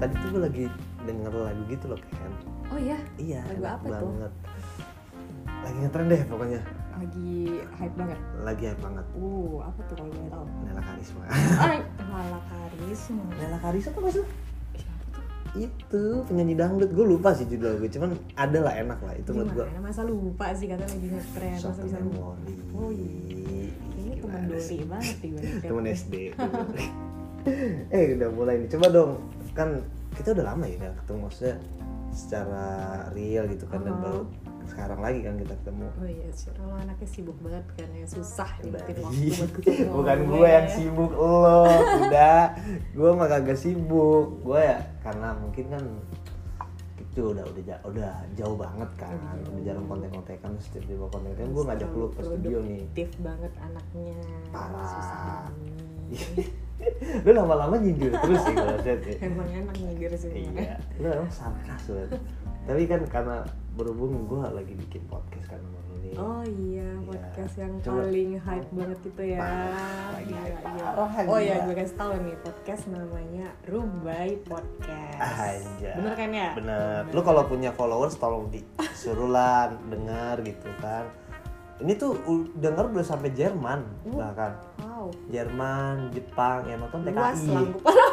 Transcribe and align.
tadi 0.00 0.14
tuh 0.16 0.28
gue 0.32 0.42
lagi 0.42 0.64
denger 1.04 1.32
lagu 1.32 1.62
gitu 1.68 1.84
loh 1.92 2.00
kan 2.00 2.32
oh 2.70 2.78
iya? 2.78 2.98
Iya 3.18 3.40
Lagu 3.44 3.60
enak 3.60 3.72
apa 3.74 3.86
tuh? 3.86 4.08
banget. 4.14 4.32
Lagi 5.60 5.76
ngetren 5.84 6.06
deh 6.08 6.22
pokoknya. 6.24 6.60
Lagi 6.96 7.30
hype 7.76 7.96
banget? 7.98 8.18
Lagi 8.46 8.64
hype 8.70 8.82
banget. 8.82 9.06
Uh 9.12 9.56
apa 9.60 9.80
tuh 9.90 9.94
kalau 9.98 10.10
boleh 10.14 10.30
tahu 10.30 10.44
Nela 10.64 10.82
Karisma. 10.82 11.22
Lala 11.28 12.40
Karisma. 12.50 13.24
Nela 13.36 13.58
Karisma 13.60 13.90
tuh 13.92 14.02
maksud 14.06 14.24
siapa 14.72 15.04
tuh? 15.12 15.24
Itu 15.58 16.02
penyanyi 16.30 16.54
dangdut. 16.56 16.90
Gue 16.94 17.06
lupa 17.10 17.34
sih 17.34 17.44
judul 17.44 17.76
gue 17.82 17.90
cuman 17.90 18.14
ada 18.38 18.58
lah 18.62 18.74
enak 18.78 18.98
lah 19.02 19.14
itu 19.18 19.30
menurut 19.34 19.52
gue 19.52 19.66
masa 19.82 20.02
lupa 20.06 20.46
sih 20.54 20.66
kata 20.70 20.84
lagi 20.86 21.08
ngetren 21.10 21.54
masa 21.58 21.80
bisa 21.82 21.98
lupa? 22.00 22.38
Oh, 22.72 22.88
iya. 22.94 23.68
ini 23.98 24.14
teman 24.22 24.42
sih? 24.62 24.80
banget 24.86 25.16
nih 25.20 25.28
gue 25.34 25.42
temen 25.68 25.84
SD 25.90 26.14
eh 27.96 28.04
udah 28.16 28.28
mulai 28.30 28.54
nih. 28.62 28.68
Coba 28.70 28.86
dong 28.94 29.12
kan 29.60 29.70
kita 30.12 30.28
udah 30.32 30.44
lama 30.46 30.64
ya 30.64 30.76
nggak 30.78 30.96
ketemu 30.98 31.18
maksudnya 31.22 31.56
secara 32.10 32.66
real 33.12 33.44
gitu 33.46 33.64
kan 33.66 33.80
dan 33.80 33.92
Oh. 33.92 34.00
baru 34.00 34.22
sekarang 34.62 35.00
lagi 35.00 35.20
kan 35.20 35.34
kita 35.36 35.54
ketemu 35.56 35.86
Oh 35.92 36.06
iya, 36.06 36.28
sih. 36.30 36.46
Kalau 36.52 36.74
anaknya 36.76 37.08
sibuk 37.08 37.38
banget 37.38 37.66
kan 37.72 37.88
ya 37.90 38.06
susah 38.06 38.50
nyempetin 38.60 38.94
Ih, 38.94 39.02
waktu 39.02 39.26
buat 39.28 39.50
ketemu 39.52 39.90
bukan 39.92 40.18
gue 40.24 40.48
yang 40.48 40.68
sibuk 40.68 41.12
lo 41.12 41.66
udah 42.00 42.42
gue 42.90 43.10
mah 43.12 43.28
kagak 43.28 43.58
sibuk 43.58 44.26
gue 44.40 44.60
ya 44.60 44.78
karena 45.00 45.28
mungkin 45.34 45.66
kan 45.68 45.84
itu 47.00 47.22
udah 47.26 47.42
udah 47.42 47.78
udah 47.84 48.12
jauh 48.32 48.54
banget 48.54 48.90
kan 48.96 49.18
udah 49.42 49.62
jarang 49.64 49.82
konten-kontekan 49.84 50.50
setiap 50.62 50.86
di 50.86 50.94
bawah 50.94 51.10
konten 51.12 51.34
gue 51.50 51.64
ngajak 51.64 51.90
lu 51.90 52.06
ke 52.08 52.20
studio 52.22 52.58
nih 52.60 52.82
Produktif 52.86 53.10
banget 53.18 53.52
anaknya. 53.58 54.18
Parah. 54.50 54.86
Susah 54.86 55.44
Iya. 56.08 56.26
lu 57.24 57.30
lama-lama 57.32 57.74
nyindir 57.76 58.12
terus 58.14 58.40
sih 58.40 58.52
gue 58.52 58.74
liat 58.78 59.02
ya 59.02 59.16
Emang 59.22 59.48
enak 59.48 59.76
nyindir 59.76 60.12
sih. 60.14 60.32
iya 60.32 60.76
lu 60.96 61.06
emang 61.08 61.30
sarkas 61.30 61.82
banget 61.86 62.20
tapi 62.62 62.82
kan 62.84 63.00
karena 63.06 63.36
berhubung 63.72 64.26
gue 64.26 64.44
lagi 64.46 64.74
bikin 64.76 65.02
podcast 65.06 65.48
kan 65.48 65.60
nih 65.60 65.78
Oh 66.10 66.42
iya, 66.42 66.90
Iya. 66.90 67.06
podcast 67.06 67.54
yang 67.54 67.72
Coba. 67.78 68.02
paling 68.02 68.30
hype 68.34 68.70
banget 68.74 69.00
itu 69.00 69.22
ya. 69.30 69.38
Parah, 69.38 70.06
lagi 70.10 70.34
gila. 70.34 70.58
parah, 70.58 71.10
Oh 71.22 71.38
iya, 71.38 71.56
gue 71.62 71.74
kasih 71.78 71.94
tahu 71.94 72.12
nih 72.18 72.36
podcast 72.42 72.82
namanya 72.90 73.46
Rubai 73.62 74.30
Podcast. 74.42 75.20
Anjay. 75.22 75.94
Bener 75.94 76.14
kan 76.18 76.30
ya? 76.34 76.48
Bener. 76.58 77.00
Lu 77.14 77.20
kalau 77.22 77.46
punya 77.46 77.70
followers 77.70 78.18
tolong 78.18 78.50
disuruh 78.50 79.30
lah 79.30 79.70
dengar 79.86 80.42
gitu 80.42 80.66
kan. 80.82 81.06
Ini 81.80 81.96
tuh 81.96 82.12
denger 82.54 82.92
udah 82.92 83.00
sampai 83.00 83.32
Jerman 83.32 83.80
Uh. 84.04 84.20
bahkan. 84.20 84.52
Wow. 84.84 85.08
Jerman, 85.32 86.12
Jepang 86.12 86.68
yang 86.68 86.84
nonton 86.84 87.08
Luas 87.08 87.40
TKI. 87.40 87.64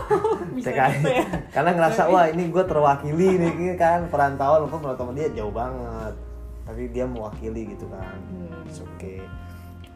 Bisa 0.56 0.70
TKI. 0.72 0.92
gitu 0.96 1.10
ya. 1.12 1.26
Karena 1.56 1.70
ngerasa 1.76 2.02
wah 2.08 2.26
ini 2.32 2.48
gue 2.48 2.64
terwakili 2.64 3.28
nih 3.36 3.52
ini 3.54 3.76
kan 3.76 4.08
perantauan 4.08 4.72
apa 4.72 4.76
perantauan 4.80 5.14
dia 5.14 5.28
jauh 5.36 5.52
banget. 5.52 6.16
Tapi 6.64 6.82
dia 6.92 7.04
mewakili 7.04 7.76
gitu 7.76 7.92
kan. 7.92 8.16
Hmm. 8.32 8.64
It's 8.64 8.80
okay. 8.80 9.20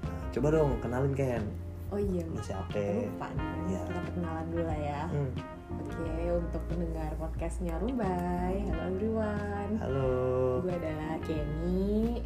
Nah, 0.04 0.20
coba 0.32 0.48
dong 0.52 0.72
kenalin 0.84 1.16
Ken. 1.16 1.44
Oh 1.92 2.00
iya, 2.00 2.24
Lu 2.24 2.40
siapa? 2.40 2.72
lupa 2.76 3.28
nih. 3.32 3.48
Iya. 3.68 3.82
Kita 3.84 4.00
perkenalan 4.02 4.46
dulu 4.48 4.64
lah 4.64 4.80
ya. 4.80 5.02
Hmm. 5.12 5.32
Oke, 5.72 6.12
untuk 6.36 6.62
pendengar 6.68 7.12
podcastnya 7.16 7.76
Rubai, 7.80 8.56
halo 8.68 8.84
everyone. 8.92 9.72
Halo. 9.80 10.12
Gue 10.60 10.76
adalah 10.76 11.16
Kenny. 11.24 12.20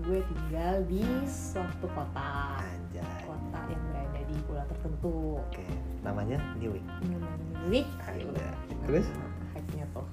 Uh, 0.00 0.08
gue 0.08 0.20
tinggal 0.24 0.80
di 0.88 1.04
suatu 1.28 1.84
kota, 1.92 2.56
Anjay. 2.56 3.04
kota 3.28 3.60
yang 3.68 3.82
berada 3.92 4.20
di 4.24 4.34
pulau 4.48 4.64
tertentu. 4.64 5.36
Oke, 5.36 5.64
namanya 6.00 6.40
Niwi. 6.56 6.80
Namanya 7.04 7.68
Nick. 7.68 7.84
Ada. 8.00 8.48
Terus? 8.88 9.06
Hype-nya 9.52 9.84
tuh. 9.92 10.08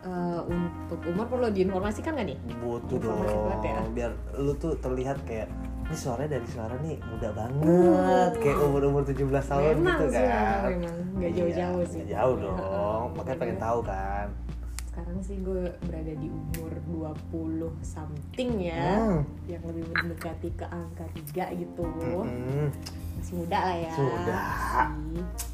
Uh, 0.00 0.40
untuk 0.48 0.96
umur 1.04 1.28
perlu 1.28 1.52
diinformasikan 1.52 2.16
gak 2.16 2.24
nih? 2.24 2.38
butuh 2.56 2.96
dong 2.96 3.20
banget 3.20 3.68
ya. 3.68 3.80
biar 3.92 4.10
lu 4.40 4.56
tuh 4.56 4.72
terlihat 4.80 5.20
kayak 5.28 5.52
ini 5.84 5.92
suaranya 5.92 6.40
dari 6.40 6.48
suara 6.48 6.72
nih 6.80 6.96
muda 7.04 7.28
banget 7.36 8.32
kayak 8.40 8.58
umur 8.64 8.80
umur 8.88 9.02
17 9.04 9.20
tahun 9.28 9.76
memang 9.76 10.00
gitu 10.00 10.04
sih, 10.08 10.24
kan 10.24 10.72
memang, 10.72 10.72
memang. 10.72 10.96
Gak 11.20 11.20
Iya, 11.20 11.36
jauh-jauh 11.36 11.84
sih. 11.84 12.00
nggak 12.00 12.10
jauh 12.16 12.36
dong 12.40 13.06
makanya 13.12 13.38
pengen 13.44 13.58
tahu 13.60 13.78
kan 13.84 14.26
Sekarang 15.00 15.24
sih 15.24 15.40
gue 15.40 15.64
berada 15.88 16.12
di 16.12 16.28
umur 16.28 16.72
20 17.32 17.72
something 17.80 18.50
ya. 18.60 19.00
Hmm. 19.00 19.24
Yang 19.48 19.62
lebih 19.72 19.84
mendekati 19.96 20.48
ke 20.52 20.66
angka 20.68 21.08
3 21.32 21.56
gitu. 21.56 21.88
Mm-mm. 21.88 22.68
Masih 23.16 23.34
muda 23.40 23.58
lah 23.64 23.76
ya. 23.80 23.92
Sudah. 23.96 24.44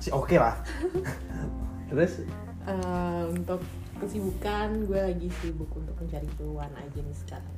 Sih 0.03 0.11
oke 0.11 0.35
lah 0.35 0.59
terus 1.95 2.27
Eh, 2.67 3.23
untuk 3.31 3.63
kesibukan 4.03 4.91
gue 4.91 4.99
lagi 4.99 5.31
sibuk 5.39 5.71
untuk 5.79 5.95
mencari 6.03 6.27
peluang 6.35 6.75
aja 6.75 6.99
nih 6.99 7.15
sekarang. 7.15 7.55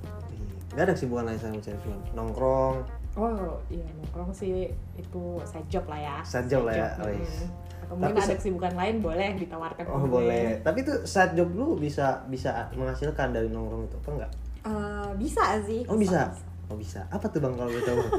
nggak 0.68 0.84
ada 0.84 0.92
kesibukan 0.92 1.24
lain 1.32 1.40
sama 1.40 1.64
cewek 1.64 1.80
cuman 1.80 2.00
nongkrong 2.12 2.76
Oh 3.16 3.56
iya 3.72 3.88
nongkrong 3.96 4.36
sih 4.36 4.68
itu 5.00 5.24
side 5.48 5.64
job 5.72 5.88
lah 5.88 5.96
ya. 5.96 6.16
Side 6.28 6.52
job 6.52 6.68
lah 6.68 6.76
ya, 6.76 6.88
mm. 7.00 7.08
wis. 7.08 7.48
Atau 7.88 7.96
mungkin 7.96 8.14
Tapi 8.14 8.20
ada 8.22 8.36
kesibukan 8.36 8.74
lain 8.74 8.94
boleh 9.00 9.28
ditawarkan. 9.34 9.84
oh 9.86 9.96
gue. 9.98 10.10
boleh 10.12 10.46
tapi 10.60 10.78
tuh 10.82 11.00
side 11.02 11.32
job 11.32 11.48
lu 11.50 11.72
bisa 11.74 12.20
bisa 12.26 12.68
menghasilkan 12.72 13.32
dari 13.32 13.48
nongkrong 13.48 13.84
itu 13.84 13.96
apa 13.96 14.08
enggak 14.14 14.32
Eh, 14.60 15.08
bisa 15.16 15.44
sih. 15.64 15.80
oh 15.84 15.96
bisa 15.96 16.28
oh 16.68 16.76
bisa 16.76 17.00
apa 17.08 17.24
tuh 17.26 17.40
bang 17.40 17.54
kalau 17.54 17.70
gue 17.70 17.80
tahu 17.80 17.98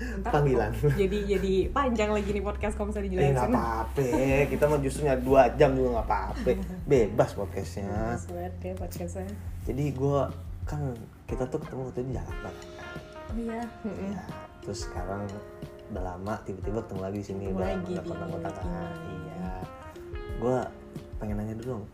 Ntar 0.00 0.32
panggilan. 0.32 0.72
kok 0.72 0.96
Jadi 0.96 1.18
jadi 1.28 1.52
panjang 1.68 2.08
lagi 2.08 2.32
nih 2.32 2.40
podcast 2.40 2.72
kalau 2.72 2.88
misalnya 2.88 3.04
Eh 3.10 3.12
nggak 3.12 3.20
dijelasin. 3.36 3.52
apa-apa, 3.52 4.02
kita 4.48 4.64
mah 4.64 4.80
justru 4.80 5.00
nyari 5.04 5.20
dua 5.20 5.42
jam 5.54 5.76
juga 5.76 5.88
nggak 5.92 6.08
apa-apa, 6.08 6.50
bebas 6.88 7.30
podcastnya. 7.36 8.16
Banget 8.16 8.54
ya 8.62 8.72
podcastnya. 8.74 9.28
Jadi 9.60 9.84
gue 9.92 10.20
kan 10.64 10.80
kita 11.28 11.44
tuh 11.44 11.60
ketemu 11.60 11.80
waktu 11.84 12.00
di 12.02 12.12
Jakarta, 12.16 12.48
kan? 12.48 12.56
Oh 13.28 13.36
iya. 13.36 13.60
ya. 13.84 14.20
Terus 14.62 14.78
sekarang 14.82 15.28
udah 15.90 16.02
lama 16.04 16.34
tiba-tiba 16.42 16.78
ketemu 16.80 17.00
lagi 17.00 17.16
di 17.16 17.26
sini 17.26 17.44
udah 17.48 17.66
lagi 17.68 17.90
nggak 17.90 18.04
di 18.04 18.08
kontak-kontakan. 18.08 18.64
ini. 18.64 19.14
Iya. 19.20 19.52
Gue 20.36 20.58
pengen 21.16 21.36
nanya 21.36 21.54
dulu 21.56 21.68
dong, 21.68 21.84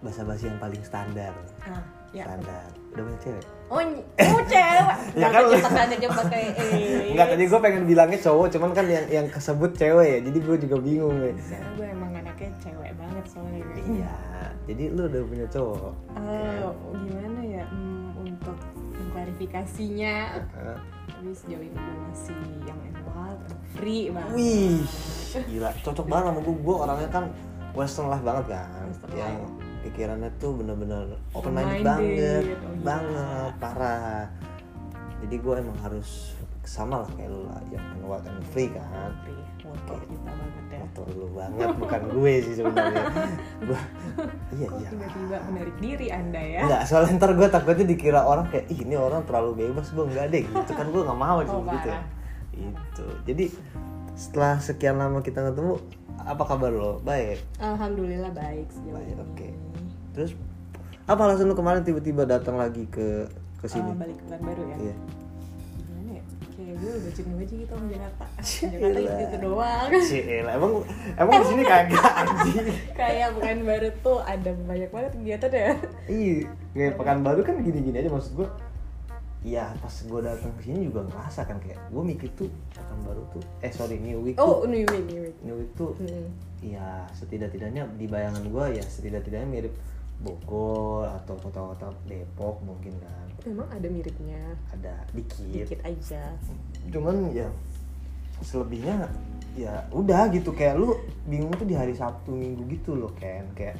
bahasa 0.00 0.20
basi 0.22 0.44
yang 0.46 0.58
paling 0.58 0.82
standar, 0.82 1.32
Ah, 1.60 1.82
ya. 2.10 2.24
standar. 2.24 2.66
Udah 2.90 3.02
punya 3.04 3.20
cewek? 3.20 3.44
Oh, 3.66 3.78
oh 3.78 4.42
cewek. 4.42 4.96
Ya 5.20 5.28
kan- 5.28 5.46
aja 5.46 6.08
pakai 6.10 6.42
eh. 6.50 7.12
Enggak 7.12 7.26
tadi 7.30 7.44
gue 7.44 7.60
pengen 7.60 7.82
bilangnya 7.84 8.18
cowok, 8.18 8.46
cuman 8.50 8.70
kan 8.72 8.86
yang 8.86 9.06
yang 9.06 9.26
kesebut 9.28 9.70
cewek 9.72 10.06
ya, 10.08 10.18
jadi 10.20 10.38
gue 10.38 10.56
juga 10.66 10.76
bingung 10.78 11.14
nih. 11.14 11.34
Karena 11.38 11.68
gue 11.72 11.86
emang 11.86 12.10
anaknya 12.14 12.50
cewek 12.58 12.92
banget 12.94 13.24
soalnya. 13.28 13.62
Iya, 13.76 14.14
jadi 14.66 14.82
lu 14.90 15.02
udah 15.04 15.22
punya 15.22 15.46
cowok. 15.46 15.92
Eh, 16.16 16.64
gimana 16.98 17.40
ya 17.42 17.64
hmm, 17.68 18.08
untuk 18.18 18.56
klarifikasinya 19.12 20.14
Hah? 20.52 20.78
tapi 21.06 21.32
sejauh 21.32 21.62
ini 21.62 21.72
gue 21.72 21.96
masih 22.04 22.36
yang 22.64 22.76
wild 22.78 22.98
free 23.72 24.08
banget 24.08 24.32
Wih, 24.32 24.80
gila, 25.46 25.70
cocok 25.80 26.06
banget 26.06 26.24
sama 26.26 26.40
gue. 26.40 26.56
Gue 26.58 26.76
orangnya 26.76 27.08
kan 27.08 27.24
western 27.72 28.08
life 28.08 28.24
banget 28.24 28.44
kan, 28.50 28.84
Western 28.88 29.12
yang 29.14 29.34
life. 29.36 29.52
pikirannya 29.82 30.30
tuh 30.36 30.50
bener-bener 30.52 31.02
open 31.30 31.52
minded 31.52 31.84
Open-minded, 31.84 31.84
banget, 31.84 32.44
oh 32.56 32.72
iya. 32.72 32.80
banget, 32.80 33.52
parah. 33.56 34.24
Jadi 35.20 35.34
gue 35.36 35.54
emang 35.56 35.78
harus 35.80 36.08
sama 36.62 37.04
lah 37.04 37.10
kayak 37.14 37.30
lu 37.30 37.40
lah, 37.44 37.60
yang 37.70 37.84
wild 38.02 38.24
and 38.24 38.42
free 38.50 38.66
kan. 38.68 39.12
free 39.22 39.38
motor 39.62 39.98
kita 40.00 40.18
banget 40.24 40.64
ya 40.66 40.78
Motor 40.78 41.06
lu 41.12 41.28
banget, 41.30 41.68
bukan 41.76 42.00
gue 42.10 42.32
sih 42.40 42.54
sebenarnya. 42.54 43.04
Gua, 43.66 43.80
iya 44.52 44.66
kok 44.66 44.78
iya. 44.78 44.88
tiba-tiba 44.90 45.36
menarik 45.46 45.76
diri 45.78 46.08
anda 46.08 46.38
ya 46.40 46.60
Enggak, 46.64 46.82
soalnya 46.86 47.12
ntar 47.18 47.30
gue 47.34 47.48
takutnya 47.48 47.84
dikira 47.84 48.20
orang 48.22 48.46
kayak, 48.48 48.66
ih 48.66 48.80
ini 48.82 48.94
orang 48.94 49.22
terlalu 49.22 49.50
bebas, 49.62 49.90
gue 49.90 50.04
enggak 50.06 50.26
deh 50.28 50.42
gitu 50.42 50.72
kan 50.72 50.86
gue 50.86 51.02
nggak 51.02 51.18
mau 51.18 51.38
Oh, 51.38 51.62
gitu. 51.66 51.90
parah. 51.90 52.02
Itu. 52.56 53.06
Jadi 53.24 53.44
setelah 54.12 54.56
sekian 54.56 54.96
lama 54.96 55.20
kita 55.20 55.44
ketemu, 55.44 55.76
apa 56.18 56.42
kabar 56.42 56.68
lo? 56.68 56.98
Baik. 57.00 57.38
alhamdulillah 57.56 58.32
baik 58.32 58.66
sejauh 58.68 58.96
Baik, 58.96 59.16
oke. 59.22 59.48
Terus 60.12 60.30
apa 61.04 61.20
alasan 61.22 61.46
lu 61.46 61.54
kemarin 61.54 61.80
tiba-tiba 61.80 62.24
datang 62.24 62.56
lagi 62.56 62.82
ke 62.86 63.28
ke 63.56 63.64
Ah, 63.64 63.70
sini? 63.70 63.90
balik 63.94 64.16
ke 64.16 64.24
baru 64.34 64.62
ya 64.64 64.76
Iya. 64.80 64.94
gimana 65.78 66.10
ya 66.12 66.22
kayak 66.50 66.74
gue 66.76 66.92
udah 66.92 67.12
jenuh 67.12 67.36
aja 67.36 67.54
gitu 67.54 67.70
sama 67.70 67.86
Jakarta. 67.86 68.24
Jakarta 68.66 68.98
itu, 68.98 69.14
itu 69.22 69.36
doang 69.38 69.88
Cila, 70.08 70.50
emang 70.52 70.72
emang 71.14 71.32
di 71.36 71.46
sini 71.46 71.62
kagak 71.62 72.10
anjing. 72.20 72.66
kayak 72.92 73.28
bukan 73.32 73.56
baru 73.62 73.88
tuh 74.00 74.18
ada 74.20 74.50
banyak 74.62 74.90
banget 74.90 75.12
kegiatan 75.14 75.50
ya 75.52 75.70
Iya, 76.06 76.36
kayak 76.72 76.92
Pekanbaru 76.96 77.40
kan 77.42 77.54
gini-gini 77.60 77.96
aja 77.96 78.08
maksud 78.08 78.32
gue. 78.34 78.48
Iya, 79.46 79.70
pas 79.78 79.94
gue 79.94 80.20
datang 80.20 80.50
ke 80.58 80.62
sini 80.64 80.90
juga 80.90 81.06
ngerasa 81.06 81.46
kan 81.46 81.62
kayak 81.62 81.78
gue 81.86 82.02
mikir 82.02 82.26
tuh 82.34 82.50
Pekanbaru 82.68 83.22
tuh 83.30 83.42
eh 83.62 83.70
sorry 83.70 83.96
New 83.96 84.18
Week 84.20 84.34
oh 84.36 84.60
tuh. 84.60 84.66
New 84.66 84.82
Week 84.82 85.06
New 85.06 85.22
Week. 85.22 85.36
New 85.40 85.56
Week 85.56 85.70
tuh 85.72 85.94
Hmm. 85.96 86.34
ya 86.58 87.06
setidak-tidaknya 87.12 87.86
di 87.94 88.04
bayangan 88.04 88.42
gue 88.42 88.64
ya 88.74 88.82
setidak-tidaknya 88.82 89.46
mirip 89.46 89.74
Bogor 90.16 91.06
atau 91.06 91.36
kota-kota 91.36 91.92
Depok 92.04 92.58
mungkin 92.60 92.96
kan. 92.98 93.28
Memang 93.44 93.68
ada 93.68 93.84
miripnya. 93.86 94.40
Ada 94.72 95.04
dikit, 95.12 95.68
dikit 95.68 95.80
aja. 95.84 96.32
Cuman 96.88 97.30
ya 97.30 97.46
selebihnya 98.40 99.06
ya 99.54 99.84
udah 99.90 100.32
gitu. 100.32 100.50
Kayak 100.50 100.80
lu 100.80 100.96
bingung 101.24 101.52
tuh 101.52 101.64
di 101.64 101.76
hari 101.76 101.92
Sabtu 101.92 102.32
Minggu 102.32 102.64
gitu 102.66 102.96
loh 102.96 103.12
Ken. 103.14 103.44
Kayak 103.52 103.76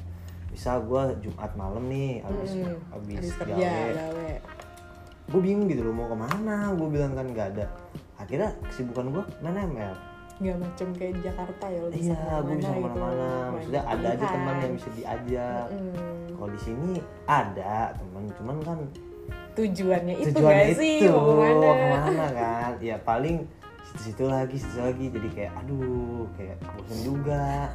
bisa 0.53 0.77
gua 0.79 1.11
Jumat 1.19 1.53
malam 1.53 1.85
nih 1.85 2.21
abis 2.23 2.53
Mm-mm. 2.55 2.79
abis 2.95 3.17
Habis 3.19 3.33
kerja 3.37 3.57
gawe. 3.57 3.93
gawe 3.93 4.31
gue 5.27 5.41
bingung 5.43 5.67
gitu 5.67 5.83
loh 5.87 5.95
mau 5.95 6.07
ke 6.07 6.17
mana? 6.17 6.71
Gue 6.75 6.89
bilang 6.91 7.13
kan 7.19 7.27
nggak 7.27 7.49
ada. 7.57 7.67
Akhirnya 8.17 8.51
kesibukan 8.71 9.13
gue 9.13 9.25
main 9.43 9.59
ML 9.67 9.95
nggak 10.37 10.59
macam 10.61 10.89
kayak 11.01 11.13
di 11.17 11.21
Jakarta 11.25 11.65
ya 11.65 11.79
lo 11.81 11.89
bisa 11.89 12.13
iya 12.13 12.45
gue 12.45 12.55
bisa 12.61 12.69
ke 12.69 12.77
mana-mana 12.77 12.85
gitu. 12.85 12.93
ke 12.93 13.01
mana-mana. 13.01 13.53
Maksudnya 13.57 13.83
ada 13.89 14.07
aja 14.13 14.27
teman 14.29 14.55
yang 14.61 14.75
bisa 14.77 14.89
diajak. 14.93 15.67
Mm-mm. 15.73 16.17
kalau 16.37 16.51
di 16.53 16.61
sini 16.61 16.93
ada 17.25 17.73
teman 17.97 18.25
cuman 18.37 18.57
kan 18.61 18.79
tujuannya 19.57 20.15
itu 20.21 20.29
tujuannya 20.37 20.67
gak 20.69 20.77
sih? 20.77 20.97
itu 21.01 21.09
mau 21.09 21.25
ke 21.25 21.35
mana 21.41 21.65
ke 21.73 21.87
mana 21.89 22.27
kan? 22.37 22.71
Ya 22.85 22.97
paling 23.01 23.37
situ-situ 23.89 24.25
lagi 24.29 24.57
situ 24.61 24.77
lagi. 24.77 25.05
Jadi 25.09 25.29
kayak 25.33 25.53
aduh 25.65 26.29
kayak 26.37 26.57
bosan 26.69 26.99
juga. 27.01 27.73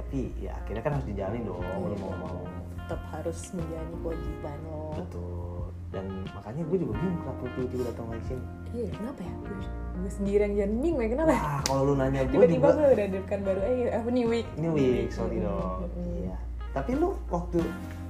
Tapi 0.00 0.20
ya 0.40 0.56
akhirnya 0.56 0.82
kan 0.82 0.92
harus 0.96 1.06
dijalani 1.12 1.40
dong 1.44 1.60
Iya. 1.60 1.84
lu 1.84 1.96
mau 2.00 2.12
mau 2.16 2.38
tetap 2.90 3.06
harus 3.14 3.38
menjalani 3.54 3.94
kewajiban 4.02 4.58
lo 4.66 4.69
betul 4.69 4.69
dan 4.69 4.69
makanya 6.50 6.66
gue 6.66 6.78
juga 6.82 6.94
bingung 6.98 7.18
kenapa 7.22 7.42
tiba-tiba 7.54 7.82
datang 7.94 8.06
lagi 8.10 8.24
sini. 8.26 8.44
Iya 8.70 8.88
kenapa 8.90 9.20
ya? 9.22 9.34
Gue, 9.38 9.56
gue 9.94 10.10
sendiri 10.10 10.40
yang 10.42 10.54
jadi 10.58 10.74
bingung 10.74 10.98
ya 10.98 11.08
kenapa? 11.14 11.30
Wah 11.30 11.60
kalau 11.62 11.82
lu 11.86 11.94
nanya 11.94 12.20
gue 12.26 12.32
tiba-tiba 12.34 12.58
juga 12.58 12.74
gue 12.74 12.88
udah 12.90 13.08
dekat 13.14 13.38
baru 13.46 13.60
eh 13.62 13.76
apa 13.94 14.08
nih 14.10 14.24
week. 14.26 14.46
Ini 14.58 14.68
week 14.74 15.08
sorry 15.14 15.38
dong. 15.38 15.78
Mm-mm. 15.86 16.26
iya. 16.26 16.36
Tapi 16.74 16.90
lu 16.98 17.08
waktu 17.30 17.58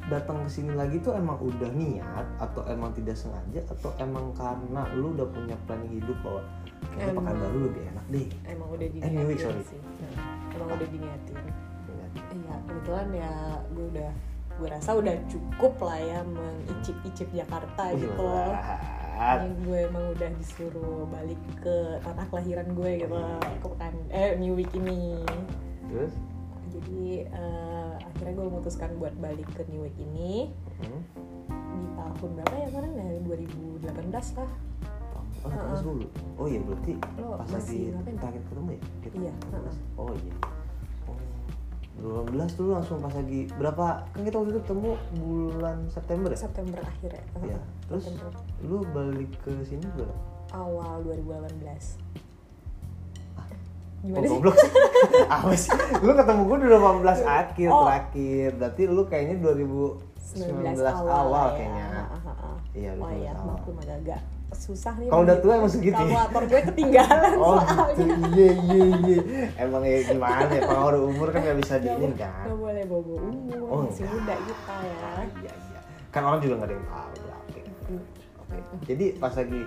datang 0.09 0.41
ke 0.41 0.51
sini 0.51 0.73
lagi 0.73 0.97
tuh 0.99 1.13
emang 1.13 1.37
udah 1.37 1.69
niat 1.71 2.27
atau 2.41 2.65
emang 2.65 2.97
tidak 2.97 3.13
sengaja 3.15 3.61
atau 3.69 3.93
emang 4.01 4.33
karena 4.33 4.89
lu 4.97 5.13
udah 5.13 5.29
punya 5.29 5.57
plan 5.69 5.85
hidup 5.87 6.17
bahwa 6.25 6.41
kayaknya 6.97 7.13
pekan 7.21 7.37
baru 7.37 7.59
lebih 7.69 7.83
enak 7.93 8.07
deh. 8.09 8.27
Emang 8.49 8.69
udah 8.73 8.87
Eh, 8.89 8.91
diniatin 8.91 9.13
New 9.13 9.29
Week, 9.29 9.37
sorry. 9.39 9.63
sih. 9.69 9.77
Nah, 9.77 10.17
emang 10.57 10.69
udah 10.73 10.89
diniatin. 10.89 11.37
Iya 12.31 12.55
kebetulan 12.67 13.09
ya 13.13 13.33
gue 13.71 13.87
udah 13.93 14.11
gue 14.61 14.69
rasa 14.69 14.93
udah 14.93 15.17
cukup 15.33 15.75
lah 15.81 15.97
ya 15.97 16.21
mengicip-icip 16.21 17.29
Jakarta 17.33 17.97
gitu. 17.97 18.29
Ini 19.21 19.49
gue 19.65 19.79
emang 19.89 20.05
udah 20.17 20.31
disuruh 20.37 21.05
balik 21.13 21.41
ke 21.61 22.01
tanah 22.01 22.25
kelahiran 22.33 22.69
gue 22.73 22.91
gitu 23.05 23.21
ke 23.61 23.69
pekan 23.69 23.95
eh 24.09 24.33
New 24.41 24.57
Week 24.57 24.73
ini 24.73 25.21
terus 25.93 26.17
jadi 26.73 27.29
eh, 27.29 27.93
akhirnya 28.01 28.33
gue 28.33 28.47
memutuskan 28.49 28.97
buat 28.97 29.13
balik 29.21 29.45
ke 29.53 29.69
New 29.69 29.85
Week 29.85 29.97
ini 30.01 30.49
hmm? 30.81 31.01
di 31.53 31.85
tahun 32.01 32.31
berapa 32.41 32.55
ya 32.57 32.67
kemarin 32.73 32.93
ya 32.97 33.07
2018 33.29 34.41
lah 34.41 34.53
Oh, 35.41 35.49
18 35.49 35.81
dulu. 35.89 36.07
Oh 36.37 36.45
iya 36.53 36.61
berarti 36.61 37.01
Lo 37.17 37.33
pas 37.41 37.49
lagi 37.49 37.89
terakhir 37.97 38.43
ketemu 38.45 38.71
ya? 38.77 38.81
Iya, 39.09 39.33
18. 39.33 39.57
heeh. 39.57 39.75
Oh 39.97 40.13
iya. 40.13 40.35
Oh. 42.01 42.25
18 42.25 42.33
dulu 42.55 42.71
langsung 42.73 42.97
pas 42.99 43.13
lagi 43.13 43.45
berapa? 43.53 43.87
Kan 44.09 44.21
kita 44.23 44.37
waktu 44.37 44.51
itu 44.51 44.61
ketemu 44.63 44.91
bulan 45.15 45.77
September 45.87 46.29
ya? 46.29 46.39
September 46.39 46.81
akhir 46.81 47.11
ya 47.13 47.25
Iya. 47.45 47.59
Terus 47.87 48.05
September. 48.07 48.33
lu 48.63 48.79
balik 48.87 49.31
ke 49.39 49.53
sini 49.63 49.85
berapa? 49.91 50.17
awal 50.51 51.05
2018 51.05 52.01
Oh, 53.33 53.47
gimana 54.03 54.25
sih? 54.25 54.33
goblok. 54.33 54.57
Apa 55.37 55.53
sih? 55.55 55.71
Lu 56.01 56.11
ketemu 56.11 56.41
gue 56.43 56.57
2018 56.65 57.21
akhir 57.23 57.69
Oh. 57.69 57.85
terakhir. 57.85 58.49
Berarti 58.57 58.83
lu 58.87 59.03
kayaknya 59.05 59.37
2019 59.39 60.81
awal, 60.81 61.47
ya. 61.47 61.55
kayaknya. 61.55 61.85
Ah, 61.87 62.17
ah, 62.17 62.29
ah. 62.33 62.57
Iya, 62.73 62.91
Wah 62.97 63.13
2019 63.13 63.21
ya, 63.21 63.33
awal. 63.35 63.45
maklum 63.53 63.77
agak-agak 63.77 64.21
susah 64.53 64.93
nih. 64.95 65.07
Kalau 65.07 65.23
udah 65.23 65.37
tua 65.39 65.53
emang 65.55 65.69
segitu 65.69 65.95
ya? 65.95 66.01
Kalkulator 66.01 66.43
gue 66.45 66.61
ketinggalan 66.67 67.33
Oh 67.41 67.59
soalnya. 67.61 67.95
gitu, 67.97 68.13
iya 68.31 68.49
iya 68.61 68.85
iya 68.99 69.19
Emang 69.57 69.83
ya 69.83 69.99
gimana 70.05 70.49
ya, 70.49 70.63
kalau 70.63 70.85
udah 70.89 71.03
umur 71.05 71.29
kan 71.29 71.41
gak 71.41 71.59
bisa 71.59 71.75
diinin 71.77 72.13
kan 72.15 72.33
nggak 72.45 72.57
boleh 72.57 72.85
bobo 72.85 73.13
umur, 73.17 73.59
Oh, 73.65 73.79
masih 73.85 74.05
muda 74.05 74.35
kita 74.37 74.75
ya. 74.81 74.97
Ah, 75.01 75.25
Iya 75.37 75.53
iya 75.55 75.81
Kan 76.09 76.23
orang 76.25 76.41
juga 76.41 76.55
gak 76.57 76.67
ada 76.67 76.75
yang 76.75 76.87
tahu 76.87 77.11
berapa 77.17 77.39
Hmm. 77.83 78.03
Oke 78.41 78.57
Jadi 78.85 79.05
pas 79.17 79.33
lagi 79.33 79.61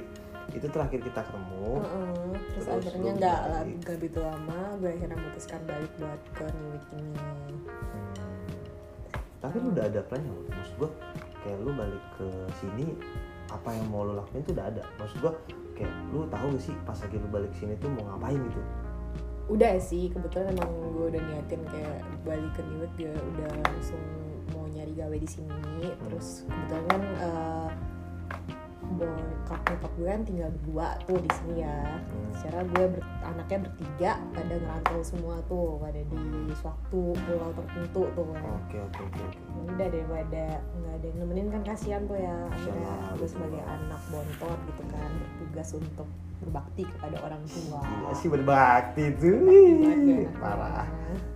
itu 0.49 0.67
terakhir 0.67 0.99
kita 1.01 1.21
ketemu 1.21 1.65
Heeh. 1.73 2.11
Terus, 2.53 2.53
Terus 2.53 2.67
akhirnya 2.69 3.11
nggak 3.15 3.39
nggak 3.79 3.95
begitu 3.97 4.19
lama, 4.19 4.59
gue 4.77 4.89
akhirnya 4.91 5.15
memutuskan 5.15 5.59
balik 5.63 5.91
buat 5.95 6.21
ke 6.31 6.45
New 6.45 6.67
Week 6.69 6.87
ini. 6.93 7.15
hmm, 7.15 7.57
Tapi 9.39 9.55
lu 9.57 9.67
udah 9.71 9.85
ada 9.85 9.99
plan 10.01 10.21
ya? 10.21 10.31
Maksud 10.31 10.75
gue 10.77 10.89
kayak 11.39 11.57
lu 11.59 11.71
balik 11.73 12.03
ke 12.13 12.27
sini 12.57 12.85
apa 13.53 13.69
yang 13.69 13.85
mau 13.93 14.01
lu 14.01 14.17
lakuin 14.17 14.41
tuh 14.41 14.57
udah 14.57 14.65
ada. 14.73 14.83
Maksud 14.97 15.17
gue 15.21 15.33
kayak 15.77 15.93
lu 16.09 16.25
tahu 16.29 16.57
gak 16.57 16.63
sih 16.65 16.75
pas 16.85 16.97
lagi 16.97 17.15
lu 17.21 17.27
balik 17.29 17.53
sini 17.57 17.77
tuh 17.77 17.89
mau 17.93 18.03
ngapain 18.13 18.41
gitu? 18.41 18.61
Udah 19.51 19.75
sih, 19.75 20.07
kebetulan 20.07 20.55
emang 20.55 20.71
gue 20.95 21.05
udah 21.13 21.21
niatin 21.21 21.61
kayak 21.67 21.99
balik 22.23 22.51
ke 22.55 22.61
New 22.63 22.79
Week 22.79 22.93
dia 22.95 23.11
udah 23.11 23.51
langsung 23.67 24.01
mau 24.55 24.65
nyari 24.71 24.93
gawe 24.95 25.17
di 25.19 25.29
sini. 25.29 25.91
Terus 26.07 26.47
kebetulan 26.47 26.83
kan 26.89 27.01
bokap 28.95 29.61
nyokap 29.65 29.91
gue 29.97 30.07
kan 30.07 30.21
tinggal 30.23 30.49
berdua 30.59 30.87
tuh 31.03 31.17
di 31.17 31.29
sini 31.41 31.55
ya. 31.65 31.77
Secara 32.37 32.59
gue 32.65 32.85
ber- 32.97 33.07
anaknya 33.23 33.59
bertiga 33.65 34.11
pada 34.31 34.53
ngerantau 34.57 34.99
semua 35.01 35.35
tuh, 35.45 35.77
pada 35.81 36.01
di 36.01 36.23
suatu 36.57 37.13
pulau 37.13 37.49
tertentu 37.53 38.03
tuh. 38.13 38.25
Oke 38.33 38.77
oke 38.79 38.99
oke 39.01 39.21
oke 39.21 39.39
Ya 39.39 39.71
udah 39.73 39.87
daripada 39.89 40.43
nggak 40.59 40.93
ada 40.93 41.05
yang 41.07 41.17
nemenin 41.23 41.47
kan 41.49 41.61
kasihan 41.63 42.01
tuh 42.05 42.19
ya 42.19 42.35
akhirnya 42.51 42.91
gue 43.15 43.29
sebagai 43.29 43.61
anak 43.63 44.01
bontot 44.11 44.59
gitu 44.69 44.83
kan 44.91 45.09
bertugas 45.17 45.69
untuk 45.73 46.07
berbakti 46.43 46.83
kepada 46.83 47.17
orang 47.23 47.39
tua 47.47 47.79
Gila 47.79 48.11
sih 48.19 48.27
berbakti 48.27 49.03
tuh? 49.15 49.39
Parah 50.37 50.85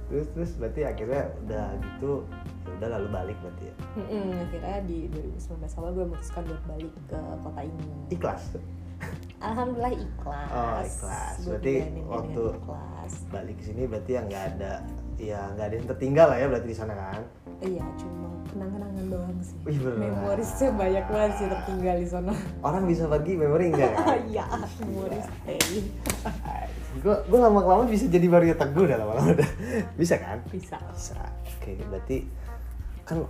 terus 0.08 0.28
terus 0.32 0.52
berarti 0.56 0.82
akhirnya 0.88 1.24
udah 1.44 1.66
gitu 1.80 2.12
udah 2.74 2.90
lalu 2.92 3.08
balik 3.10 3.38
berarti 3.40 3.64
ya? 3.66 3.76
Mm-mm, 3.96 4.28
akhirnya 4.42 4.78
di 4.84 4.98
2019 5.10 5.78
awal 5.78 5.92
gue 5.92 6.06
memutuskan 6.06 6.42
buat 6.44 6.64
balik 6.66 6.92
ke 7.06 7.20
kota 7.40 7.62
ini. 7.62 7.86
Ikhlas? 8.10 8.44
Alhamdulillah 9.38 9.94
ikhlas. 9.94 10.50
Oh, 10.50 10.80
ikhlas. 10.82 11.36
Gue 11.38 11.50
Berarti 11.54 11.76
waktu- 12.04 12.50
ikhlas. 12.56 13.14
balik 13.28 13.56
ke 13.56 13.64
sini 13.64 13.82
berarti 13.86 14.12
yang 14.12 14.26
nggak 14.26 14.46
ada 14.52 14.74
ya 15.18 15.40
nggak 15.52 15.66
ada 15.66 15.76
yang 15.76 15.88
tertinggal 15.88 16.28
lah 16.28 16.38
ya 16.38 16.46
berarti 16.48 16.68
di 16.68 16.76
sana 16.76 16.94
kan? 16.94 17.22
Iya 17.58 17.86
cuma 17.96 18.28
kenang-kenangan 18.48 19.06
doang 19.08 19.38
sih. 19.40 19.58
Wih, 19.64 19.78
memorisnya 19.80 20.70
banyak 20.72 21.06
banget 21.08 21.32
sih 21.36 21.48
tertinggal 21.48 21.96
di 21.96 22.08
sana. 22.08 22.34
Orang 22.60 22.84
bisa 22.86 23.06
pergi 23.08 23.34
memori 23.34 23.66
enggak 23.68 23.92
kan 23.94 24.18
iya 24.30 24.46
memoris 24.80 25.26
stay 25.26 25.58
gue 26.98 27.14
gue 27.14 27.38
lama 27.38 27.62
kelamaan 27.62 27.86
bisa 27.88 28.10
jadi 28.10 28.26
Mario 28.26 28.54
Teguh 28.56 28.86
dah 28.86 28.98
lama-lama. 28.98 29.30
Udah 29.32 29.50
bisa 30.02 30.18
kan? 30.18 30.42
Bisa. 30.50 30.78
Bisa. 30.90 31.22
Oke 31.54 31.78
berarti 31.84 32.18
kan 33.08 33.24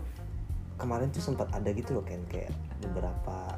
kemarin 0.76 1.08
tuh 1.10 1.22
sempat 1.24 1.48
ada 1.50 1.70
gitu 1.70 1.94
loh 1.94 2.04
kan 2.04 2.18
kayak 2.28 2.50
beberapa 2.80 3.54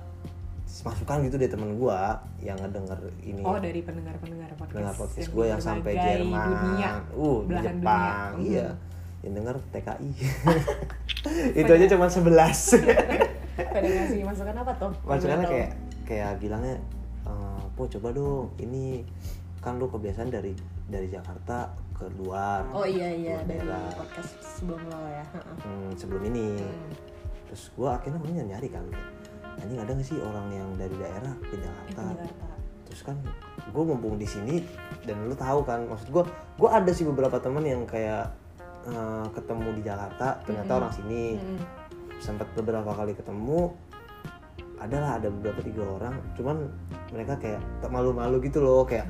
masukan 0.69 1.25
gitu 1.25 1.35
dari 1.35 1.49
temen 1.49 1.75
gue 1.75 1.99
yang 2.39 2.55
ngedenger 2.55 2.99
ini 3.21 3.41
Oh 3.41 3.57
dari 3.57 3.81
pendengar-pendengar 3.81 4.53
podcast, 4.53 4.77
dengar 4.77 4.93
podcast 4.93 5.27
gue 5.27 5.45
yang 5.47 5.57
sampai 5.59 5.93
Jerman, 5.97 6.45
dunia, 6.45 6.91
uh 7.09 7.37
di 7.41 7.55
Jepang, 7.57 8.29
dunia. 8.37 8.45
iya, 8.45 8.67
Hmm. 8.69 8.87
yang 9.19 9.33
denger 9.35 9.55
TKI, 9.73 10.09
itu 11.59 11.71
aja 11.73 11.85
cuma 11.89 12.07
11 12.07 12.31
Pada 13.59 13.83
ngasih 13.83 14.23
masukan 14.23 14.55
apa 14.55 14.71
tuh? 14.77 14.91
Masukannya 15.03 15.47
kayak 15.49 15.71
kayak 16.05 16.31
bilangnya, 16.39 16.77
eh, 17.25 17.61
po 17.73 17.83
coba 17.89 18.15
dong, 18.15 18.47
ini 18.57 19.03
kan 19.59 19.75
lu 19.75 19.87
kebiasaan 19.87 20.31
dari 20.31 20.55
dari 20.89 21.07
Jakarta 21.07 21.69
ke 21.93 22.09
luar. 22.17 22.65
Oh 22.73 22.83
iya 22.83 23.13
iya 23.13 23.37
dari 23.45 23.61
daerah. 23.61 23.93
podcast 23.93 24.33
sebelum 24.41 24.81
lo 24.89 24.99
ya. 25.05 25.25
Hmm, 25.61 25.89
sebelum 25.93 26.21
ini, 26.25 26.57
Hmm. 26.57 26.91
terus 27.47 27.69
gue 27.71 27.85
akhirnya 27.85 28.17
mau 28.17 28.29
nyari 28.29 28.67
kan, 28.67 28.85
anjing 29.55 29.77
ada 29.77 29.91
gak 29.93 30.03
sih 30.03 30.17
orang 30.17 30.47
yang 30.49 30.69
dari 30.75 30.95
daerah 30.97 31.33
ke 31.39 31.55
Jakarta? 31.55 32.03
Jakarta. 32.17 32.47
terus 32.89 33.05
kan 33.05 33.21
gue 33.69 33.83
mumpung 33.85 34.17
di 34.17 34.25
sini 34.25 34.65
dan 35.05 35.29
lu 35.29 35.37
tahu 35.37 35.61
kan 35.61 35.85
maksud 35.85 36.09
gue 36.09 36.25
gue 36.57 36.69
ada 36.73 36.89
sih 36.89 37.05
beberapa 37.05 37.37
teman 37.37 37.61
yang 37.61 37.85
kayak 37.85 38.33
eh, 38.81 39.25
ketemu 39.29 39.77
di 39.77 39.81
Jakarta 39.85 40.41
ternyata 40.41 40.65
Mm-mm. 40.65 40.79
orang 40.81 40.93
sini 40.97 41.37
Mm-mm. 41.37 41.61
sempat 42.17 42.49
beberapa 42.57 42.89
kali 42.89 43.13
ketemu 43.13 43.77
adalah 44.81 45.21
ada 45.21 45.29
beberapa 45.29 45.61
tiga 45.61 45.85
orang 45.85 46.17
cuman 46.33 46.65
mereka 47.13 47.37
kayak 47.37 47.61
tak 47.77 47.93
malu-malu 47.93 48.41
gitu 48.41 48.57
loh 48.57 48.81
kayak 48.81 49.05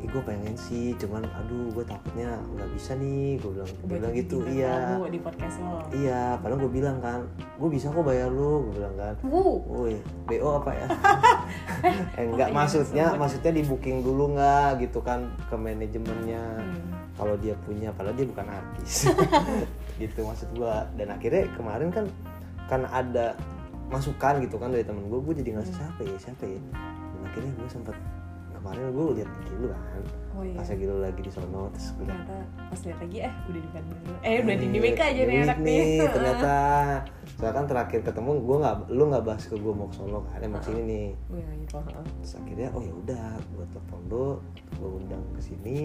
ih 0.00 0.08
gue 0.08 0.22
pengen 0.24 0.56
sih 0.56 0.96
cuman 0.96 1.28
aduh 1.28 1.68
gue 1.76 1.84
takutnya 1.84 2.40
nggak 2.56 2.70
bisa 2.72 2.96
nih 2.96 3.36
gue 3.36 3.50
bilang 3.52 3.68
gue 3.68 3.88
bilang 3.92 4.12
gitu 4.16 4.36
iya 4.48 4.96
di 5.04 5.20
podcast 5.20 5.60
lo. 5.60 5.84
iya 5.92 6.40
padahal 6.40 6.64
gue 6.64 6.72
bilang 6.72 6.96
kan 7.04 7.20
gue 7.36 7.68
bisa 7.68 7.92
kok 7.92 8.00
bayar 8.00 8.32
lu 8.32 8.64
gue 8.68 8.80
bilang 8.80 8.96
kan 8.96 9.14
Wuh. 9.28 9.60
Woi, 9.70 9.94
BO 10.24 10.56
apa 10.58 10.72
ya? 10.72 10.86
eh, 12.18 12.24
enggak 12.26 12.48
ya 12.48 12.54
maksudnya 12.56 13.06
maksudnya 13.14 13.52
di 13.52 13.62
booking 13.62 14.00
dulu 14.00 14.34
nggak 14.34 14.80
gitu 14.82 15.04
kan 15.04 15.28
ke 15.46 15.54
manajemennya. 15.54 16.44
Hmm. 16.58 16.80
Kalau 17.14 17.36
dia 17.36 17.52
punya 17.68 17.92
padahal 17.92 18.16
dia 18.16 18.26
bukan 18.26 18.46
artis. 18.48 19.06
gitu 20.02 20.24
maksud 20.24 20.48
gua. 20.56 20.88
Dan 20.96 21.12
akhirnya 21.12 21.46
kemarin 21.54 21.92
kan 21.92 22.04
kan 22.66 22.82
ada 22.88 23.36
masukan 23.90 24.40
gitu 24.40 24.56
kan 24.56 24.70
dari 24.70 24.86
temen 24.86 25.06
gue, 25.10 25.18
gue 25.20 25.34
jadi 25.42 25.58
ngerasa 25.58 25.70
Hmm. 25.70 25.78
siapa 25.78 26.00
ya 26.06 26.16
siapa 26.18 26.44
ya. 26.46 26.60
Dan 27.14 27.20
akhirnya 27.26 27.52
gue 27.54 27.68
sempat 27.68 27.96
kemarin 28.60 28.92
gue 28.92 29.06
lihat 29.16 29.30
lu 29.56 29.68
kan. 29.72 30.02
Oh 30.36 30.42
iya. 30.44 30.56
Pas 30.60 30.68
lagi 30.68 30.84
lu 30.84 30.96
lagi 31.00 31.20
di 31.24 31.32
sono 31.32 31.72
terus 31.72 31.88
gue 31.96 32.04
liat, 32.04 32.16
ternyata 32.22 32.36
pas 32.70 32.80
lihat 32.86 32.98
lagi 33.00 33.18
eh 33.24 33.32
udah 33.48 33.60
di 33.60 33.70
Bandung 33.72 34.00
eh 34.20 34.36
udah 34.44 34.56
di 34.60 34.66
New 34.68 34.82
Week 34.84 35.00
aja 35.00 35.22
nih 35.24 35.36
anak 35.42 35.58
nih 35.64 35.88
ternyata. 36.14 36.54
Soalnya 37.40 37.54
kan 37.56 37.64
terakhir 37.66 38.00
ketemu 38.04 38.30
gue 38.44 38.56
nggak 38.60 38.76
lu 38.92 39.02
nggak 39.08 39.24
bahas 39.24 39.44
ke 39.48 39.56
gue 39.56 39.72
mau 39.72 39.88
ke 39.88 39.96
sono 39.96 40.18
kan 40.28 40.40
emang 40.44 40.62
sini 40.62 40.82
nih. 40.84 41.08
Oh 41.32 41.36
iya 41.40 41.48
heeh. 41.48 42.04
terus 42.20 42.32
akhirnya 42.36 42.68
oh 42.76 42.82
ya 42.84 42.92
udah 42.92 43.26
gue 43.40 43.64
telepon 43.72 44.00
lu 44.12 44.26
gue 44.76 44.90
undang 45.00 45.24
ke 45.34 45.40
sini 45.40 45.78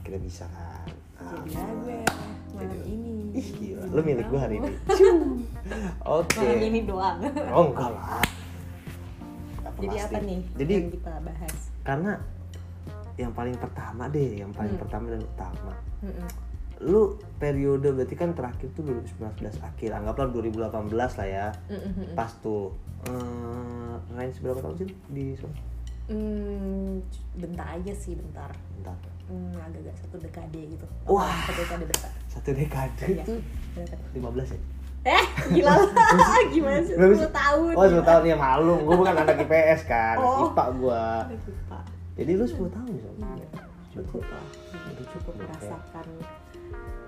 kira 0.00 0.16
bisa 0.16 0.48
kan. 0.48 0.88
Ah, 1.20 1.34
jadi 1.44 1.60
lah 1.60 1.74
gue 1.84 1.98
malam 2.56 2.82
ini. 2.88 3.16
Ih 3.36 3.48
gila. 3.60 3.84
Lu 3.92 4.00
milik 4.00 4.26
gue 4.32 4.40
hari 4.40 4.54
ini. 4.64 4.70
Oke. 6.18 6.40
Malam 6.40 6.62
ini 6.64 6.80
doang. 6.88 7.18
Oh 7.52 7.68
enggak 7.68 7.90
lah. 7.92 8.24
Jadi 9.78 9.94
apa 9.94 10.18
nih 10.26 10.42
jadi 10.58 10.70
yang 10.74 10.86
kita 10.90 11.12
bahas 11.22 11.70
karena 11.88 12.12
yang 13.16 13.32
paling 13.32 13.56
pertama 13.56 14.06
deh 14.06 14.36
yang 14.36 14.52
paling 14.52 14.76
Hmm. 14.76 14.82
pertama 14.84 15.06
dan 15.08 15.22
utama 15.24 15.72
Mm-mm. 15.98 16.28
lu 16.80 17.02
periode 17.34 17.90
berarti 17.90 18.14
kan 18.14 18.30
terakhir 18.30 18.68
tuh 18.70 18.84
2019 18.84 19.40
akhir 19.58 19.90
anggaplah 19.90 20.28
2018 20.28 20.68
lah 20.92 21.26
ya 21.26 21.46
Mm-mm. 21.66 22.12
pas 22.12 22.30
tuh 22.38 22.76
eh 23.02 23.94
range 24.12 24.38
berapa 24.38 24.60
tahun 24.60 24.74
sih 24.76 24.88
di 25.08 25.26
sana? 25.34 25.56
Hmm, 26.08 27.04
bentar 27.34 27.68
aja 27.70 27.92
sih 27.92 28.14
bentar 28.14 28.48
Bentar. 28.74 28.96
hmm, 29.26 29.56
agak-agak 29.58 29.96
satu 29.98 30.16
dekade 30.18 30.60
gitu 30.68 30.86
Wah. 31.04 31.28
satu 31.42 31.58
dekade 31.58 31.84
bentar 31.84 32.12
satu 32.28 32.50
dekade 32.52 33.06
Iya. 33.08 33.22
itu 33.22 33.34
Berapa? 33.74 34.32
15 34.44 34.54
ya? 34.54 34.60
Eh 35.08 35.24
gila 35.56 35.72
lah. 35.72 35.88
Gimana 36.52 36.78
sih? 36.84 36.94
Berapa 36.94 37.14
10 37.16 37.32
tahun. 37.32 37.72
Oh 37.74 37.84
10 37.88 38.04
tahun 38.04 38.22
ya 38.28 38.36
malu, 38.36 38.74
gue 38.84 38.94
bukan 38.94 39.14
anak 39.16 39.40
IPS 39.48 39.80
kan, 39.88 40.16
Oh. 40.20 40.52
IPA 40.52 40.64
gue. 40.76 41.04
Jadi 42.18 42.30
lu 42.34 42.44
10 42.44 42.76
tahun 42.76 42.92
sana? 43.00 43.28
Iya, 43.38 43.46
cukup 43.96 44.24
lah. 44.26 44.46
Cukup 45.08 45.34
ya. 45.34 45.40
merasakan 45.46 46.06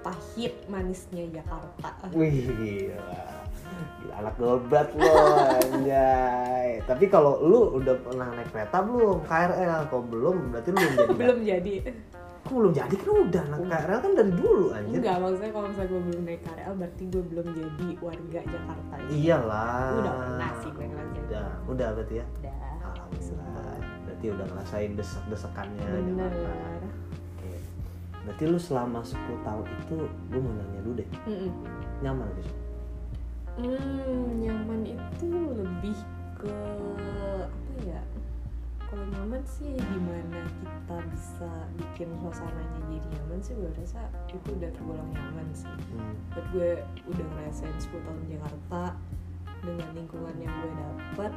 pahit 0.01 0.55
manisnya 0.73 1.25
Jakarta. 1.29 1.91
Wih 2.17 2.33
gila. 2.33 3.21
Gila, 4.01 4.15
anak 4.25 4.35
gobat 4.41 4.89
lo 4.97 5.13
anjay. 5.61 6.81
Tapi 6.89 7.05
kalau 7.13 7.37
lu 7.45 7.61
udah 7.77 7.95
pernah 8.01 8.29
naik 8.33 8.49
kereta 8.49 8.81
belum? 8.81 9.19
KRL, 9.29 9.81
kalau 9.93 10.05
belum 10.09 10.37
berarti 10.57 10.69
lu 10.73 10.79
belum 10.81 10.97
jadi 10.97 11.15
belum 11.21 11.39
jadi 11.45 11.75
Kok 12.41 12.53
belum 12.57 12.73
jadi? 12.73 12.95
Kan 12.97 13.15
udah, 13.29 13.43
anak 13.53 13.61
KRL 13.69 14.01
kan 14.01 14.13
dari 14.17 14.33
dulu 14.33 14.67
anjir. 14.73 14.97
Enggak 14.99 15.17
maksudnya 15.21 15.51
kalau 15.53 15.67
misalnya 15.69 15.91
gue 15.93 16.01
belum 16.09 16.23
naik 16.25 16.41
KRL 16.41 16.73
berarti 16.81 17.03
gue 17.05 17.23
belum 17.29 17.47
jadi 17.53 17.87
warga 18.01 18.41
Jakarta 18.49 18.95
gitu. 18.97 19.13
Iyalah. 19.21 19.91
Udah 20.01 20.15
pernah 20.17 20.51
sih 20.59 20.71
gue 20.73 20.87
ngerasain. 20.89 21.21
Udah, 21.21 21.47
udah 21.69 21.89
berarti 21.95 22.15
ya? 22.17 22.27
Udah. 22.41 22.57
Alhamdulillah. 22.81 23.77
Berarti 24.01 24.27
udah 24.33 24.47
ngerasain 24.51 24.91
desek-desekannya 24.97 25.87
Jakarta 25.87 26.49
Oke. 26.51 27.53
Berarti 28.21 28.45
lu 28.49 28.59
selama 28.61 29.01
10 29.05 29.17
tahun 29.47 29.65
itu, 29.65 29.97
lu 30.33 30.39
mau 30.41 30.53
nanya 30.57 30.81
dulu 30.85 30.95
deh. 31.01 31.09
Mm-mm. 31.29 31.53
Nyaman 32.05 32.27
gak 32.37 32.45
sih? 32.49 32.57
Hmm, 33.61 34.41
nyaman 34.41 34.81
itu 34.89 35.29
lebih 35.53 35.97
ke 36.41 36.55
apa 37.45 37.73
ya? 37.85 38.01
Kalau 38.91 39.07
nyaman 39.07 39.43
sih 39.47 39.71
gimana 39.79 40.43
kita 40.51 40.97
bisa 41.15 41.51
bikin 41.79 42.11
suasananya 42.19 42.79
jadi 42.91 43.07
nyaman 43.15 43.39
sih 43.39 43.55
gue 43.55 43.71
rasa 43.79 44.03
itu 44.27 44.51
udah 44.51 44.71
tergolong 44.75 45.11
nyaman 45.15 45.47
sih. 45.55 45.71
Hmm. 45.95 46.15
Buat 46.35 46.47
gue 46.51 46.71
udah 47.07 47.27
ngerasain 47.39 47.77
10 47.79 48.03
tahun 48.03 48.19
di 48.27 48.29
Jakarta 48.35 48.83
dengan 49.63 49.89
lingkungan 49.95 50.35
yang 50.43 50.51
gue 50.59 50.73
dapet 50.75 51.33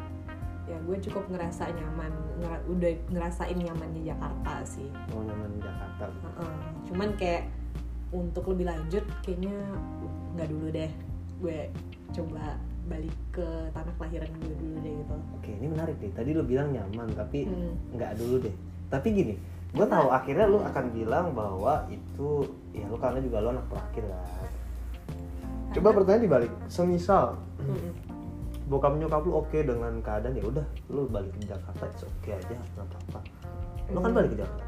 ya 0.64 0.78
gue 0.80 0.98
cukup 1.04 1.28
ngerasa 1.28 1.76
nyaman 1.76 2.12
ngera- 2.40 2.64
udah 2.72 2.92
ngerasain 3.12 3.60
nyamannya 3.60 4.02
Jakarta 4.08 4.64
sih 4.64 4.88
Mau 5.12 5.28
nyaman 5.28 5.60
Jakarta 5.60 6.08
Heeh. 6.08 6.56
cuman 6.88 7.10
kayak 7.20 7.52
untuk 8.16 8.48
lebih 8.48 8.72
lanjut 8.72 9.04
kayaknya 9.20 9.60
nggak 10.40 10.48
dulu 10.48 10.68
deh 10.72 10.92
gue 11.44 11.60
coba 12.16 12.56
balik 12.94 13.16
ke 13.34 13.48
tanah 13.74 13.94
kelahiran 13.98 14.30
gue 14.38 14.54
dulu 14.54 14.76
deh 14.80 14.94
gitu 14.94 15.14
Oke, 15.34 15.50
ini 15.50 15.66
menarik 15.66 15.98
nih. 15.98 16.12
Tadi 16.14 16.30
lu 16.32 16.44
bilang 16.46 16.70
nyaman, 16.70 17.10
tapi 17.12 17.50
Hmm. 17.50 17.74
nggak 17.92 18.12
dulu 18.16 18.36
deh. 18.40 18.54
Tapi 18.88 19.08
gini, 19.10 19.34
gue 19.74 19.86
tahu 19.86 20.08
akhirnya 20.08 20.46
lu 20.46 20.62
akan 20.62 20.86
bilang 20.94 21.34
bahwa 21.34 21.90
itu 21.90 22.30
ya 22.72 22.86
lu 22.86 22.96
karena 22.96 23.18
juga 23.18 23.42
lu 23.42 23.50
anak 23.52 23.66
terakhir 23.68 24.04
kan. 24.06 24.50
Coba 25.74 25.90
pertanyaan 25.90 26.24
dibalik. 26.24 26.52
Semisal 26.70 27.34
Mm-mm. 27.58 27.92
bokap 28.64 28.94
nyokap 28.96 29.26
lu 29.26 29.34
oke 29.36 29.58
dengan 29.58 29.98
keadaan 30.00 30.38
ya 30.38 30.46
udah, 30.46 30.66
lu 30.88 31.10
balik 31.10 31.34
ke 31.36 31.50
Jakarta 31.50 31.84
itu 31.84 32.06
oke 32.06 32.30
aja, 32.30 32.54
nggak 32.54 32.86
apa-apa. 32.86 33.20
Lu 33.90 34.00
kan 34.00 34.12
balik 34.14 34.30
ke 34.32 34.46
Jakarta. 34.46 34.66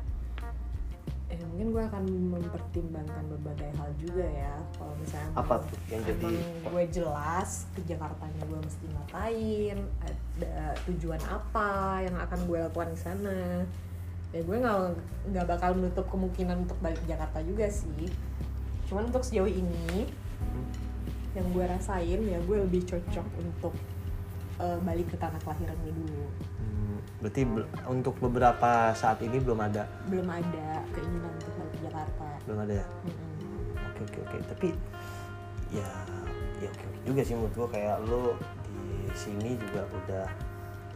Eh 1.35 1.43
mungkin 1.51 1.67
gue 1.75 1.83
akan 1.83 2.03
mempertimbangkan 2.31 3.23
berbagai 3.27 3.67
hal 3.75 3.91
juga 3.99 4.23
ya. 4.23 4.55
Kalau 4.79 4.95
misalnya 4.95 5.31
Apa 5.35 5.59
tuh 5.59 5.75
yang 5.91 6.01
jadi 6.07 6.31
gue 6.63 6.83
jelas 6.95 7.67
ke 7.75 7.83
Jakartanya 7.83 8.43
gue 8.47 8.59
mesti 8.63 8.85
ngapain 8.87 9.77
ada 9.99 10.55
tujuan 10.87 11.19
apa 11.27 11.99
yang 12.07 12.15
akan 12.15 12.39
gue 12.47 12.57
lakukan 12.63 12.89
di 12.95 12.99
sana. 12.99 13.39
Ya 14.31 14.39
gue 14.39 14.55
nggak 14.55 14.79
nggak 15.35 15.45
bakal 15.47 15.75
menutup 15.75 16.07
kemungkinan 16.07 16.63
untuk 16.63 16.79
balik 16.79 17.03
ke 17.03 17.11
Jakarta 17.11 17.43
juga 17.43 17.67
sih. 17.67 18.07
Cuman 18.87 19.11
untuk 19.11 19.23
sejauh 19.23 19.51
ini 19.51 20.07
Hmm. 20.35 20.67
yang 21.31 21.47
gue 21.55 21.63
rasain 21.63 22.19
ya 22.19 22.35
gue 22.43 22.57
lebih 22.59 22.83
cocok 22.83 23.23
untuk 23.39 23.71
eh, 24.59 24.77
balik 24.83 25.07
ke 25.07 25.15
tanah 25.15 25.39
kelahiran 25.39 25.75
gue 25.83 25.95
dulu. 25.95 26.27
Hmm, 26.59 26.84
berarti 27.23 27.41
be- 27.47 27.69
untuk 27.87 28.15
beberapa 28.19 28.91
saat 28.91 29.23
ini 29.23 29.39
belum 29.39 29.59
ada, 29.63 29.87
belum 30.11 30.27
ada 30.27 30.83
keinginan 30.91 31.31
untuk 31.31 31.51
balik 31.55 31.71
ke 31.71 31.79
Jakarta. 31.87 32.27
Belum 32.43 32.59
ada 32.67 32.73
ya. 32.75 32.87
Oke 33.91 34.01
oke 34.03 34.19
oke. 34.27 34.37
Tapi 34.51 34.67
ya 35.71 35.89
ya 36.59 36.69
oke 36.69 36.85
oke 36.85 36.99
juga 37.07 37.21
sih 37.23 37.33
menurut 37.33 37.53
gua. 37.55 37.67
Kayak 37.71 37.95
lu 38.05 38.23
di 39.07 39.15
sini 39.15 39.55
juga 39.55 39.81
udah 39.87 40.27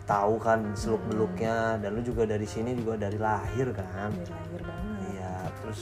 tahu 0.03 0.33
kan 0.41 0.59
seluk 0.73 0.99
beluknya 1.07 1.77
dan 1.79 1.95
lu 1.95 2.01
juga 2.03 2.25
dari 2.27 2.45
sini 2.49 2.75
juga 2.75 2.99
dari 2.99 3.15
lahir 3.15 3.71
kan? 3.71 4.11
Dari 4.11 4.27
lahir 4.27 4.61
banget. 4.67 4.99
Iya 5.15 5.33
terus 5.63 5.81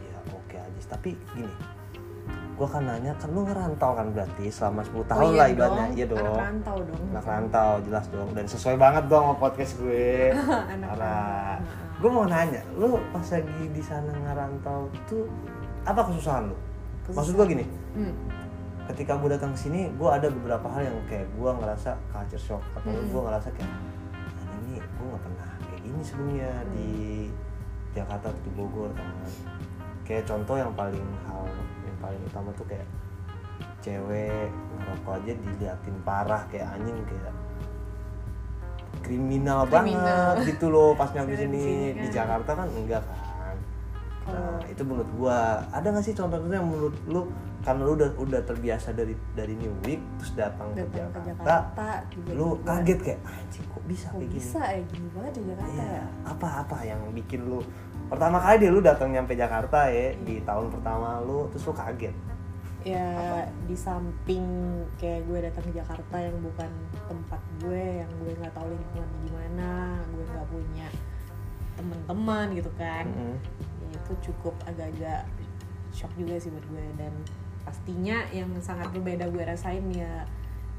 ya 0.00 0.16
oke 0.32 0.56
aja. 0.56 0.80
Tapi 0.88 1.12
gini 1.36 1.52
gua 2.58 2.68
kan 2.68 2.82
nanya 2.82 3.14
kan 3.14 3.30
lu 3.30 3.40
ngerantau 3.42 3.90
kan 3.94 4.06
berarti? 4.10 4.44
Selama 4.48 4.82
10 4.82 5.06
tahun 5.06 5.20
Oh 5.20 5.30
iya 5.30 5.38
lah 5.38 5.46
ibaratnya 5.48 5.86
iya 5.94 6.04
dong. 6.04 6.18
anak 6.20 6.42
rantau 6.42 6.76
dong 6.82 7.02
anak 7.08 7.24
rantau 7.24 7.70
jelas 7.80 8.04
dong. 8.08 8.28
Dan 8.34 8.44
sesuai 8.44 8.76
banget 8.76 9.04
dong 9.06 9.24
sama 9.24 9.36
podcast 9.38 9.72
gue. 9.78 10.34
Anak 10.90 11.62
gue 11.96 12.06
mau 12.08 12.26
nanya 12.26 12.62
lu 12.72 12.94
pas 13.08 13.24
lagi 13.24 13.64
di 13.68 13.80
sana 13.80 14.10
ngerantau 14.12 14.86
tuh 15.04 15.26
apa 15.82 16.02
kesusahan 16.04 16.46
lu? 16.46 16.56
Maksud 17.08 17.34
gue 17.34 17.46
gini. 17.48 17.64
Hmm. 17.94 18.14
ketika 18.86 19.14
gue 19.14 19.28
datang 19.28 19.52
ke 19.52 19.60
sini 19.60 19.92
gue 19.92 20.08
ada 20.08 20.26
beberapa 20.28 20.64
hal 20.66 20.88
yang 20.88 20.96
kayak 21.04 21.28
gue 21.30 21.50
ngerasa 21.52 21.92
culture 22.08 22.40
shock 22.40 22.62
atau 22.72 22.88
Hmm. 22.88 23.04
gue 23.06 23.20
ngerasa 23.20 23.48
kayak 23.52 23.68
"Ah, 23.68 24.56
ini 24.58 24.80
gue 24.80 25.06
nggak 25.06 25.22
pernah 25.22 25.48
kayak 25.62 25.80
gini 25.82 26.00
sebelumnya 26.00 26.50
Hmm. 26.54 26.70
di 26.72 26.88
Jakarta 27.92 28.26
atau 28.28 28.40
di 28.40 28.50
Bogor 28.50 28.88
kan. 28.92 29.12
Kayak 30.02 30.24
contoh 30.24 30.56
yang 30.56 30.72
paling 30.72 31.04
hal 31.22 31.44
paling 31.98 32.20
utama 32.24 32.50
tuh 32.54 32.66
kayak 32.66 32.86
cewek 33.78 34.50
ngerokok 34.78 35.14
aja 35.18 35.32
diliatin 35.34 35.96
parah 36.02 36.42
kayak 36.48 36.66
anjing 36.74 36.98
kayak 37.06 37.34
kriminal, 38.98 39.64
Kriminal. 39.64 40.34
banget 40.36 40.54
gitu 40.54 40.66
loh 40.68 40.92
pas 40.92 41.08
nyampe 41.14 41.32
sini. 41.32 41.94
Di 41.94 42.08
kan. 42.10 42.14
Jakarta 42.24 42.50
kan 42.56 42.68
enggak 42.72 43.02
kan? 43.04 43.18
Nah 44.28 44.60
itu 44.68 44.82
menurut 44.84 45.08
gua. 45.16 45.64
Ada 45.72 45.86
nggak 45.88 46.04
sih 46.04 46.12
contoh-contoh 46.12 46.52
yang 46.52 46.68
menurut 46.68 46.96
lu? 47.08 47.22
Karena 47.58 47.80
lu 47.84 47.92
udah 47.98 48.10
udah 48.16 48.40
terbiasa 48.46 48.94
dari 48.94 49.12
dari 49.34 49.52
New 49.58 49.74
Week 49.82 49.98
terus 50.20 50.32
datang, 50.38 50.72
ke 50.72 50.84
Jakarta, 50.88 51.20
Jakarta 51.26 51.86
tiba-tiba 52.06 52.38
lu 52.38 52.48
kaget 52.62 52.98
kayak 53.02 53.20
anjing 53.26 53.64
kok 53.66 53.82
bisa 53.84 54.06
kok 54.08 54.14
kayak 54.14 54.28
gini? 54.30 54.38
bisa 54.38 54.60
ya? 54.62 54.80
Gini 54.88 55.08
banget 55.10 55.32
di 55.34 55.42
Jakarta 55.42 55.72
Iya, 55.74 55.88
ya? 55.90 56.02
apa 56.22 56.48
apa 56.62 56.76
yang 56.86 57.00
bikin 57.12 57.40
lu 57.44 57.58
pertama 58.08 58.40
kali 58.40 58.56
deh 58.64 58.70
lu 58.72 58.80
datang 58.80 59.12
nyampe 59.12 59.36
Jakarta 59.36 59.92
ya 59.92 60.16
di 60.24 60.40
tahun 60.42 60.72
pertama 60.72 61.20
lu 61.20 61.46
terus 61.52 61.68
lu 61.68 61.76
kaget. 61.76 62.16
Ya 62.86 63.44
di 63.68 63.76
samping 63.76 64.46
kayak 64.96 65.28
gue 65.28 65.38
datang 65.44 65.64
ke 65.68 65.72
Jakarta 65.76 66.16
yang 66.16 66.36
bukan 66.40 66.70
tempat 67.04 67.40
gue 67.60 67.84
yang 68.00 68.10
gue 68.24 68.32
nggak 68.38 68.54
tahu 68.56 68.68
lingkungan 68.70 69.10
gimana 69.28 69.70
gue 70.08 70.24
nggak 70.24 70.48
punya 70.48 70.88
teman-teman 71.76 72.46
gitu 72.56 72.70
kan. 72.80 73.04
Mm-mm. 73.06 73.36
ya 73.84 73.88
itu 73.92 74.12
cukup 74.32 74.54
agak-agak 74.64 75.28
shock 75.92 76.10
juga 76.16 76.40
sih 76.40 76.48
buat 76.48 76.64
gue. 76.64 76.86
Dan 76.96 77.12
pastinya 77.66 78.24
yang 78.32 78.48
sangat 78.64 78.88
berbeda 78.96 79.28
gue 79.28 79.44
rasain 79.44 79.84
ya 79.92 80.24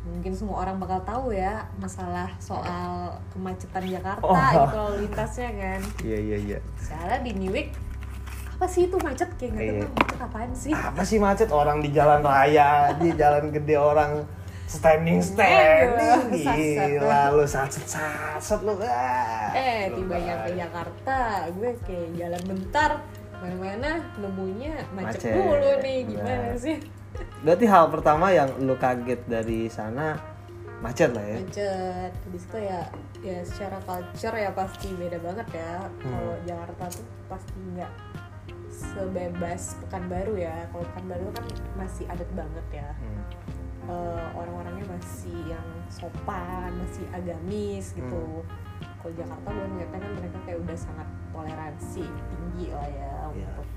mungkin 0.01 0.31
semua 0.31 0.63
orang 0.63 0.77
bakal 0.77 0.99
tahu 1.03 1.25
ya 1.29 1.67
masalah 1.75 2.31
soal 2.37 3.13
kemacetan 3.29 3.83
Jakarta 3.85 4.23
Oh. 4.23 4.33
gitu 4.33 4.77
lalu 4.77 4.95
lintasnya 5.03 5.49
kan 5.51 5.79
iya 6.01 6.17
iya 6.17 6.37
iya 6.39 6.59
soalnya 6.77 7.19
di 7.21 7.31
New 7.35 7.51
Week 7.51 7.69
apa 8.49 8.65
sih 8.65 8.87
itu 8.87 8.97
macet 8.97 9.29
kayak 9.35 9.51
nggak 9.53 9.65
Iya. 9.65 9.73
tahu 9.81 9.91
macet 9.93 10.19
apaan 10.21 10.51
sih 10.53 10.71
apa 10.71 11.01
sih 11.01 11.17
macet 11.17 11.49
orang 11.49 11.79
di 11.79 11.89
jalan 11.89 12.19
raya 12.21 12.69
di 12.93 13.11
jalan 13.13 13.49
gede 13.49 13.75
orang 13.75 14.11
standing 14.65 15.19
standing 15.19 15.89
Aduh, 15.89 16.37
sat-sat. 16.37 16.87
gila 16.91 17.21
lu 17.31 17.43
satset 17.43 17.85
satset 17.85 18.59
lu 18.61 18.75
ah. 18.77 19.49
eh 19.51 19.89
tiba 19.89 20.15
nyampe 20.15 20.49
bahaya. 20.49 20.59
Jakarta 20.61 21.17
gue 21.49 21.71
kayak 21.81 22.09
jalan 22.15 22.41
bentar 22.45 22.91
mana-mana 23.35 23.91
nemunya 24.15 24.75
macet, 24.91 25.23
Macet. 25.23 25.31
dulu 25.33 25.71
nih 25.79 25.99
gimana 26.05 26.51
sih 26.55 26.77
berarti 27.39 27.65
hal 27.65 27.87
pertama 27.87 28.29
yang 28.29 28.49
lu 28.59 28.75
kaget 28.75 29.21
dari 29.25 29.65
sana 29.67 30.19
macet 30.79 31.11
lah 31.11 31.23
ya 31.23 31.37
macet 31.39 32.11
habis 32.15 32.43
itu 32.45 32.57
ya 32.57 32.79
ya 33.19 33.37
secara 33.43 33.77
culture 33.81 34.31
ya 34.33 34.49
pasti 34.49 34.87
beda 34.93 35.19
banget 35.19 35.47
ya 35.53 35.71
kalau 35.99 36.31
Hmm. 36.31 36.45
Jakarta 36.45 36.83
tuh 36.89 37.05
pasti 37.27 37.57
nggak 37.69 37.91
sebebas 38.69 39.75
Pekanbaru 39.81 40.33
ya 40.35 40.67
kalau 40.69 40.85
Pekanbaru 40.87 41.27
kan 41.33 41.45
masih 41.75 42.05
adat 42.07 42.29
banget 42.31 42.65
ya 42.73 42.89
Hmm. 42.95 43.23
Eh, 43.89 44.27
orang-orangnya 44.37 44.85
masih 44.85 45.33
yang 45.49 45.65
sopan 45.89 46.69
masih 46.77 47.09
agamis 47.09 47.91
gitu 47.91 48.21
Hmm. 48.37 48.45
kalau 49.01 49.13
Jakarta 49.17 49.47
gue 49.49 49.65
ngeliatnya 49.67 49.99
kan 49.99 50.11
mereka 50.15 50.37
kayak 50.45 50.59
udah 50.61 50.77
sangat 50.77 51.07
toleransi 51.31 52.05
tinggi 52.05 52.65
lah 52.69 52.85
ya 52.87 53.13
Iya. 53.33 53.49
untuk 53.49 53.67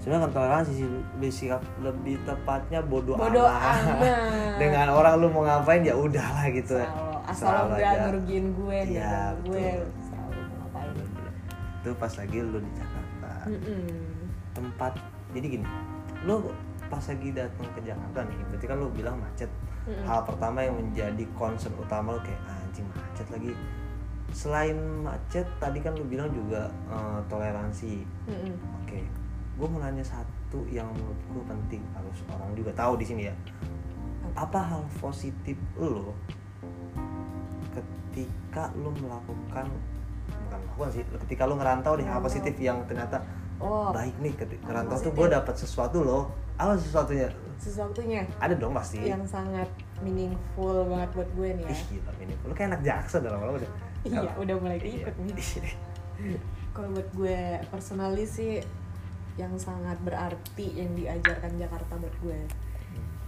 sebenarnya 0.00 0.24
kan 0.26 0.32
toleransi 0.32 0.72
sih 0.72 0.86
lebih 0.88 1.30
sikap 1.30 1.60
lebih 1.84 2.16
tepatnya 2.24 2.80
bodoh, 2.80 3.20
bodoh 3.20 3.44
amat. 3.44 4.00
dengan 4.60 4.88
orang 4.96 5.20
lu 5.20 5.28
mau 5.28 5.44
ngapain 5.44 5.84
ya 5.84 5.92
udahlah 5.92 6.48
gitu. 6.56 6.80
Selalu 6.80 7.20
asal 7.28 7.48
lo 7.52 7.76
nggak 7.76 7.96
ngerugiin 8.08 8.46
gue 8.56 8.78
Iya, 8.96 9.36
ganggu 9.36 9.52
gue 9.52 9.68
selalu 10.08 10.40
ngapain. 10.56 10.92
Itu 11.84 11.90
pas 12.00 12.12
lagi 12.16 12.36
lu 12.40 12.58
di 12.58 12.72
Jakarta. 12.72 13.32
Mm-mm. 13.48 13.84
tempat 14.50 14.92
jadi 15.32 15.46
gini 15.56 15.66
lu 16.28 16.52
pas 16.92 17.00
lagi 17.00 17.28
datang 17.32 17.68
ke 17.72 17.80
Jakarta 17.80 18.26
nih 18.28 18.36
berarti 18.50 18.66
kan 18.68 18.76
lu 18.76 18.88
bilang 18.92 19.16
macet. 19.20 19.48
Mm-mm. 19.88 20.04
hal 20.04 20.20
pertama 20.28 20.60
yang 20.60 20.76
menjadi 20.76 21.24
concern 21.36 21.72
utama 21.76 22.16
lu 22.16 22.20
kayak 22.24 22.40
anjing 22.48 22.88
macet 22.96 23.28
lagi. 23.28 23.52
Selain 24.32 24.76
macet 25.04 25.44
tadi 25.60 25.78
kan 25.84 25.92
lu 25.92 26.08
bilang 26.08 26.32
juga 26.32 26.72
eh, 26.88 27.20
toleransi. 27.28 28.04
Oke 28.80 29.19
gue 29.60 29.68
mau 29.68 29.80
nanya 29.84 30.00
satu 30.00 30.64
yang 30.72 30.88
menurut 30.96 31.20
gue 31.28 31.44
penting 31.44 31.82
harus 31.92 32.18
orang 32.32 32.50
juga 32.56 32.72
tahu 32.72 32.96
di 32.96 33.04
sini 33.04 33.22
ya. 33.28 33.34
Apa 34.32 34.56
hal 34.56 34.82
positif 35.04 35.60
lo 35.76 36.16
ketika 37.76 38.72
lo 38.80 38.90
melakukan 38.96 39.68
bukan 40.30 40.58
melakukan 40.64 40.90
sih 40.96 41.02
ketika 41.28 41.42
lo 41.44 41.54
ngerantau 41.60 41.92
deh 42.00 42.06
hal 42.08 42.24
positif 42.24 42.54
yang 42.56 42.82
ternyata 42.88 43.20
oh. 43.60 43.92
baik 43.92 44.16
nih 44.18 44.32
ketika 44.34 44.64
ngerantau 44.64 44.96
tuh 44.96 45.12
gue 45.12 45.28
dapat 45.28 45.54
sesuatu 45.60 46.00
loh 46.00 46.24
apa 46.60 46.76
sesuatunya? 46.76 47.28
Sesuatunya? 47.56 48.20
Ada 48.36 48.52
dong 48.52 48.76
pasti. 48.76 49.00
Yang 49.00 49.32
sangat 49.32 49.64
meaningful 50.04 50.84
banget 50.92 51.08
buat 51.16 51.30
gue 51.32 51.48
nih 51.56 51.64
ya. 51.64 51.72
Ih 51.72 51.82
gila 51.88 52.12
ini 52.20 52.34
lo 52.44 52.52
kayak 52.52 52.68
anak 52.76 52.82
jaksa 52.84 53.16
dah 53.20 53.30
lama-lama 53.32 53.60
udah 53.64 53.70
iya 54.04 54.32
udah 54.36 54.56
mulai 54.56 54.78
Iya. 54.80 55.04
ikut 55.04 55.14
nih 55.20 55.36
kalau 56.72 56.88
buat 56.96 57.08
gue 57.16 57.38
personally 57.68 58.24
sih 58.24 58.64
yang 59.40 59.56
sangat 59.56 59.96
berarti 60.00 60.66
yang 60.74 60.92
diajarkan 60.92 61.56
Jakarta 61.56 61.96
buat 61.96 62.12
gue 62.20 62.40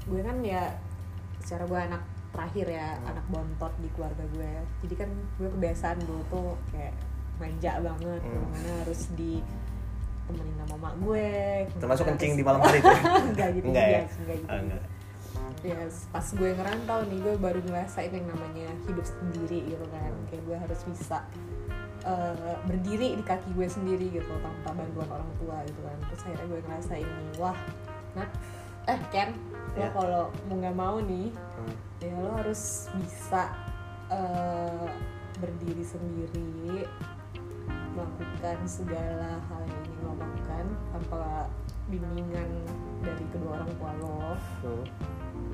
gue 0.05 0.21
kan 0.21 0.37
ya 0.43 0.77
secara 1.39 1.65
gue 1.65 1.81
anak 1.83 2.03
terakhir 2.31 2.67
ya 2.67 2.89
Hmm. 2.95 3.11
anak 3.11 3.25
bontot 3.29 3.73
di 3.79 3.89
keluarga 3.91 4.25
gue 4.29 4.53
jadi 4.81 4.95
kan 4.99 5.11
gue 5.39 5.49
kebiasaan 5.51 5.99
dulu 6.01 6.21
tuh 6.29 6.51
kayak 6.69 6.93
manja 7.37 7.73
banget 7.79 8.21
Hmm. 8.21 8.45
mana 8.47 8.71
harus 8.81 9.09
di 9.13 9.41
temenin 10.23 10.55
sama 10.57 10.77
mak 10.79 10.95
gue 10.99 11.29
termasuk 11.77 12.05
kencing 12.07 12.33
di 12.35 12.43
malam 12.43 12.61
hari 12.61 12.79
tuh 12.85 12.93
enggak 13.27 13.49
gitu 13.53 13.67
enggak 13.67 13.87
ya 13.87 14.01
enggak 14.07 14.37
gitu 14.39 14.49
Ah, 14.49 14.61
enggak. 14.61 14.83
ya 15.63 15.79
pas 16.09 16.27
gue 16.29 16.51
ngerantau 16.53 17.01
nih 17.05 17.19
gue 17.21 17.35
baru 17.37 17.61
ngerasain 17.63 18.11
yang 18.11 18.27
namanya 18.27 18.69
hidup 18.83 19.07
sendiri 19.07 19.61
gitu 19.67 19.85
kan 19.89 20.11
Hmm. 20.11 20.25
kayak 20.29 20.43
gue 20.43 20.57
harus 20.59 20.81
bisa 20.87 21.19
eh, 22.03 22.57
berdiri 22.65 23.15
di 23.15 23.23
kaki 23.23 23.53
gue 23.53 23.67
sendiri 23.67 24.07
gitu 24.11 24.33
tanpa 24.39 24.75
bantuan 24.75 25.09
orang 25.11 25.31
tua 25.37 25.57
gitu 25.65 25.81
kan 25.81 25.97
terus 26.07 26.23
akhirnya 26.23 26.47
gue 26.47 26.61
ngerasain 26.63 27.09
nih 27.09 27.31
wah 27.37 27.59
Nat 28.13 28.31
eh 28.85 29.01
Ken 29.09 29.31
lo 29.73 29.79
Ya. 29.79 29.89
kalau 29.91 30.23
mau 30.47 30.57
nggak 30.59 30.77
mau 30.77 30.97
nih 31.01 31.31
Hmm. 31.33 31.75
ya 31.99 32.13
lo 32.13 32.31
harus 32.37 32.91
bisa 32.93 33.49
eh, 34.09 34.89
berdiri 35.39 35.81
sendiri 35.81 36.85
melakukan 37.93 38.59
segala 38.65 39.37
hal 39.39 39.63
yang 39.63 39.83
ingin 39.85 40.01
lo 40.03 40.13
lakukan 40.17 40.65
tanpa 40.91 41.23
bimbingan 41.87 42.49
dari 43.01 43.25
kedua 43.31 43.59
orang 43.59 43.71
tua 43.77 43.93
lo 43.99 44.19
Hmm. 44.63 44.85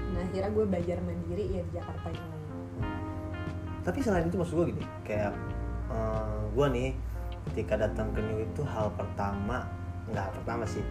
Nah 0.08 0.24
akhirnya 0.24 0.50
gue 0.50 0.64
belajar 0.64 0.98
mandiri 1.00 1.44
ya 1.50 1.62
di 1.62 1.72
Jakarta 1.72 2.08
ini. 2.08 2.37
tapi 3.80 3.98
selain 3.98 4.28
itu 4.28 4.37
maksud 4.37 4.52
gue 4.54 4.66
gini 4.68 4.84
kayak 5.02 5.32
gue 6.55 6.66
nih 6.74 6.90
ketika 7.53 7.81
datang 7.81 8.11
ke 8.12 8.20
New 8.20 8.44
itu 8.44 8.62
hal 8.66 8.92
pertama 8.98 9.64
nggak 10.11 10.22
hal 10.29 10.33
pertama 10.42 10.64
sih. 10.66 10.85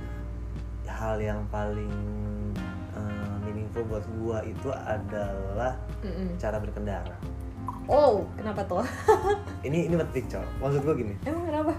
Hal 0.87 1.19
yang 1.19 1.43
paling 1.51 1.91
eh, 2.95 3.35
meaningful 3.43 3.83
buat 3.85 4.05
gue 4.07 4.55
itu 4.55 4.69
adalah 4.71 5.75
cara 6.39 6.57
berkendara. 6.57 7.15
Oh 7.87 8.23
kenapa 8.39 8.63
tuh? 8.63 8.83
ini 9.67 9.91
ini 9.91 9.95
penting 9.99 10.25
cowok 10.31 10.49
maksud 10.63 10.81
gue 10.83 10.95
gini. 11.03 11.13
Emang 11.27 11.45
kenapa? 11.45 11.73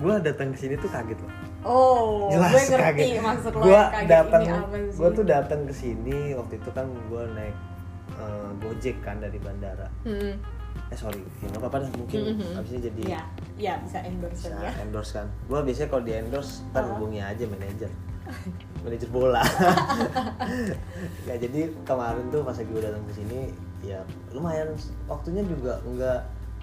gue 0.00 0.14
datang 0.24 0.48
ke 0.56 0.58
sini 0.58 0.74
tuh 0.80 0.88
kaget 0.88 1.18
loh. 1.20 1.32
Oh 1.60 2.32
jelas 2.32 2.52
gue 2.56 2.62
ngerti 2.72 2.80
kaget. 2.80 3.20
maksud 3.20 3.52
lo 3.52 3.62
gue 3.68 3.82
datang 4.08 4.42
ini 4.42 4.52
apa 4.56 4.76
sih? 4.88 4.96
gue 4.96 5.08
tuh 5.12 5.24
datang 5.28 5.60
ke 5.68 5.74
sini 5.76 6.18
waktu 6.32 6.54
itu 6.56 6.70
kan 6.72 6.86
gue 6.88 7.22
naik 7.36 7.56
eh, 8.16 8.50
gojek 8.64 8.96
kan 9.04 9.20
dari 9.20 9.36
bandara. 9.36 9.88
Hmm. 10.08 10.40
Eh 10.86 10.96
sorry 10.96 11.22
ya 11.38 11.46
nggak 11.48 11.60
apa-apa 11.60 11.76
dah 11.80 11.90
mungkin 11.94 12.18
Mhm. 12.34 12.58
abisnya 12.58 12.80
jadi 12.86 13.02
Ya, 13.08 13.22
ya 13.56 13.72
bisa 13.78 13.98
endorse 14.00 14.48
bisa 14.48 14.56
ya. 14.56 14.72
endorse 14.80 15.12
kan 15.14 15.26
gue 15.46 15.58
biasanya 15.62 15.88
kalau 15.88 16.02
di 16.02 16.12
endorse 16.12 16.52
ntar 16.68 16.82
Oh. 16.82 16.88
hubungi 16.94 17.20
aja 17.20 17.44
manajer 17.46 17.90
manajer 18.82 19.08
bola 19.08 19.42
ya 21.28 21.34
jadi 21.36 21.60
kemarin 21.82 22.26
tuh 22.28 22.42
pas 22.42 22.54
gue 22.54 22.80
datang 22.80 23.02
ke 23.04 23.12
sini 23.14 23.40
ya 23.80 23.98
lumayan 24.30 24.70
waktunya 25.06 25.42
juga 25.42 25.80
enggak 25.82 26.20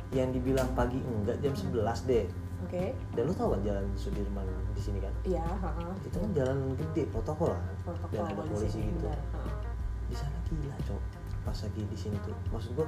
yang 0.09 0.29
dibilang 0.29 0.67
pagi 0.73 0.99
enggak 1.01 1.35
jam 1.39 1.51
11 1.51 1.73
deh 2.05 2.25
Oke. 2.59 2.89
dan 3.13 3.23
lu 3.23 3.33
tau 3.33 3.53
kan 3.53 3.61
jalan 3.61 3.85
Sudirman 3.93 4.45
di 4.73 4.81
sini 4.81 4.97
kan 4.97 5.13
Iya. 5.23 5.45
ha-ha. 5.45 5.93
itu 6.01 6.17
kan 6.17 6.29
jalan 6.33 6.57
gede 6.75 7.03
protokol 7.07 7.53
kan 7.53 7.63
Protokol 7.85 8.15
dan 8.17 8.23
ada 8.25 8.33
di 8.35 8.49
polisi 8.49 8.79
gitu 8.81 9.05
benar. 9.05 9.19
Di 10.07 10.15
sana 10.15 10.37
gila 10.43 10.75
cok 10.81 11.01
pas 11.47 11.55
lagi 11.57 11.81
di 11.81 11.95
sini 11.97 12.19
tuh 12.19 12.35
maksud 12.49 12.75
gue 12.75 12.87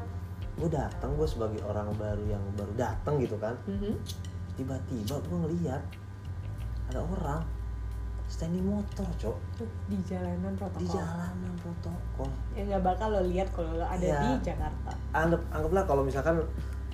gue 0.57 0.69
datang 0.69 1.15
gue 1.15 1.23
sebagai 1.23 1.63
orang 1.63 1.87
baru 1.95 2.19
yang 2.27 2.43
baru 2.53 2.75
datang 2.75 3.15
gitu 3.17 3.35
kan 3.35 3.55
Mhm. 3.63 3.95
tiba-tiba 4.53 5.15
gue 5.17 5.37
ngeliat 5.39 5.79
ada 6.85 6.99
orang 7.01 7.39
standing 8.27 8.61
motor 8.63 9.07
cok 9.15 9.37
Di 9.87 9.97
jalanan 10.05 10.53
protokol. 10.53 10.77
di 10.77 10.85
jalanan 10.87 11.33
protokol 11.55 12.29
Ya 12.51 12.61
nggak 12.67 12.83
bakal 12.83 13.07
lo 13.09 13.21
lihat 13.23 13.47
kalau 13.49 13.73
lo 13.73 13.81
ada 13.83 13.97
Iya. 13.97 14.19
di 14.37 14.45
Jakarta. 14.45 14.91
anggap 15.11 15.41
anggaplah 15.49 15.83
kalau 15.85 16.03
misalkan 16.03 16.35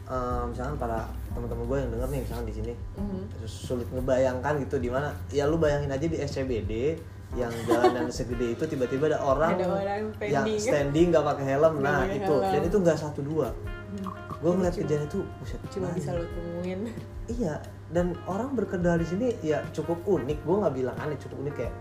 eh, 0.06 0.43
misalkan 0.45 0.78
para 0.78 1.01
teman-teman 1.34 1.65
gue 1.65 1.78
yang 1.78 1.89
denger 1.89 2.08
nih 2.08 2.21
misalkan 2.21 2.45
di 2.45 2.54
sini 2.54 2.73
Mhm. 2.95 3.21
terus 3.34 3.51
sulit 3.65 3.88
ngebayangkan 3.89 4.62
gitu 4.62 4.78
di 4.78 4.88
mana 4.88 5.10
ya 5.28 5.43
lu 5.43 5.58
bayangin 5.58 5.89
aja 5.89 6.06
di 6.06 6.15
SCBD 6.15 6.93
yang 7.33 7.51
jalanan 7.65 8.07
segede 8.07 8.53
itu 8.53 8.63
tiba-tiba 8.63 9.09
ada 9.09 9.19
orang, 9.19 9.57
Ada 9.57 9.65
orang 9.67 10.01
yang 10.21 10.45
standing. 10.55 11.11
nggak 11.11 11.25
pakai 11.25 11.45
helm 11.49 11.73
nah 11.79 12.05
pakai 12.05 12.21
itu 12.21 12.33
helm. 12.33 12.53
dan 12.53 12.61
itu 12.63 12.77
nggak 12.79 12.97
satu 12.97 13.19
dua 13.21 13.47
Hmm. 13.95 14.11
gue 14.35 14.51
ngeliat 14.51 14.71
Cuma- 14.71 14.83
kejadian 14.83 15.03
itu 15.05 15.19
buset 15.39 15.59
Cuma 15.71 15.88
anjing. 15.88 15.97
bisa 15.97 16.09
lo 16.11 16.25
temuin. 16.27 16.79
Iya, 17.25 17.53
dan 17.89 18.05
orang 18.25 18.51
berkendara 18.51 18.99
di 18.99 19.07
sini 19.07 19.27
ya 19.39 19.63
cukup 19.71 20.03
unik. 20.03 20.43
Gue 20.43 20.55
nggak 20.59 20.73
bilang 20.75 20.95
aneh, 20.99 21.15
cukup 21.15 21.38
unik 21.41 21.55
kayak 21.55 21.73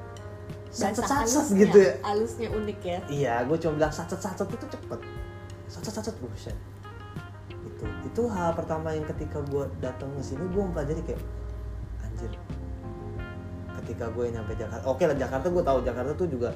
sacet 0.71 1.03
sacet 1.03 1.45
gitu 1.55 1.75
ya. 1.77 1.93
Halusnya 2.01 2.49
unik 2.49 2.79
ya. 2.81 2.99
Iya, 3.11 3.35
gue 3.45 3.57
cuma 3.59 3.73
bilang 3.77 3.91
sacet 3.91 4.17
sacet 4.17 4.47
itu 4.47 4.67
cepet. 4.69 5.01
Sacet 5.67 5.93
sacet 5.93 6.15
buset. 6.17 6.55
Itu 7.51 7.85
itu 8.05 8.23
hal 8.29 8.55
pertama 8.55 8.91
yang 8.91 9.05
ketika 9.05 9.43
gue 9.45 9.67
datang 9.79 10.15
ke 10.15 10.23
sini 10.23 10.47
gue 10.47 10.63
mempelajari 10.63 11.03
kayak 11.03 11.21
anjir. 12.01 12.31
Ketika 13.85 14.09
gue 14.09 14.25
nyampe 14.27 14.53
Jakarta, 14.55 14.81
oke 14.83 15.05
lah 15.05 15.13
Jakarta 15.15 15.47
gue 15.47 15.61
tahu 15.61 15.79
Jakarta 15.83 16.13
tuh 16.15 16.25
juga 16.27 16.51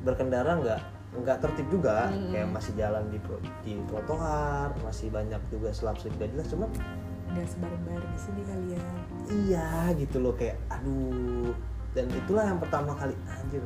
berkendara 0.00 0.54
nggak 0.56 0.80
nggak 1.18 1.38
tertib 1.40 1.66
juga, 1.68 2.06
Hmm. 2.06 2.30
kayak 2.30 2.48
masih 2.48 2.72
jalan 2.72 3.02
di 3.08 3.18
di 3.60 3.72
trotoar, 3.84 4.70
masih 4.78 5.10
banyak 5.10 5.40
juga 5.48 5.72
selap 5.72 5.98
selip 5.98 6.14
gak 6.16 6.30
jelas. 6.30 6.46
Cuma 6.46 6.66
Udah 7.28 7.44
sebar-bar 7.44 8.00
di 8.00 8.18
sini 8.18 8.40
kali 8.40 8.66
ya. 8.72 8.80
iya 9.28 9.68
gitu 9.92 10.16
loh 10.16 10.32
kayak 10.32 10.56
aduh 10.68 11.52
dan 11.92 12.08
itulah 12.08 12.44
yang 12.46 12.56
pertama 12.56 12.94
kali 12.94 13.12
anjir 13.28 13.60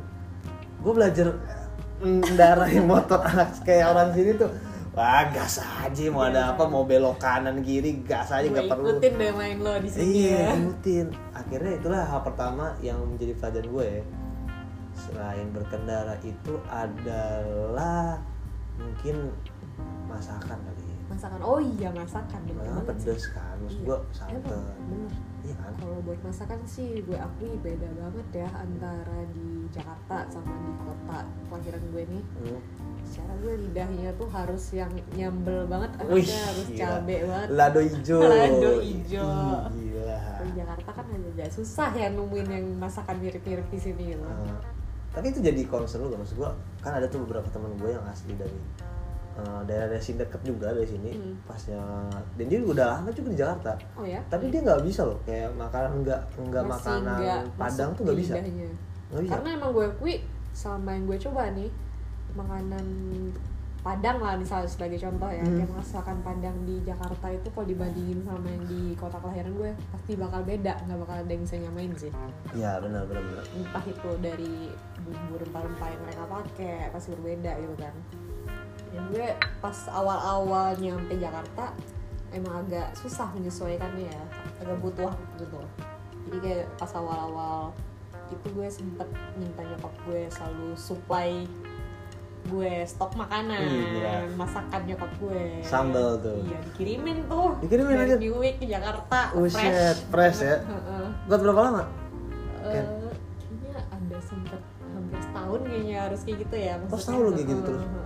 gue 0.81 0.91
belajar 0.91 1.27
eh, 1.31 1.63
mendarahi 2.01 2.79
motor 2.91 3.23
anak 3.23 3.55
kayak 3.63 3.87
orang 3.87 4.11
sini 4.11 4.35
tuh 4.35 4.51
wah 4.93 5.25
gas 5.33 5.57
aja 5.57 6.05
mau 6.13 6.29
ada 6.29 6.53
apa 6.53 6.63
mau 6.69 6.85
belok 6.85 7.17
kanan 7.17 7.65
kiri 7.65 8.05
gas 8.05 8.29
aja 8.29 8.45
nggak 8.45 8.69
perlu. 8.69 8.97
ikutin 8.97 9.13
deh 9.17 9.31
main 9.33 9.57
lo 9.57 9.73
di 9.81 9.89
sini 9.89 10.05
iya 10.05 10.37
ya. 10.37 10.49
ikutin 10.61 11.07
akhirnya 11.33 11.71
itulah 11.81 12.01
hal 12.05 12.21
pertama 12.21 12.77
yang 12.79 13.01
menjadi 13.01 13.33
pelajaran 13.37 13.69
gue. 13.73 13.89
Ya 13.89 14.03
selain 14.93 15.49
berkendara 15.51 16.15
itu 16.21 16.53
adalah 16.69 18.21
mungkin 18.77 19.33
masakan 20.05 20.57
kali 20.57 20.82
ya 20.82 20.82
masakan. 21.13 21.39
Oh 21.45 21.59
iya 21.61 21.89
masakan. 21.93 22.41
Bener 22.43 22.65
sih. 22.65 22.85
pedes 22.89 23.23
kan 23.29 23.55
maksud 23.61 23.79
Iya. 23.79 23.95
Emang, 23.95 24.03
santan. 24.09 24.61
bener. 24.89 25.11
Iya 25.43 25.55
kan? 25.59 25.71
Kalau 25.77 25.97
buat 26.01 26.19
masakan 26.23 26.59
sih 26.65 26.89
gue 27.03 27.17
akui 27.19 27.51
beda 27.61 27.89
banget 27.93 28.27
ya 28.33 28.49
antara 28.53 29.19
di 29.29 29.47
Jakarta 29.69 30.17
sama 30.27 30.51
di 30.57 30.73
kota 30.81 31.19
kelahiran 31.47 31.83
gue 31.93 32.03
nih. 32.09 32.23
Hmm. 32.43 32.61
secara 33.03 33.35
gue 33.43 33.53
lidahnya 33.67 34.15
tuh 34.15 34.31
harus 34.31 34.63
yang 34.71 34.87
nyambel 35.11 35.67
banget 35.67 35.91
Wih, 36.07 36.23
harus 36.23 36.67
gila. 36.71 36.79
cabe 36.79 37.17
banget. 37.27 37.47
Lado 37.51 37.79
hijau. 37.83 38.19
Lado 38.31 38.71
hijau. 38.79 39.27
Gila. 39.75 40.19
Di 40.39 40.49
Jakarta 40.55 40.89
kan 40.95 41.05
agak 41.11 41.49
susah 41.51 41.91
ya 41.91 42.07
nemuin 42.13 42.47
yang 42.47 42.65
masakan 42.79 43.19
mirip-mirip 43.19 43.67
di 43.67 43.79
sini 43.81 44.03
gitu. 44.15 44.23
Uh, 44.23 44.55
tapi 45.11 45.29
itu 45.29 45.43
jadi 45.43 45.61
concern 45.67 46.07
lu 46.07 46.15
gak 46.15 46.21
maksud 46.25 46.37
gua 46.39 46.55
kan 46.79 46.95
ada 46.95 47.05
tuh 47.05 47.21
beberapa 47.27 47.45
teman 47.51 47.75
gue 47.77 47.91
yang 47.91 48.01
asli 48.07 48.33
dari 48.33 48.55
uh, 49.35 49.61
daerah-daerah 49.63 49.99
sini 49.99 50.17
deket 50.19 50.41
juga 50.41 50.67
dari 50.69 50.85
sini 50.85 51.11
Hmm. 51.11 51.35
pasnya. 51.43 51.81
Dan 52.33 52.45
dia 52.47 52.59
udah 52.59 52.85
lama 52.93 53.09
juga 53.09 53.29
di 53.29 53.37
Jakarta. 53.37 53.71
Oh 53.93 54.05
ya? 54.05 54.21
Tapi 54.25 54.47
dia 54.47 54.61
nggak 54.61 54.81
bisa 54.81 55.01
loh 55.03 55.17
kayak 55.23 55.49
makanan 55.53 56.01
nggak 56.01 56.21
nggak 56.39 56.63
makanan 56.65 57.17
nggak 57.17 57.41
Padang 57.55 57.89
tuh 57.93 58.01
nggak 58.03 58.19
bisa. 58.19 58.33
bisa. 58.37 59.29
Karena 59.29 59.47
emang 59.53 59.71
gue 59.71 59.85
akui 59.87 60.15
selama 60.51 60.89
yang 60.91 61.03
gue 61.05 61.17
coba 61.19 61.41
nih 61.51 61.69
makanan 62.33 62.85
Padang 63.83 64.23
lah 64.23 64.39
misalnya 64.39 64.63
sebagai 64.63 64.95
contoh 64.95 65.27
ya 65.27 65.43
Hmm. 65.43 65.59
kayak 65.59 65.71
masakan 65.75 66.17
Padang 66.23 66.55
di 66.63 66.79
Jakarta 66.81 67.27
itu 67.27 67.51
kalau 67.51 67.67
dibandingin 67.67 68.23
sama 68.23 68.47
yang 68.47 68.63
di 68.63 68.95
kota 68.95 69.19
kelahiran 69.19 69.51
gue 69.53 69.71
pasti 69.91 70.11
bakal 70.15 70.39
beda. 70.41 70.73
Nggak 70.87 70.99
bakal 71.03 71.15
ada 71.19 71.27
yang 71.27 71.43
bisa 71.43 71.55
nyamain 71.59 71.91
sih. 71.93 72.11
Ya 72.55 72.79
benar 72.79 73.03
benar 73.03 73.19
benar. 73.21 73.43
Entah 73.51 73.83
itu 73.83 74.09
dari 74.17 74.71
bumbu 75.03 75.35
rempah-rempah 75.35 75.87
yang 75.89 76.01
mereka 76.01 76.23
pakai 76.25 76.75
pasti 76.89 77.11
berbeda 77.11 77.51
gitu 77.59 77.75
kan 77.75 77.91
dan 78.93 79.03
gue 79.09 79.27
pas 79.57 79.77
awal-awal 79.89 80.77
nyampe 80.77 81.13
Jakarta 81.15 81.73
emang 82.29 82.61
agak 82.61 82.93
susah 82.93 83.25
menyesuaikannya 83.33 84.07
ya 84.07 84.21
agak 84.59 84.77
butuh 84.79 85.09
waktu 85.09 85.25
gitu 85.39 85.59
jadi 86.23 86.37
kayak 86.39 86.65
pas 86.77 86.91
awal-awal 86.93 87.73
itu 88.29 88.45
gue 88.47 88.67
sempet 88.67 89.05
minta 89.35 89.61
nyokap 89.61 89.93
gue 90.03 90.21
selalu 90.29 90.69
supply 90.73 91.45
gue 92.43 92.73
stok 92.83 93.15
makanan 93.15 93.61
gila. 93.63 94.15
masakan 94.35 94.81
nyokap 94.83 95.11
gue 95.17 95.43
Sambal 95.63 96.19
tuh. 96.19 96.43
iya 96.43 96.59
dikirimin 96.63 97.17
tuh 97.25 97.55
Dikirimin 97.59 97.95
dari 97.95 98.09
aja? 98.09 98.17
New 98.19 98.35
Week 98.37 98.55
ke 98.57 98.67
Jakarta 98.67 99.31
Uset, 99.33 99.97
fresh 100.11 100.43
ya? 100.43 100.59
Heeh. 100.59 101.05
buat 101.25 101.39
berapa 101.39 101.61
lama 101.63 101.83
Eh, 102.63 102.79
kayaknya 102.79 103.79
ada 103.89 104.17
sempet 104.19 104.61
hampir 104.85 105.19
setahun 105.19 105.59
kayaknya 105.63 105.97
harus 106.01 106.19
kayak 106.21 106.37
gitu 106.41 106.55
ya 106.57 106.73
maksudnya. 106.77 106.99
setahun 106.99 107.21
lo 107.21 107.31
kayak 107.31 107.47
gitu 107.47 107.61
terus? 107.63 107.81
heeh. 107.81 108.02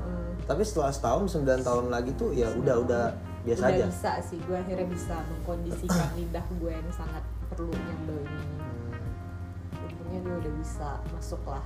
Tapi 0.48 0.64
setelah 0.64 0.92
setahun 0.96 1.36
9 1.36 1.44
tahun 1.68 1.86
lagi 1.92 2.16
tuh 2.16 2.32
ya 2.32 2.48
udah 2.56 2.76
udah 2.88 3.04
biasa 3.44 3.68
udah 3.68 3.76
aja. 3.76 3.86
bisa 3.92 4.12
sih 4.24 4.40
gue 4.48 4.56
akhirnya 4.56 4.88
bisa 4.88 5.16
mengkondisikan 5.28 6.10
lidah 6.20 6.46
gue 6.56 6.72
yang 6.72 6.92
sangat 6.96 7.24
perlu 7.52 7.72
nyambel 7.76 8.24
ini. 8.24 8.48
Hmm, 8.56 9.88
untungnya 9.92 10.20
dia 10.24 10.36
udah 10.40 10.54
bisa 10.56 10.90
masuk 11.12 11.44
lah 11.44 11.64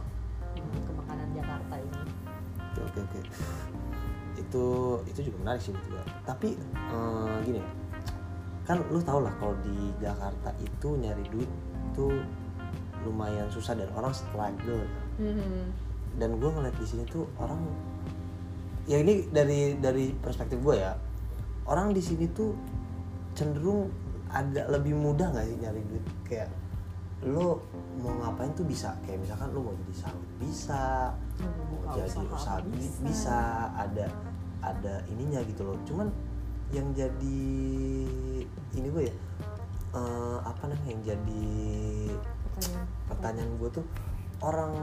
hmm, 0.58 0.82
ke 0.82 0.91
makanan 0.98 1.28
Jakarta 1.38 1.76
ini. 1.78 2.02
Oke 2.58 2.82
oke 2.89 3.00
oke. 3.06 3.20
Itu 4.41 4.65
itu 5.06 5.20
juga 5.30 5.38
menarik 5.46 5.62
sih 5.62 5.74
gua. 5.74 6.02
tapi 6.26 6.58
eh, 6.74 7.36
gini 7.46 7.62
kan 8.65 8.78
lu 8.94 9.02
tau 9.02 9.22
lah 9.22 9.34
kalau 9.41 9.58
di 9.65 9.94
Jakarta 10.02 10.54
itu 10.62 10.89
nyari 10.98 11.26
duit 11.34 11.50
tuh 11.98 12.13
lumayan 13.06 13.46
susah 13.54 13.78
dan 13.78 13.89
orang 13.94 14.13
struggle. 14.13 14.86
Hmm, 15.22 15.70
dan 16.17 16.38
gue 16.38 16.50
ngeliat 16.50 16.76
di 16.78 16.86
sini 16.86 17.04
tuh 17.10 17.26
orang 17.41 17.62
ya 18.89 18.98
ini 19.02 19.30
dari 19.30 19.78
dari 19.78 20.13
perspektif 20.15 20.58
gue 20.62 20.76
ya 20.80 20.98
orang 21.70 21.94
di 21.94 22.02
sini 22.02 22.26
tuh 22.34 22.58
cenderung 23.38 23.91
agak 24.32 24.67
lebih 24.72 24.96
mudah 24.96 25.30
nggak 25.32 25.46
sih 25.48 25.58
nyari 25.60 25.82
duit 25.86 26.06
kayak 26.26 26.50
lo 27.22 27.62
mau 28.02 28.17
ngapain 28.17 28.50
tuh 28.58 28.65
bisa 28.65 28.98
kayak 29.06 29.22
misalkan 29.22 29.54
lo 29.54 29.62
mau 29.70 29.76
jadi 29.78 29.94
salut 29.94 30.30
bisa 30.41 31.13
mau 31.38 31.94
jadi 31.94 32.10
usaha 32.10 32.58
bisa. 32.65 33.00
bisa 33.06 33.38
ada 33.78 34.06
ada 34.65 34.94
ininya 35.13 35.46
gitu 35.46 35.62
loh 35.62 35.78
cuman 35.86 36.10
yang 36.74 36.89
jadi 36.98 37.44
ini 38.74 38.88
gue 38.89 39.04
ya 39.06 39.15
eh, 39.94 40.38
apa 40.41 40.63
namanya 40.65 40.89
yang 40.89 41.04
jadi 41.04 41.50
Pertanyaan. 42.52 42.86
pertanyaan 43.06 43.52
gue 43.60 43.70
tuh 43.70 43.86
orang 44.41 44.74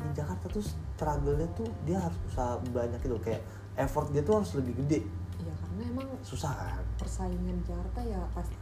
di 0.00 0.10
Jakarta 0.12 0.46
tuh 0.46 0.64
struggle-nya 0.64 1.48
tuh 1.52 1.68
dia 1.84 1.98
harus 1.98 2.18
usaha 2.26 2.56
banyak 2.66 2.98
gitu. 2.98 3.16
Kayak 3.18 3.42
effort 3.76 4.08
dia 4.10 4.20
tuh 4.20 4.34
harus 4.36 4.50
lebih 4.54 4.74
gede. 4.80 5.00
Ya 5.40 5.52
karena 5.56 5.82
emang 5.88 6.08
susah 6.20 6.52
kan? 6.52 6.84
persaingan 6.96 7.56
Jakarta 7.64 8.00
ya 8.02 8.20
pasti 8.30 8.56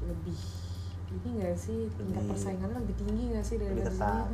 lebih 0.00 0.38
ini 1.12 1.28
gak 1.38 1.54
sih? 1.54 1.92
Tingkat 1.92 2.08
Lebih- 2.18 2.30
persaingannya 2.32 2.76
lebih 2.80 2.96
tinggi 2.96 3.24
gak 3.30 3.44
sih 3.44 3.56
dari 3.56 3.74
dari 3.74 3.84
ketat 3.84 4.26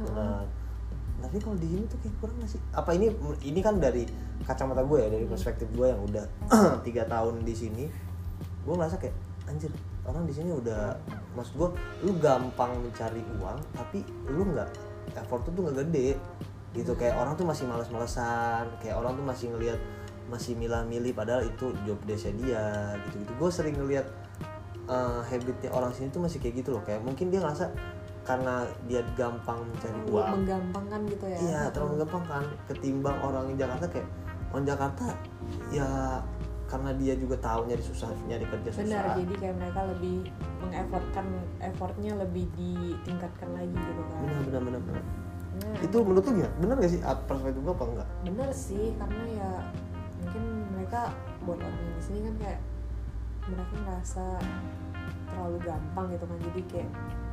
tapi 1.18 1.38
kalau 1.38 1.54
di 1.54 1.68
sini 1.68 1.84
tuh 1.86 1.98
kayak 1.98 2.14
kurang 2.18 2.36
gak 2.38 2.50
sih? 2.50 2.60
Apa 2.70 2.90
ini 2.92 3.06
ini 3.42 3.60
kan 3.60 3.78
dari 3.78 4.02
kacamata 4.42 4.82
gue 4.82 4.98
ya 4.98 5.08
dari 5.08 5.22
Hmm. 5.22 5.30
perspektif 5.30 5.70
gue 5.70 5.86
yang 5.86 6.02
udah 6.02 6.24
tiga 6.86 7.06
tahun 7.06 7.42
di 7.42 7.54
sini 7.54 7.84
gue 8.62 8.74
ngerasa 8.74 8.98
kayak 8.98 9.14
anjir 9.46 9.70
orang 10.02 10.22
di 10.22 10.34
sini 10.34 10.50
udah 10.50 10.94
maksud 11.34 11.54
gue 11.56 11.68
lu 12.02 12.14
gampang 12.18 12.74
mencari 12.76 13.22
uang 13.38 13.58
tapi 13.72 14.02
lu 14.28 14.46
nggak 14.48 14.70
effort 15.16 15.42
tuh 15.46 15.52
nggak 15.62 15.76
gede. 15.86 16.16
Gitu 16.72 16.92
kayak 16.96 17.20
orang 17.20 17.36
tuh 17.36 17.44
masih 17.44 17.64
males-malesan 17.68 18.64
kayak 18.80 18.96
orang 18.96 19.12
tuh 19.18 19.24
masih 19.26 19.46
ngelihat 19.52 19.80
masih 20.30 20.56
milah-milih 20.56 21.12
padahal 21.12 21.44
itu 21.44 21.76
job 21.84 21.98
desknya 22.08 22.32
dia 22.40 22.66
gitu 23.04 23.26
gitu 23.26 23.32
gue 23.36 23.50
sering 23.52 23.76
ngelihat 23.76 24.06
eh, 24.88 25.20
habitnya 25.28 25.68
orang 25.76 25.92
sini 25.92 26.08
tuh 26.08 26.24
masih 26.24 26.40
kayak 26.40 26.64
gitu 26.64 26.78
loh. 26.78 26.82
Kayak 26.86 27.04
mungkin 27.04 27.28
dia 27.28 27.44
ngerasa 27.44 27.68
karena 28.22 28.62
dia 28.86 29.02
gampang 29.18 29.58
mencari 29.66 29.98
uang. 30.06 30.46
menggampangkan 30.46 31.00
gitu 31.10 31.24
ya. 31.26 31.38
Iya 31.42 31.62
terlalu 31.74 32.06
gampang 32.06 32.24
kan 32.30 32.44
ketimbang 32.70 33.18
orang 33.20 33.44
di 33.50 33.54
Jakarta 33.58 33.86
kayak 33.90 34.08
orang 34.54 34.64
Jakarta 34.68 35.06
ya 35.74 35.88
karena 36.72 36.90
dia 36.96 37.12
juga 37.20 37.36
tahu 37.36 37.68
nyari 37.68 37.84
susah 37.84 38.08
nyari 38.24 38.48
kerja 38.48 38.68
susah. 38.72 38.84
Benar 38.88 39.04
jadi 39.20 39.34
kayak 39.36 39.56
mereka 39.60 39.80
lebih 39.92 40.16
mengeffortkan 40.64 41.26
effortnya 41.60 42.12
lebih 42.16 42.48
ditingkatkan 42.56 43.48
lagi 43.52 43.76
gitu 43.76 44.02
kan. 44.08 44.20
Benar 44.24 44.40
benar 44.48 44.62
benar 44.64 44.80
benar. 44.88 45.04
Nah, 45.52 45.76
itu 45.84 45.96
menurut 46.00 46.24
lu 46.24 46.32
gimana 46.32 46.54
benar 46.64 46.76
gak 46.80 46.92
sih 46.96 47.00
perspektif 47.28 47.60
gua 47.60 47.74
apa 47.76 47.84
enggak 47.84 48.08
bener 48.24 48.50
sih 48.56 48.96
karena 48.96 49.22
ya 49.36 49.50
mungkin 50.24 50.44
mereka 50.72 51.00
buat 51.44 51.60
orang 51.60 51.92
di 51.92 52.02
sini 52.02 52.18
kan 52.24 52.34
kayak 52.40 52.60
mereka 53.52 53.74
ngerasa 53.84 54.26
terlalu 55.28 55.58
gampang 55.66 56.06
gitu 56.14 56.24
kan. 56.24 56.38
Jadi 56.40 56.60
kayak 56.72 56.90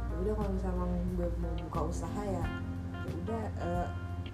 ya 0.09 0.15
udah 0.19 0.33
kalau 0.35 0.51
misalnya 0.51 0.85
gue 1.15 1.27
mau 1.39 1.53
buka 1.69 1.81
usaha 1.87 2.21
ya 2.27 2.43
ya 3.07 3.11
udah 3.23 3.43
eh, 3.63 3.87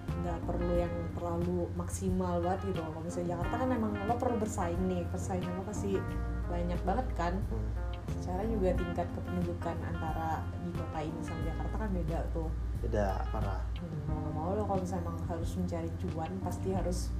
nggak 0.06 0.38
perlu 0.46 0.72
yang 0.74 0.94
terlalu 1.14 1.68
maksimal 1.74 2.38
banget 2.42 2.72
gitu 2.72 2.80
kalau 2.82 3.02
misalnya 3.02 3.28
Jakarta 3.36 3.54
kan 3.62 3.68
emang 3.74 3.92
lo 4.06 4.14
perlu 4.18 4.36
bersaing 4.38 4.82
nih. 4.86 5.02
Persaingan 5.10 5.52
lo 5.58 5.62
pasti 5.66 5.98
banyak 6.46 6.80
banget 6.86 7.06
kan. 7.18 7.34
Hmm. 7.50 7.70
secara 8.06 8.46
juga 8.46 8.70
tingkat 8.78 9.06
kependudukan 9.18 9.76
antara 9.82 10.38
di 10.62 10.70
kota 10.78 10.98
ini 11.02 11.20
sama 11.26 11.42
Jakarta 11.42 11.74
kan 11.74 11.90
beda 11.90 12.18
tuh. 12.30 12.48
Beda 12.78 13.06
parah. 13.34 13.62
Hmm, 13.82 13.98
mau 14.06 14.30
mau 14.30 14.50
lo 14.54 14.62
kalau 14.62 14.78
misalnya 14.78 15.10
emang 15.10 15.18
harus 15.26 15.50
mencari 15.58 15.90
cuan 15.98 16.30
pasti 16.38 16.68
harus 16.70 17.10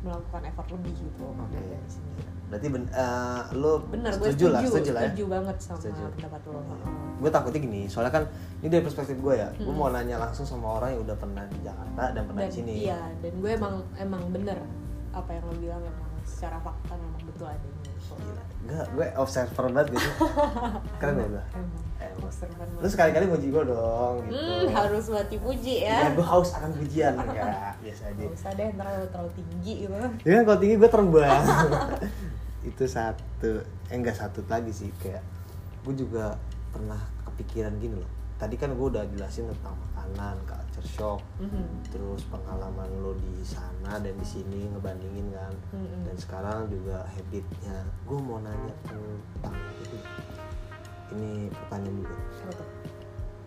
melakukan 0.00 0.48
effort 0.48 0.68
lebih 0.72 0.96
gitu. 0.96 1.24
Oke. 1.36 1.60
dari 1.60 1.88
sini 1.88 2.35
berarti 2.46 2.66
ben, 2.68 2.84
eh, 2.86 3.42
lu 3.54 3.82
bener 3.86 4.12
gue 4.12 4.30
setuju 4.30 4.30
setuju 4.30 4.46
lah 4.46 4.60
setuju 4.62 4.90
lah 4.90 5.02
ya? 5.02 5.08
setuju 5.08 5.24
banget 5.26 5.56
sama 5.58 5.78
Setuju. 5.82 6.02
pendapat 6.14 6.40
lo. 6.46 6.60
Gue 7.16 7.30
takutnya 7.30 7.60
gini 7.60 7.80
soalnya 7.86 8.12
kan 8.12 8.24
ini 8.56 8.68
dari 8.68 8.82
perspektif 8.82 9.16
gue 9.16 9.34
ya 9.34 9.48
gue 9.52 9.66
Hmm. 9.66 9.74
mau 9.74 9.90
nanya 9.90 10.16
langsung 10.16 10.46
sama 10.46 10.78
orang 10.78 10.94
yang 10.94 11.02
udah 11.02 11.16
pernah 11.16 11.42
di 11.44 11.58
Jakarta 11.60 12.02
dan 12.12 12.22
pernah 12.22 12.42
dan 12.42 12.48
di 12.48 12.54
sini. 12.54 12.72
iya 12.84 13.00
dan 13.18 13.32
gue 13.34 13.50
emang 13.50 13.74
emang 13.96 14.22
bener 14.30 14.58
apa 15.10 15.30
yang 15.32 15.42
lo 15.42 15.54
bilang 15.58 15.82
emang 15.82 16.06
secara 16.22 16.58
fakta 16.58 16.94
memang 16.94 17.22
betul 17.24 17.46
adanya. 17.46 17.74
Gitu. 17.82 18.14
Gila. 18.16 18.42
Gue, 18.62 18.78
gue 18.94 19.06
observer 19.16 19.64
banget 19.68 19.86
gitu. 19.90 20.08
Keren 21.02 21.14
ya 21.18 21.26
gue 21.26 21.44
emang 22.30 22.68
lu 22.76 22.86
sekali-kali 22.86 23.24
muji 23.26 23.46
gue 23.48 23.62
dong 23.66 24.14
gitu. 24.22 24.36
Hmm, 24.36 24.64
harus 24.70 25.04
buat 25.08 25.26
dipuji 25.26 25.74
ya, 25.82 25.96
ya 25.98 26.08
gue 26.12 26.22
haus 26.22 26.52
akan 26.52 26.70
pujian 26.76 27.12
enggak 27.16 27.74
biasa 27.82 28.02
aja. 28.06 28.20
Gak 28.20 28.32
usah 28.32 28.50
deh 28.54 28.66
ntar 28.76 28.86
lo 28.92 29.06
terlalu 29.08 29.30
tinggi 29.34 29.72
gitu. 29.82 29.94
Ya 30.22 30.32
kan 30.36 30.42
kalau 30.44 30.58
tinggi 30.60 30.76
gue 30.76 30.90
terbang 30.92 31.42
itu 32.66 32.82
satu 32.84 33.62
eh 33.86 33.94
enggak 33.94 34.18
satu 34.18 34.42
lagi 34.44 34.74
sih 34.74 34.90
kayak 34.98 35.22
gue 35.86 35.94
juga 35.94 36.34
pernah 36.68 36.98
kepikiran 37.24 37.78
gini 37.78 37.94
loh. 37.94 38.10
Tadi 38.36 38.52
kan 38.54 38.68
gue 38.68 38.86
udah 38.90 39.06
jelasin 39.08 39.48
tentang 39.48 39.78
makanan 39.88 40.36
culture 40.44 40.84
shock 40.84 41.20
Mhm. 41.40 41.88
terus 41.88 42.26
pengalaman 42.26 42.90
lo 43.00 43.14
di 43.14 43.40
sana 43.40 43.96
dan 43.96 44.12
di 44.12 44.26
sini 44.26 44.66
ngebandingin 44.68 45.30
kan. 45.30 45.54
Mhm. 45.72 46.04
dan 46.04 46.16
sekarang 46.18 46.58
juga 46.68 47.06
habitnya. 47.08 47.76
Gue 48.04 48.18
mau 48.18 48.42
nanya 48.42 48.74
tentang 48.84 49.56
itu. 49.80 49.96
Ini 51.14 51.48
pertanyaan 51.48 51.96
juga. 51.96 52.16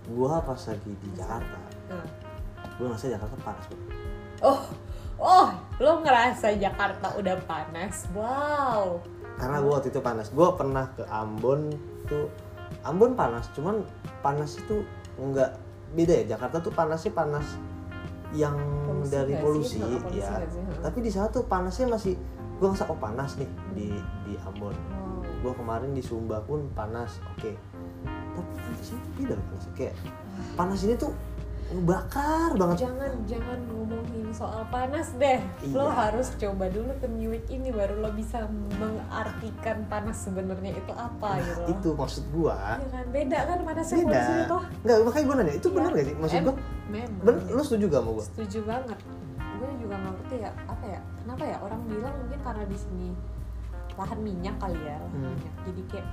Gue 0.09 0.31
pas 0.31 0.61
lagi 0.65 0.91
di 0.95 1.09
Jakarta 1.13 1.59
Nah, 1.89 2.05
gue 2.77 2.85
ngerasa 2.87 3.13
Jakarta 3.13 3.35
panas 3.39 3.65
banget 3.67 3.93
Oh, 4.41 4.61
oh, 5.19 5.47
lo 5.77 6.01
ngerasa 6.01 6.55
Jakarta 6.55 7.13
udah 7.15 7.35
panas? 7.43 8.07
Wow. 8.11 9.03
karena 9.35 9.63
gue 9.63 9.71
waktu 9.71 9.87
itu 9.87 10.03
panas 10.03 10.27
gue 10.29 10.47
pernah 10.51 10.91
ke 10.91 11.03
Ambon 11.07 11.71
tuh 12.07 12.27
Ambon 12.83 13.15
panas 13.15 13.47
cuman 13.55 13.87
panas 14.19 14.59
itu 14.59 14.83
enggak 15.15 15.55
beda 15.95 16.23
ya 16.23 16.35
Jakarta 16.35 16.59
tuh 16.59 16.71
panasnya 16.71 17.15
panas 17.15 17.47
yang 18.35 18.53
Polusi 18.83 19.09
dari 19.09 19.31
nggak 19.31 19.39
sih? 19.39 19.45
polusi, 19.47 19.75
Nggak 19.79 20.03
polusi 20.03 20.19
ya 20.19 20.29
nggak 20.29 20.51
sih? 20.51 20.61
Tapi 20.83 20.97
di 20.99 21.09
sana 21.09 21.27
tuh 21.31 21.43
panasnya 21.47 21.87
masih 21.87 22.13
gue 22.59 22.67
ngerasa 22.67 22.91
oh 22.91 22.99
panas 22.99 23.31
nih 23.39 23.49
di 23.71 23.87
di 24.27 24.33
Ambon 24.43 24.75
Wow. 24.75 25.23
gue 25.39 25.53
kemarin 25.55 25.89
di 25.95 26.03
Sumba 26.03 26.43
pun 26.43 26.67
panas 26.75 27.15
oke 27.31 27.55
tapi 28.35 28.51
di 28.75 28.83
sini 28.83 28.99
beda 29.15 29.39
panasnya 29.39 29.73
kayak 29.73 29.95
panas 30.53 30.79
ini 30.83 30.99
tuh 30.99 31.15
ngebakar 31.71 32.49
banget 32.53 32.77
Jangan 32.81 33.11
jangan 33.23 33.59
ngomongin 33.67 34.27
soal 34.29 34.65
panas 34.67 35.13
deh. 35.15 35.37
Lo 35.69 35.85
Iya. 35.85 35.93
harus 35.95 36.27
coba 36.33 36.65
dulu 36.67 36.91
ke 36.95 37.07
New 37.07 37.29
Week 37.29 37.45
ini 37.47 37.69
baru 37.69 37.97
lo 37.97 38.09
bisa 38.11 38.45
mengartikan 38.73 39.85
panas 39.85 40.17
sebenarnya 40.19 40.73
itu 40.75 40.91
apa 40.91 41.29
Nah, 41.31 41.43
gitu. 41.43 41.61
itu 41.69 41.89
maksud 41.93 42.23
gue 42.27 42.49
Ya 42.49 42.89
kan 42.89 43.05
beda 43.07 43.39
kan 43.43 43.57
panasnya 43.63 43.95
beda 43.99 44.09
polusi 44.09 44.33
itu. 44.39 44.57
nggak 44.79 44.97
makanya 45.03 45.25
gue 45.25 45.35
nanya 45.35 45.53
itu 45.53 45.67
Iya. 45.67 45.75
benar 45.75 45.91
gak 45.91 46.03
sih 46.03 46.15
maksud 46.15 46.35
Em- 46.35 46.45
gue 46.45 46.55
Memang. 46.89 47.37
lu 47.47 47.61
setuju 47.61 47.85
gak 47.87 47.99
sama 47.99 48.11
gue 48.11 48.25
setuju 48.27 48.59
banget 48.65 48.99
gue 49.59 49.69
juga 49.77 49.95
nggak 49.95 50.13
ngerti 50.15 50.35
ya 50.39 50.51
apa 50.65 50.85
ya 50.87 50.99
kenapa 51.17 51.43
ya 51.43 51.57
orang 51.59 51.81
bilang 51.85 52.15
mungkin 52.15 52.39
karena 52.39 52.63
di 52.65 52.77
sini 52.77 53.07
lahan 53.93 54.19
minyak 54.19 54.55
kali 54.57 54.79
ya 54.79 54.95
lahan 54.95 55.11
Hmm. 55.11 55.25
minyak 55.29 55.53
jadi 55.63 55.81
kayak 55.85 56.07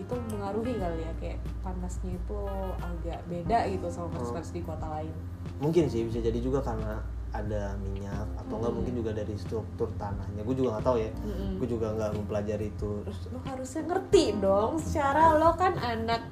itu 0.00 0.14
mengaruhi 0.32 0.72
kali 0.80 1.04
ya 1.04 1.12
kayak 1.20 1.38
panasnya 1.60 2.12
itu 2.16 2.38
agak 2.80 3.20
beda 3.28 3.58
gitu 3.68 3.86
sama 3.92 4.08
panas-panas 4.16 4.50
di 4.50 4.60
kota 4.64 4.86
lain. 4.88 5.14
Mungkin 5.60 5.84
sih 5.92 6.08
bisa 6.08 6.18
jadi 6.24 6.38
juga 6.40 6.64
karena 6.64 7.04
ada 7.30 7.78
minyak 7.78 8.26
atau 8.34 8.58
enggak 8.58 8.72
Hmm. 8.74 8.78
mungkin 8.82 8.94
juga 8.98 9.10
dari 9.14 9.34
struktur 9.38 9.88
tanahnya. 10.00 10.42
Gue 10.42 10.56
juga 10.58 10.78
nggak 10.78 10.86
tahu 10.86 10.96
ya. 10.98 11.10
Mm-mm. 11.22 11.50
gue 11.62 11.68
juga 11.70 11.86
nggak 11.94 12.10
mempelajari 12.18 12.66
itu. 12.74 12.90
Terus 13.06 13.20
lo 13.30 13.38
harusnya 13.46 13.82
ngerti 13.86 14.24
dong 14.42 14.72
secara 14.82 15.22
lo 15.38 15.50
kan 15.54 15.72
anak 15.78 16.22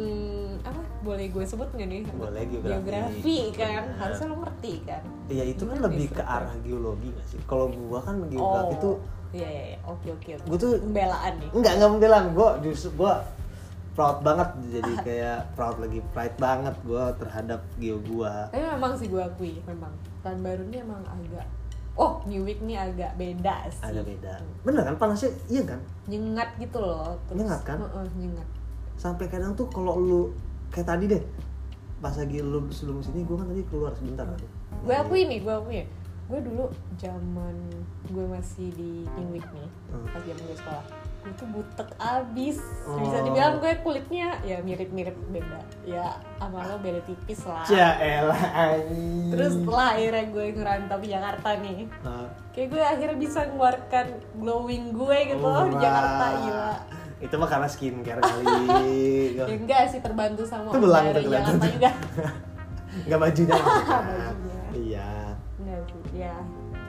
hmm, 0.00 0.64
apa 0.64 0.80
boleh 1.04 1.26
gue 1.28 1.44
sebut 1.44 1.68
nggak 1.76 1.88
nih? 1.88 2.02
Boleh, 2.16 2.42
geografi. 2.48 2.72
geografi 2.72 3.38
kan? 3.52 3.82
Nah. 3.84 3.96
harusnya 4.00 4.26
lo 4.32 4.36
ngerti 4.40 4.72
kan? 4.88 5.02
Ya 5.28 5.44
itu 5.44 5.62
kan 5.68 5.78
lebih 5.84 6.06
ke 6.08 6.22
arah 6.24 6.54
geologi 6.64 7.08
nggak 7.12 7.26
sih? 7.28 7.40
Kalau 7.44 7.66
gue 7.68 7.98
kan 8.00 8.14
geografi 8.32 8.74
oh. 8.76 8.80
tuh 8.80 8.94
iya 9.34 9.48
iya 9.48 9.64
iya. 9.74 9.78
oke 9.86 10.08
oke 10.12 10.30
oke. 10.38 10.46
Gue 10.46 10.58
tuh 10.58 10.72
pembelaan 10.78 11.32
nih. 11.40 11.50
Enggak 11.54 11.72
enggak 11.78 11.90
membelan 11.90 12.24
gue 12.34 12.50
justru 12.70 12.90
gue 13.00 13.14
proud 13.96 14.18
banget. 14.22 14.48
Jadi 14.70 14.92
kayak 15.06 15.38
proud 15.58 15.76
lagi. 15.80 15.98
Pride 16.14 16.36
banget 16.38 16.74
gue 16.84 17.04
terhadap 17.18 17.60
geo 17.80 17.98
gue 18.02 18.32
tapi 18.52 18.62
memang 18.62 18.92
sih 18.94 19.06
gue 19.10 19.22
akui 19.22 19.58
memang. 19.66 19.92
Tahun 20.22 20.38
baru 20.42 20.62
ini 20.70 20.78
emang 20.82 21.02
agak 21.06 21.46
oh 21.96 22.20
New 22.28 22.44
Week 22.44 22.60
nih 22.60 22.76
agak 22.76 23.12
beda 23.16 23.72
sih. 23.72 23.82
Agak 23.82 24.04
beda. 24.04 24.32
Bener 24.62 24.82
kan? 24.84 24.94
Panasnya 25.00 25.30
iya 25.48 25.62
kan? 25.64 25.80
Nyengat 26.06 26.54
gitu 26.60 26.78
loh. 26.78 27.16
Terus, 27.26 27.36
Nyengat 27.40 27.60
kan? 27.64 27.78
Heeh, 27.80 28.06
nyengat. 28.20 28.48
Sampai 29.00 29.26
kadang 29.32 29.56
tuh 29.56 29.66
kalau 29.72 29.96
lu 29.96 30.20
kayak 30.70 30.86
tadi 30.92 31.06
deh 31.08 31.22
pas 31.96 32.12
lagi 32.12 32.44
lu 32.44 32.68
sebelum 32.68 33.00
sini 33.00 33.24
gue 33.24 33.36
kan 33.40 33.48
tadi 33.48 33.64
keluar 33.72 33.92
sebentar 33.96 34.28
kan? 34.28 34.38
Gue 34.84 34.94
akui 34.94 35.24
nih 35.24 35.40
gue 35.40 35.54
akui 35.56 35.76
ya 35.80 35.86
gue 36.26 36.40
dulu 36.42 36.64
zaman 36.96 37.54
gue 38.04 38.26
masih 38.26 38.68
di 38.72 39.06
Week 39.28 39.46
nih 39.46 39.68
Hmm. 39.86 40.02
pas 40.06 40.18
zaman 40.20 40.42
gue 40.42 40.56
sekolah. 40.56 40.84
Gue 41.16 41.32
tuh 41.32 41.48
butek 41.48 41.88
abis. 41.96 42.58
Bisa 42.96 43.16
Oh. 43.16 43.24
dibilang 43.24 43.54
gue 43.56 43.72
kulitnya 43.80 44.34
ya 44.42 44.58
mirip-mirip 44.60 45.14
beda. 45.28 45.58
Ya 45.82 46.06
sama 46.36 46.66
lo 46.66 46.76
beda 46.76 46.98
tipis 47.02 47.42
lah. 47.42 47.62
Ya 47.66 47.94
elah 47.96 48.40
terus 49.28 49.54
setelah 49.54 49.94
akhirnya 49.94 50.24
gue 50.28 50.46
ngerantau 50.52 50.98
ke 50.98 51.06
Jakarta 51.08 51.48
nih. 51.56 51.78
Nah, 52.00 52.26
kayak 52.50 52.68
gue 52.68 52.82
akhirnya 52.84 53.16
bisa 53.16 53.38
mengeluarkan 53.44 54.06
glowing 54.36 54.84
gue 54.92 55.18
gitu 55.28 55.42
Oh, 55.42 55.64
di 55.64 55.76
Jakarta 55.76 56.24
gila. 56.36 56.74
Itu 57.16 57.34
mah 57.36 57.48
karena 57.48 57.68
skincare 57.68 58.20
kali. 58.20 58.44
Ya 59.38 59.44
enggak 59.46 59.82
sih 59.88 60.00
terbantu 60.00 60.42
sama 60.42 60.68
Itu 60.68 60.78
belang 60.80 61.06
dari 61.12 61.26
Jakarta 61.28 61.64
juga. 61.64 61.90
Nggak 63.06 63.20
bajunya. 63.20 63.54
Maksudnya 63.66 64.55
ya 66.14 66.34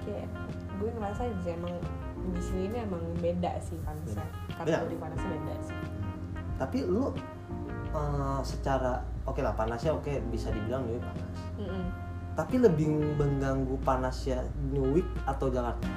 kayak 0.05 0.27
gue 0.77 0.89
ngerasa 0.93 1.27
sih 1.43 1.51
emang 1.57 1.73
di 2.27 2.41
sini 2.43 2.61
ini 2.69 2.77
emang 2.83 3.01
beda 3.23 3.55
sih 3.63 3.79
panasnya 3.81 4.27
kategori 4.55 4.95
panasnya 4.99 5.29
beda. 5.31 5.53
Sih 5.63 5.77
tapi 6.57 6.77
lu 6.85 7.13
eh, 7.93 8.39
secara 8.41 9.01
oke 9.29 9.39
lah 9.41 9.53
panasnya 9.53 9.93
oke 9.93 10.09
bisa 10.33 10.49
dibilang 10.49 10.85
New 10.85 10.97
Week 10.97 11.05
panas. 11.05 11.37
Mm-mm. 11.57 11.85
tapi 12.37 12.61
lebih 12.61 13.17
mengganggu 13.17 13.75
panasnya 13.81 14.45
New 14.69 14.93
Week 14.93 15.09
atau 15.25 15.49
Jakarta? 15.49 15.89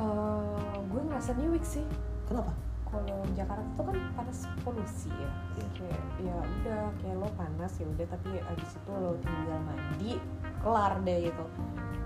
Eh, 0.00 0.76
gue 0.88 1.00
ngerasa 1.04 1.36
New 1.36 1.52
Week 1.52 1.64
sih. 1.64 1.84
Kenapa 2.24 2.56
kalau 2.92 3.24
Jakarta 3.32 3.64
tuh 3.72 3.84
kan 3.88 3.96
panas 4.12 4.38
polusi 4.60 5.08
ya. 5.08 5.30
Iya. 5.56 5.66
kayak 5.72 6.02
ya 6.20 6.36
udah 6.36 6.82
kayak 7.00 7.16
lo 7.16 7.28
panas 7.40 7.72
ya 7.80 7.86
udah 7.88 8.06
tapi 8.06 8.28
abis 8.36 8.70
itu 8.76 8.92
lo 8.92 9.16
tinggal 9.24 9.60
mandi 9.64 10.12
kelar 10.60 10.92
deh 11.00 11.18
gitu. 11.32 11.44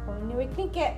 Kalau 0.07 0.21
New 0.31 0.39
Week 0.39 0.55
nih 0.55 0.71
kayak 0.71 0.95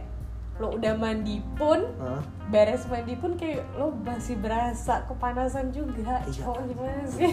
lo 0.59 0.75
udah 0.75 0.95
mandi 0.99 1.39
pun 1.55 1.87
Hah? 2.03 2.19
beres 2.51 2.83
mandi 2.91 3.15
pun 3.15 3.39
kayak 3.39 3.63
lo 3.79 3.95
masih 4.05 4.37
berasa 4.37 5.07
kepanasan 5.09 5.73
juga. 5.73 6.21
Iya. 6.29 6.45
cowok 6.45 6.61
gimana 6.69 7.03
sih? 7.09 7.33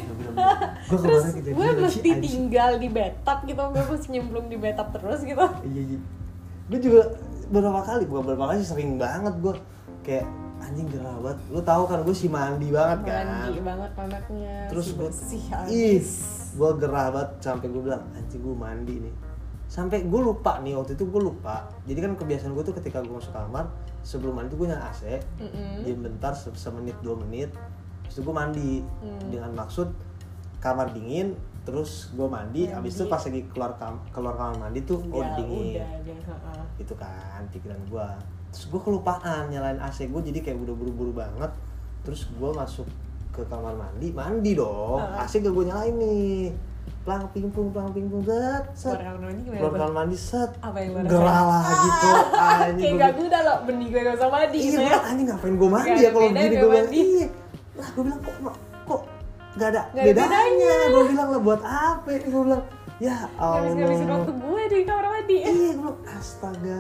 gue 0.88 1.00
terus 1.02 1.24
kemarin 1.26 1.36
kejadian 1.36 1.56
gue 1.60 1.70
mesti 1.84 2.10
anjing. 2.10 2.22
tinggal 2.24 2.72
di 2.80 2.88
bathtub 2.88 3.40
gitu 3.50 3.62
gue 3.66 3.84
mesti 3.84 4.08
nyemplung 4.14 4.48
di 4.48 4.58
bathtub 4.62 4.88
terus 4.96 5.20
gitu. 5.28 5.46
Iya 5.68 5.82
iya. 5.92 6.00
Gue 6.72 6.80
juga 6.80 7.02
beberapa 7.52 7.82
kali 7.84 8.08
bukan 8.08 8.22
beberapa 8.30 8.46
kali 8.54 8.64
sih, 8.64 8.70
sering 8.72 8.96
banget 8.96 9.34
gue 9.44 9.54
kayak 10.06 10.26
anjing 10.58 10.88
banget 10.90 11.38
lu 11.48 11.60
tahu 11.60 11.84
kan 11.86 12.00
gue 12.02 12.14
si 12.14 12.28
mandi 12.28 12.70
banget 12.70 13.00
kan 13.04 13.26
mandi 13.44 13.62
banget 13.62 13.92
anaknya 13.94 14.56
terus 14.68 14.86
si 14.88 15.38
gue 15.38 15.54
abis 15.54 16.08
gue 16.52 16.70
gerah 16.78 17.08
banget 17.10 17.30
sampai 17.40 17.68
gue 17.68 17.82
bilang 17.82 18.04
anjing 18.12 18.40
gue 18.40 18.56
mandi 18.56 18.96
nih 19.00 19.16
sampai 19.66 20.04
gue 20.04 20.22
lupa 20.22 20.60
nih 20.60 20.74
waktu 20.74 20.94
itu 20.94 21.04
gue 21.04 21.22
lupa 21.22 21.56
jadi 21.84 22.00
kan 22.02 22.12
kebiasaan 22.16 22.52
gue 22.52 22.64
tuh 22.64 22.76
ketika 22.76 23.02
gue 23.02 23.12
masuk 23.12 23.32
kamar 23.32 23.66
sebelum 24.02 24.34
mandi 24.34 24.50
tuh 24.50 24.60
gue 24.60 24.68
nyala 24.70 24.88
AC 24.88 25.02
Mm-mm. 25.36 25.82
diam 25.82 26.00
bentar 26.02 26.32
se- 26.32 26.54
semenit 26.56 26.96
dua 27.02 27.18
menit 27.18 27.50
terus 28.06 28.22
gue 28.22 28.32
mandi 28.32 28.72
Hmm. 29.02 29.20
dengan 29.28 29.52
maksud 29.56 29.90
kamar 30.58 30.90
dingin 30.92 31.34
terus 31.62 32.10
gue 32.12 32.24
mandi 32.24 32.64
Mandi. 32.64 32.72
habis 32.72 32.94
itu 32.94 33.06
pas 33.06 33.18
lagi 33.20 33.42
keluar 33.50 33.74
kam 33.76 33.98
keluar 34.10 34.34
kamar 34.34 34.56
mandi 34.62 34.80
tuh 34.82 35.02
oh 35.08 35.20
Ya, 35.20 35.34
dingin 35.36 35.66
udah 35.74 35.88
heeh. 36.06 36.62
itu 36.78 36.94
kan 36.94 37.42
pikiran 37.50 37.82
gue 37.84 38.08
terus 38.56 38.72
gue 38.72 38.80
kelupaan 38.80 39.52
nyalain 39.52 39.76
AC 39.78 40.08
gue 40.08 40.22
jadi 40.24 40.40
kayak 40.42 40.58
udah 40.58 40.72
buru-buru 40.74 41.12
banget. 41.14 41.52
Terus 42.02 42.24
gue 42.30 42.50
masuk 42.50 42.88
ke 43.30 43.44
kamar 43.46 43.76
mandi 43.76 44.10
mandi 44.10 44.56
dong. 44.56 44.96
Heeh. 44.98 45.20
AC 45.20 45.34
gak 45.38 45.52
gue 45.52 45.66
nyalain 45.66 45.92
nih. 45.94 46.56
Pelang 47.04 47.28
pingpung 47.30 47.70
pelang 47.70 47.92
pingpung 47.92 48.24
set 48.24 48.64
set. 48.74 48.96
Keluar 48.96 49.76
kamar 49.76 49.92
mandi 49.94 50.16
set. 50.16 50.56
Apa 50.58 50.78
yang 50.80 50.96
lagi 50.96 51.12
tuh 51.12 52.16
Ah, 52.40 52.56
anjing 52.64 52.96
kayak 52.96 52.96
gak 52.98 53.14
guna 53.14 53.38
loh 53.42 53.58
benih 53.62 53.88
gue 53.90 54.02
gak 54.02 54.16
usah 54.16 54.30
mandi 54.30 54.56
iya 54.56 54.66
gitu 54.66 54.78
gue 54.80 54.88
ya 54.88 55.00
anjing 55.04 55.28
ngapain 55.28 55.54
gue 55.54 55.70
mandi 55.70 55.90
Gak 55.92 56.00
ya 56.00 56.10
kalau 56.10 56.26
bedanya 56.26 56.48
begini? 56.48 56.56
gak 56.56 56.64
gue 56.64 56.72
bilang 56.72 56.86
mandi. 56.88 56.98
iya. 56.98 57.28
Lah 57.76 57.88
gue 57.92 58.04
bilang 58.06 58.22
kok 58.22 58.36
kok 58.88 59.02
gak 59.56 59.68
ada 59.68 59.82
Gak 59.86 60.00
ada 60.00 60.08
bedanya? 60.08 60.74
gue 60.88 61.04
bilang 61.06 61.28
lah 61.28 61.42
buat 61.44 61.62
apa 61.62 62.08
gue 62.16 62.42
bilang 62.42 62.64
ya 62.96 63.16
Allah. 63.36 63.60
ngabis-ngabisin 63.60 64.08
waktu 64.08 64.32
gue 64.34 64.62
di 64.64 64.80
kamar 64.82 65.06
mandi. 65.12 65.38
Iya 65.38 65.52
gue 65.52 65.84
bilang 65.84 66.00
astaga 66.08 66.80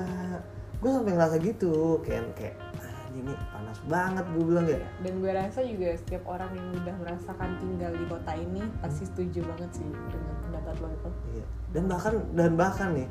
gue 0.85 0.93
sampai 0.93 1.13
ngerasa 1.17 1.35
gitu 1.41 1.97
kayak 2.05 2.29
kayak 2.37 2.55
anjing 2.77 3.25
ini 3.25 3.33
panas 3.49 3.79
banget 3.89 4.25
gue 4.37 4.43
bilang 4.45 4.67
ya 4.69 4.77
dan 5.01 5.13
gue 5.17 5.31
rasa 5.33 5.59
juga 5.65 5.97
setiap 5.97 6.23
orang 6.29 6.51
yang 6.53 6.67
udah 6.77 6.95
merasakan 7.01 7.49
tinggal 7.57 7.89
di 7.89 8.05
kota 8.05 8.31
ini 8.37 8.61
pasti 8.85 9.03
setuju 9.09 9.39
banget 9.49 9.81
sih 9.81 9.87
dengan 9.89 10.35
pendapat 10.45 10.75
lo 10.77 10.87
itu. 10.93 11.09
Iya. 11.33 11.45
Dan 11.73 11.83
bahkan 11.89 12.13
dan 12.37 12.51
bahkan 12.53 12.89
nih 12.93 13.09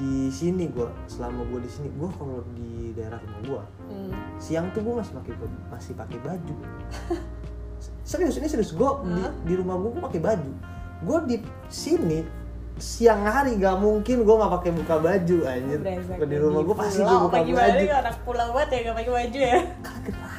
di 0.00 0.32
sini 0.32 0.64
gue 0.72 0.88
selama 1.12 1.44
gue 1.52 1.60
di 1.66 1.70
sini 1.76 1.92
gue 1.92 2.08
kalau 2.16 2.40
di 2.56 2.96
daerah 2.96 3.20
rumah 3.20 3.42
gue 3.44 3.62
hmm. 3.92 4.12
siang 4.40 4.72
tuh 4.72 4.80
gue 4.80 4.94
masih 4.96 5.12
pakai 5.12 5.32
masih 5.68 5.92
pakai 5.92 6.18
baju. 6.24 6.54
Serius 8.08 8.40
ini 8.40 8.48
serius 8.48 8.72
gue 8.72 8.90
di, 9.04 9.20
Hah? 9.20 9.32
di 9.44 9.54
rumah 9.60 9.76
gue 9.76 9.92
gue 9.92 10.02
pakai 10.08 10.22
baju. 10.24 10.52
Gue 11.04 11.18
di 11.28 11.36
sini 11.68 12.24
siang 12.78 13.22
hari 13.26 13.58
gak 13.58 13.78
mungkin 13.78 14.22
gue 14.22 14.34
nggak 14.38 14.52
pakai 14.58 14.70
buka 14.74 14.96
baju 14.98 15.36
anjir. 15.46 15.80
Di 16.18 16.36
rumah 16.38 16.60
gue 16.64 16.76
pasti 16.78 17.00
gue 17.02 17.18
buka 17.28 17.38
baju. 17.42 17.52
nih, 17.54 17.92
anak 17.92 18.16
pulau 18.22 18.48
banget 18.54 18.68
ya 18.70 18.78
gak 18.90 18.96
pakai 19.02 19.12
baju 19.12 19.38
ya? 19.38 19.58
Karena 19.82 20.00
gerah. 20.06 20.36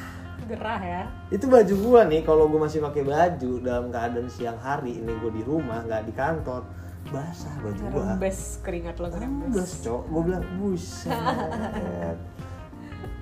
gerah 0.50 0.80
ya. 0.82 1.02
Itu 1.30 1.44
baju 1.46 1.74
gue 1.76 2.00
nih 2.10 2.20
kalau 2.26 2.44
gue 2.50 2.60
masih 2.60 2.80
pakai 2.82 3.02
baju 3.06 3.52
dalam 3.62 3.86
keadaan 3.92 4.28
siang 4.28 4.58
hari 4.58 4.98
ini 4.98 5.12
gue 5.20 5.30
di 5.30 5.42
rumah 5.46 5.84
nggak 5.86 6.02
di 6.08 6.12
kantor 6.16 6.62
basah 7.08 7.54
baju 7.64 7.80
gue 7.80 7.90
ngerembes 7.96 8.38
keringat 8.60 8.96
lo 9.00 9.08
ngerembes 9.08 9.70
cok, 9.80 10.02
gue 10.04 10.22
bilang 10.28 10.44
buset. 10.60 11.10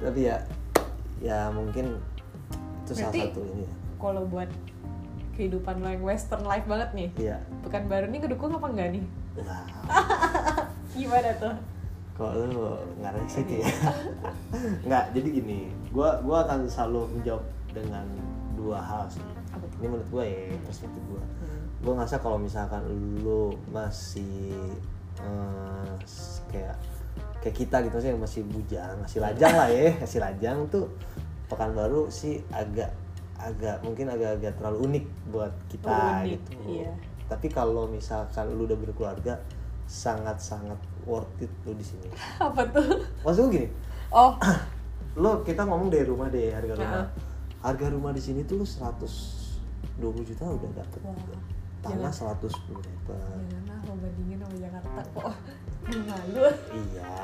Tapi 0.03 0.21
ya, 0.31 0.37
ya 1.23 1.39
mungkin 1.55 1.95
itu 2.83 2.93
salah 3.05 3.15
satu 3.15 3.41
ini 3.45 3.67
ya. 3.67 3.73
kalau 4.01 4.23
buat 4.27 4.51
kehidupan 5.39 5.79
lo 5.79 5.89
yang 5.89 6.03
western 6.03 6.43
life 6.43 6.67
banget 6.67 6.91
nih. 6.93 7.09
Iya. 7.17 7.39
Pekanbaru 7.63 8.11
nih 8.11 8.19
ngedukung 8.21 8.51
apa 8.53 8.67
enggak 8.67 8.89
nih? 8.93 9.05
Nah 9.39 9.63
gimana 10.99 11.31
tuh? 11.39 11.55
Kok 12.13 12.33
lu 12.45 12.67
nggak 12.99 13.13
resik 13.15 13.47
ya? 13.47 13.63
Nggak 14.87 15.05
jadi 15.15 15.29
gini 15.33 15.59
gua 15.89 16.19
gua 16.19 16.43
akan 16.43 16.67
selalu 16.67 17.07
menjawab 17.15 17.45
dengan 17.71 18.03
dua 18.53 18.83
hal 18.83 19.07
sih. 19.07 19.23
Ini 19.79 19.87
menurut 19.87 20.09
gua 20.11 20.27
ya 20.27 20.51
perspektif 20.61 20.99
gua. 21.07 21.23
Hmm. 21.23 21.63
gue 21.79 21.93
ngerasa 21.95 22.19
kalau 22.19 22.37
misalkan 22.37 22.83
lu 23.23 23.55
masih 23.71 24.51
s- 26.03 26.43
kayak 26.49 26.75
kayak 27.39 27.55
kita 27.57 27.77
gitu 27.87 27.97
sih 27.99 28.09
yang 28.11 28.19
masih 28.19 28.43
bujang 28.45 28.99
masih 28.99 29.19
lajang 29.21 29.55
lah 29.55 29.71
ya 29.71 29.95
masih 30.03 30.19
lajang 30.19 30.59
tuh 30.67 30.91
pekanbaru 31.47 32.11
sih 32.11 32.43
agak 32.51 32.91
agak 33.39 33.81
mungkin 33.81 34.07
agak-agak 34.07 34.53
terlalu 34.55 34.79
unik 34.85 35.05
buat 35.31 35.55
kita 35.69 35.87
Oh, 35.87 36.21
unik, 36.21 36.27
gitu. 36.27 36.51
iya. 36.69 36.93
tapi 37.27 37.47
kalau 37.47 37.87
misalkan 37.87 38.51
lu 38.51 38.65
udah 38.65 38.75
berkeluarga 38.75 39.39
sangat-sangat 39.87 40.77
worth 41.03 41.31
it 41.39 41.49
lu 41.63 41.73
di 41.73 41.83
sini. 41.83 42.09
Apa 42.45 42.67
tuh? 42.69 43.01
Maksud 43.23 43.47
gue 43.47 43.53
gini. 43.55 43.69
Oh. 44.11 44.37
Lo 45.23 45.43
kita 45.43 45.65
ngomong 45.65 45.89
dari 45.89 46.05
rumah 46.05 46.29
deh 46.29 46.51
harga 46.51 46.75
rumah. 46.75 46.93
Heeh. 47.03 47.09
harga 47.59 47.87
rumah 47.89 48.13
di 48.13 48.23
sini 48.23 48.43
tuh 48.43 48.63
lu 48.63 48.67
120 48.67 49.99
juta 50.23 50.45
udah 50.47 50.71
dapet. 50.73 51.01
Wah, 51.03 51.17
tanah 51.83 52.11
jangan. 52.11 52.37
110 52.39 52.55
meter 52.77 53.19
janganlah 53.19 53.79
lo 53.83 53.93
bandingin 53.97 54.39
sama 54.39 54.57
Jakarta 54.59 55.01
kok 55.11 55.33
Gue 55.87 56.01
malu. 56.11 56.43
Iya 56.71 57.15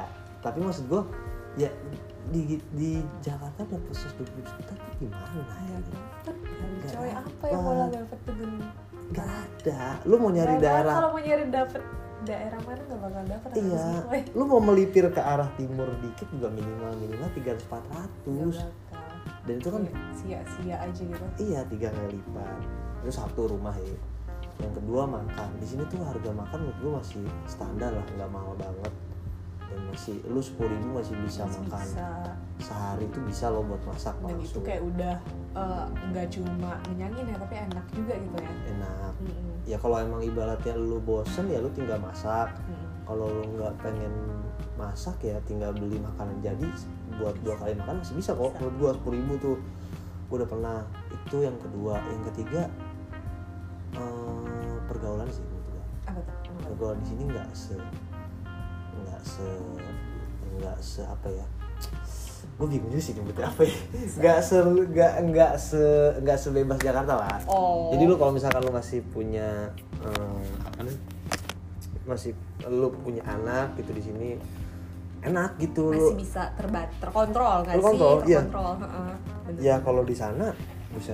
tapi 0.40 0.58
maksud 0.60 0.84
gua 0.86 1.02
ya 1.54 1.70
di 2.32 2.56
di 2.72 2.90
Jakarta 3.20 3.60
dapat 3.68 3.92
120 3.92 4.40
juta 4.40 4.72
tuh 4.72 4.92
gimana 4.96 5.26
ya 5.68 5.78
Nggak 6.64 6.90
coy 6.96 7.10
apa 7.12 7.44
yang 7.48 7.62
mau 7.62 7.84
dapet 7.88 8.18
dengan 8.24 8.50
nggak 9.04 9.28
ada. 9.28 9.80
Lu 10.08 10.16
mau 10.16 10.30
nyari 10.32 10.54
Nggak, 10.56 10.64
daerah. 10.64 10.94
kalau 10.96 11.10
mau 11.12 11.20
nyari 11.20 11.44
dapet 11.52 11.82
daerah 12.24 12.58
mana 12.64 12.80
nggak 12.88 13.00
bakal 13.04 13.22
dapet 13.28 13.48
iya. 13.60 13.84
lu 14.32 14.44
mau 14.48 14.56
melipir 14.56 15.04
ke 15.12 15.20
arah 15.20 15.44
timur 15.60 15.84
dikit 16.00 16.24
juga 16.32 16.48
minimal 16.48 16.96
minimal 16.96 17.28
300 17.36 17.36
Nggak 17.36 17.60
400 17.68 18.64
bakal. 18.64 19.04
Dan 19.44 19.54
itu 19.60 19.68
kan 19.68 19.82
Iya, 19.84 20.00
sia-sia 20.16 20.76
aja 20.80 21.02
gitu. 21.04 21.24
Iya 21.36 21.60
tiga 21.68 21.92
kali 21.92 22.16
lipat. 22.16 22.60
Itu 23.04 23.12
satu 23.12 23.52
rumah 23.52 23.76
ya. 23.76 23.96
Yang 24.64 24.80
kedua 24.80 25.02
makan. 25.04 25.48
Di 25.60 25.66
sini 25.68 25.84
tuh 25.92 26.00
harga 26.00 26.30
makan 26.32 26.58
menurut 26.64 26.78
gue 26.80 26.92
masih 26.96 27.24
standar 27.44 27.92
lah 27.92 28.06
nggak 28.16 28.30
mahal 28.32 28.56
banget 28.56 28.83
masih 29.94 30.18
lu 30.26 30.42
sepuluh 30.42 30.74
ribu 30.74 30.98
masih 30.98 31.14
bisa 31.22 31.46
Masih 31.46 31.62
makan. 31.70 31.86
bisa. 31.86 32.08
Sehari 32.58 33.06
tuh 33.14 33.22
bisa 33.22 33.44
lo 33.50 33.62
buat 33.62 33.82
masak 33.86 34.14
dan 34.26 34.36
itu 34.42 34.58
kayak 34.58 34.82
udah 34.82 35.14
eh, 35.54 35.84
nggak 36.10 36.26
cuma 36.34 36.70
ngenyangin 36.90 37.24
ya 37.30 37.36
tapi 37.38 37.54
enak 37.62 37.86
juga 37.94 38.14
gitu 38.18 38.36
ya. 38.42 38.50
Enak. 38.74 39.12
Mm-mm. 39.22 39.54
ya 39.64 39.76
kalau 39.78 39.96
emang 40.02 40.20
ibaratnya 40.20 40.74
lu 40.74 40.98
bosen 40.98 41.46
ya 41.46 41.62
lu 41.62 41.70
tinggal 41.70 42.02
masak. 42.02 42.50
Mm-mm. 42.66 43.06
kalau 43.06 43.26
lu 43.30 43.44
nggak 43.54 43.74
pengen 43.84 44.12
masak 44.74 45.14
ya 45.22 45.38
tinggal 45.46 45.70
beli 45.70 46.02
makanan 46.02 46.34
jadi 46.42 46.66
buat 47.22 47.36
dua 47.46 47.54
kali 47.62 47.78
makan 47.78 48.02
masih 48.02 48.18
bisa 48.18 48.34
kok. 48.34 48.50
Menurut 48.58 48.74
gua 48.82 48.90
sepuluh 48.98 49.16
ribu 49.22 49.34
tuh 49.38 49.56
gua 50.26 50.36
udah 50.42 50.50
pernah. 50.50 50.78
Itu 51.14 51.36
yang 51.46 51.54
kedua. 51.62 51.94
Yang 52.10 52.22
ketiga 52.34 52.62
eh, 53.94 54.74
pergaulan 54.90 55.28
sih 55.30 55.42
menurut 55.46 55.66
gua. 55.70 55.82
Pergaulan 56.66 56.98
di 57.02 57.06
sini 57.06 57.22
nggak 57.30 57.48
se 57.54 57.76
se 59.24 59.48
nggak 60.60 60.78
se 60.78 61.02
apa 61.02 61.28
ya? 61.32 61.46
Gue 62.54 62.70
bingung 62.70 62.92
juga 62.92 63.02
sih 63.02 63.12
nyebutnya 63.16 63.48
apa 63.50 63.62
ya. 63.66 63.78
Nggak 64.20 64.38
se 64.44 64.56
nggak 64.62 65.14
nggak 65.32 65.52
se 65.58 65.84
nggak 66.22 66.38
sebebas 66.38 66.78
Jakarta 66.78 67.12
lah. 67.18 67.38
Oh. 67.48 67.90
Jadi 67.96 68.04
lu 68.04 68.14
kalau 68.20 68.36
misalkan 68.36 68.62
lu 68.62 68.70
masih 68.70 69.00
punya 69.10 69.72
apa 70.62 70.80
nih 70.84 70.98
masih 72.04 72.36
lu 72.68 72.92
punya 73.00 73.24
anak 73.24 73.80
gitu 73.80 73.90
di 73.96 74.02
sini 74.04 74.28
enak 75.24 75.56
gitu. 75.56 75.88
Lu 75.90 75.96
masih 75.96 76.20
bisa 76.20 76.52
terbat 76.54 76.92
terkontrol 77.00 77.64
nggak 77.64 77.74
sih? 77.74 77.80
Terkontrol, 77.80 78.14
iya. 78.28 78.40
terkontrol 78.44 78.72
heeh. 78.84 79.12
Bener. 79.44 79.60
ya 79.60 79.76
kalau 79.84 80.02
di 80.04 80.16
sana 80.16 80.52
bisa 80.92 81.12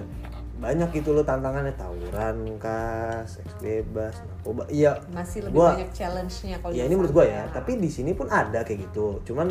banyak 0.60 0.88
gitu 0.92 1.10
lo 1.10 1.22
tantangannya. 1.22 1.72
Tawuran 1.72 2.36
kah 2.56 3.24
seks 3.24 3.56
bebas 3.58 4.14
narkoba. 4.20 4.68
Iya 4.68 5.00
masih 5.10 5.42
lebih 5.42 5.56
gua- 5.56 5.72
banyak 5.74 5.90
challenge-nya 5.90 6.56
kalau 6.58 6.72
ya 6.72 6.84
ini 6.84 6.94
menurut 6.94 7.12
gue 7.12 7.26
ya. 7.26 7.42
tapi 7.50 7.76
di 7.76 7.88
sini 7.88 8.12
pun 8.12 8.28
ada 8.28 8.60
kayak 8.60 8.86
gitu. 8.86 9.24
Cuman 9.24 9.48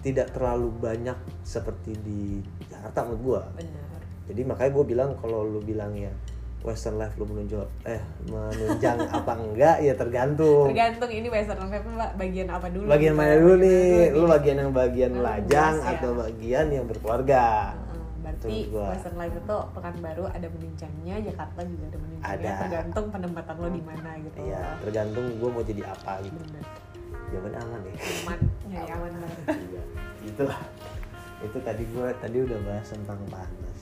tidak 0.00 0.30
terlalu 0.30 0.74
banyak 0.74 1.14
seperti 1.40 1.94
di 1.96 2.42
Jakarta 2.66 3.04
menurut 3.04 3.22
gue 3.22 3.40
benar. 3.62 4.00
Jadi 4.24 4.40
makanya 4.42 4.70
gue 4.72 4.84
bilang 4.84 5.10
kalau 5.16 5.42
lu 5.42 5.60
bilang 5.60 5.92
ya 5.92 6.10
western 6.62 6.94
life 6.94 7.14
lu 7.14 7.24
menunjuk 7.24 7.66
eh 7.84 7.98
menunjang 8.24 8.94
apa 9.18 9.32
enggak 9.36 9.78
ya 9.78 9.94
tergantung. 9.94 10.70
Tergantung 10.70 11.10
ini 11.10 11.26
western 11.26 11.58
life 11.64 11.82
mbak. 11.84 12.10
Bagian 12.14 12.48
apa 12.48 12.66
dulu? 12.66 12.86
Bagian 12.86 13.14
mana 13.14 13.34
dulu 13.34 13.54
nih? 13.58 14.10
lu 14.10 14.26
bagian 14.26 14.56
yang 14.58 14.70
bagian 14.72 15.12
Hmm, 15.12 15.22
lajang 15.22 15.74
jelas 15.74 15.84
ya. 15.84 15.90
atau 15.96 16.10
bagian 16.16 16.66
yang 16.68 16.84
berkeluarga 16.84 17.74
Menurut 18.44 18.68
gua. 18.68 18.86
western 18.90 19.16
life 19.16 19.34
itu 19.34 19.56
pekanbaru 19.70 20.24
ada 20.26 20.48
menunjangnya 20.48 21.14
Jakarta 21.22 21.60
juga 21.62 21.84
ada 21.84 21.98
menunjangnya 21.98 22.32
Ada. 22.32 22.52
tergantung 22.60 23.06
penempatan 23.08 23.54
lo 23.56 23.68
di 23.68 23.82
mana 23.82 24.10
gitu 24.18 24.36
Iya, 24.40 24.62
tergantung 24.78 25.24
gue 25.34 25.48
mau 25.48 25.62
jadi 25.62 25.82
apa 25.84 26.12
gitu. 26.20 26.36
benar 26.38 26.64
Jawabannya 27.24 27.60
aman 27.60 27.80
ya. 27.82 27.94
aman 27.96 28.38
nyari 28.66 28.90
aman 28.90 29.10
banget 29.14 29.40
Iya, 29.68 29.82
itulah. 30.24 30.60
Itu 31.40 31.58
tadi 31.58 31.82
gue 31.84 32.06
tadi 32.14 32.36
udah 32.40 32.58
bahas 32.62 32.86
tentang 32.86 33.18
panas. 33.26 33.78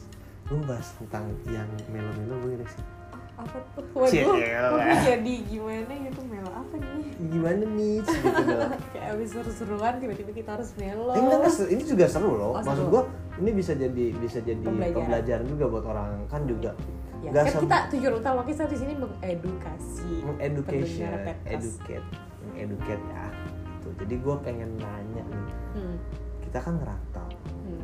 Lu 0.47 0.57
bahas 0.63 0.89
tentang 0.95 1.25
yang 1.47 1.69
melo-melo 1.87 2.35
gue 2.43 2.65
sih? 2.67 2.85
apa 3.33 3.57
tuh 3.73 3.85
waduh 3.97 4.37
kok 4.37 4.37
gue 4.37 4.97
jadi 5.01 5.35
gimana 5.49 5.93
gitu 6.05 6.21
melo 6.29 6.53
apa 6.53 6.75
nih 6.77 7.09
Gimana 7.27 7.65
nih? 7.65 7.97
Gitu 8.05 8.57
kayak 8.93 9.17
abis 9.17 9.29
seru-seruan 9.33 9.97
tiba-tiba 9.97 10.31
kita 10.35 10.51
harus 10.53 10.77
melo 10.77 11.09
Eh, 11.09 11.19
enggak, 11.19 11.39
enggak, 11.41 11.53
seru. 11.55 11.69
ini 11.69 11.83
juga 11.83 12.05
seru 12.05 12.37
loh. 12.37 12.53
Oh, 12.53 12.61
Maksud 12.61 12.87
gue 12.87 13.03
ini 13.41 13.51
bisa 13.51 13.73
jadi 13.73 14.05
bisa 14.15 14.39
jadi 14.39 14.61
Pembelajaran. 14.61 14.97
pembelajaran, 14.97 15.45
juga 15.49 15.65
buat 15.67 15.85
orang 15.87 16.09
kan 16.29 16.43
juga 16.45 16.71
ya, 17.21 17.29
nggak 17.31 17.45
kan 17.47 17.61
kita 17.61 17.77
tujuan 17.91 18.15
utama 18.17 18.41
kita 18.45 18.63
di 18.65 18.77
sini 18.77 18.93
mengedukasi 18.95 20.13
mengeducation, 20.23 21.09
podcast. 21.25 21.45
educate, 21.49 22.07
mengeducate 22.47 23.05
ya. 23.07 23.27
Gitu. 23.81 23.89
Jadi 23.99 24.15
gue 24.17 24.35
pengen 24.41 24.71
nanya 24.77 25.25
nih, 25.25 25.45
Hmm, 25.73 25.97
kita 26.43 26.59
kan 26.61 26.75
ngerantau. 26.77 27.29
hmm, 27.47 27.81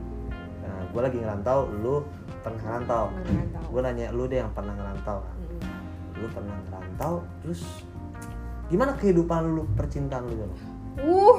Nah, 0.60 0.80
gue 0.88 1.00
lagi 1.00 1.18
ngerantau, 1.18 1.58
lu 1.72 1.94
pernah 2.40 2.60
ngerantau. 2.60 3.04
mengerantau. 3.10 3.64
Gue 3.68 3.80
nanya 3.80 4.06
lu 4.10 4.24
deh 4.24 4.38
yang 4.38 4.52
pernah 4.52 4.72
ngerantau 4.72 5.18
kan. 5.20 5.36
Hmm. 5.36 6.16
Lu 6.16 6.26
pernah 6.30 6.56
ngerantau, 6.62 7.12
terus 7.40 7.62
gimana 8.66 8.92
kehidupan 8.94 9.52
lu 9.52 9.62
percintaan 9.72 10.24
lu 10.26 10.34
dulu? 10.34 10.54
Uh, 10.96 11.38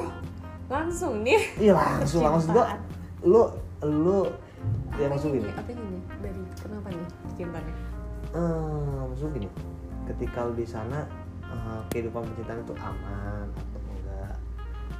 langsung 0.66 1.22
nih. 1.22 1.38
Iya 1.58 1.74
langsung 1.74 2.22
langsung 2.22 2.52
gua 2.52 2.66
Percintaan. 2.66 3.66
Lu 3.86 4.26
lu 4.26 4.98
ya 4.98 5.06
maksud 5.06 5.30
ini? 5.30 5.46
gini. 5.46 5.50
Apa 5.54 5.70
ini? 5.70 5.98
Dari 6.18 6.42
kenapa 6.58 6.88
nih 6.90 7.08
cintanya? 7.38 7.74
Eh, 8.34 9.00
maksud 9.06 9.30
gini. 9.30 9.48
Ketika 10.10 10.50
lu 10.50 10.52
di 10.58 10.66
sana 10.66 11.06
eh, 11.46 11.80
kehidupan 11.94 12.26
percintaan 12.26 12.66
itu 12.66 12.74
aman 12.74 13.46
atau 13.54 13.80
enggak? 13.86 14.34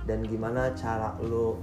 Dan 0.06 0.18
gimana 0.24 0.70
cara 0.78 1.18
lu 1.18 1.58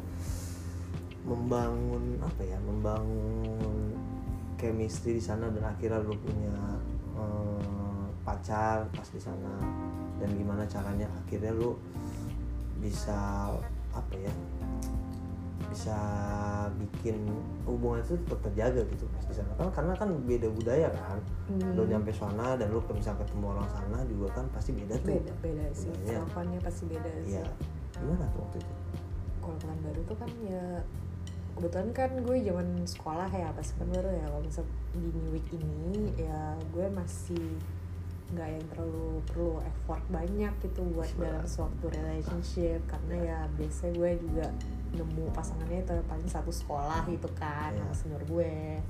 membangun 1.24 2.20
apa 2.20 2.42
ya? 2.44 2.60
Membangun 2.60 3.96
chemistry 4.60 5.16
di 5.16 5.24
sana 5.24 5.48
dan 5.48 5.64
akhirnya 5.64 6.04
lu 6.04 6.16
punya 6.20 6.58
eh, 7.16 8.06
pacar 8.28 8.90
pas 8.92 9.08
di 9.08 9.22
sana 9.22 9.54
dan 10.20 10.30
gimana 10.36 10.66
caranya 10.66 11.08
akhirnya 11.24 11.54
lu 11.54 11.78
bisa 12.80 13.52
apa 13.96 14.14
ya 14.20 14.34
bisa 15.76 16.00
bikin 16.80 17.20
hubungan 17.68 18.00
itu 18.00 18.16
tetap 18.24 18.40
terjaga 18.48 18.82
gitu 18.88 19.04
pas 19.12 19.24
di 19.28 19.36
sana. 19.36 19.52
Kan 19.60 19.68
karena 19.76 19.94
kan 20.00 20.10
beda 20.24 20.48
budaya 20.48 20.88
kan. 20.96 21.20
Hmm. 21.52 21.76
lu 21.76 21.84
nyampe 21.86 22.16
sana 22.16 22.56
dan 22.56 22.72
lu 22.72 22.80
bisa 22.80 23.12
ketemu 23.20 23.54
orang 23.54 23.68
sana 23.68 24.00
juga 24.08 24.40
kan 24.40 24.46
pasti 24.56 24.72
beda 24.72 24.96
tuh. 25.04 25.20
Beda, 25.20 25.34
beda 25.44 25.66
sih. 25.76 25.92
Kelakuannya 26.08 26.60
pasti 26.64 26.84
beda 26.88 27.12
sih. 27.28 27.36
iya. 27.36 27.46
Gimana 28.00 28.24
tuh 28.32 28.40
waktu 28.48 28.58
itu? 28.64 28.74
Kalau 29.44 29.78
baru 29.84 30.02
tuh 30.08 30.18
kan 30.18 30.32
ya 30.48 30.66
kebetulan 31.56 31.90
kan 31.96 32.12
gue 32.24 32.38
zaman 32.40 32.68
sekolah 32.88 33.30
ya 33.36 33.52
pas 33.52 33.68
baru 33.84 34.10
ya. 34.16 34.26
Kalau 34.32 34.42
misal 34.48 34.64
di 34.96 35.12
New 35.12 35.30
Week 35.36 35.48
ini 35.52 36.16
ya 36.16 36.56
gue 36.72 36.88
masih 36.88 37.60
nggak 38.26 38.50
yang 38.50 38.66
terlalu 38.74 39.22
perlu 39.30 39.52
effort 39.62 40.02
banyak 40.10 40.54
gitu 40.60 40.82
buat 40.92 41.06
Sure. 41.06 41.24
dalam 41.30 41.46
suatu 41.46 41.86
relationship 41.88 42.82
karena 42.90 43.16
ya 43.22 43.40
biasanya 43.54 43.94
gue 43.94 44.12
juga 44.18 44.48
nemu 44.92 45.24
pasangannya 45.30 45.80
itu 45.82 45.94
paling 46.06 46.26
satu 46.26 46.50
sekolah 46.50 47.06
gitu 47.06 47.30
kan 47.38 47.70
Iya. 47.70 47.86
sama 47.86 47.94
senior 47.94 48.24
gue 48.26 48.82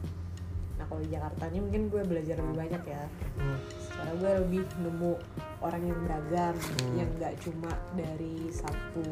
nah 0.76 0.84
kalau 0.88 1.00
di 1.00 1.08
Jakarta 1.08 1.44
ini 1.48 1.60
mungkin 1.62 1.82
gue 1.88 2.02
belajar 2.04 2.36
lebih 2.36 2.56
banyak 2.58 2.84
ya 2.86 3.04
Hmm. 3.36 3.60
secara 3.80 4.12
gue 4.14 4.32
lebih 4.44 4.62
nemu 4.80 5.12
orang 5.60 5.82
yang 5.84 6.00
beragam 6.04 6.56
Hmm. 6.56 6.94
yang 6.96 7.10
nggak 7.16 7.34
cuma 7.40 7.72
dari 7.92 8.36
satu 8.52 9.04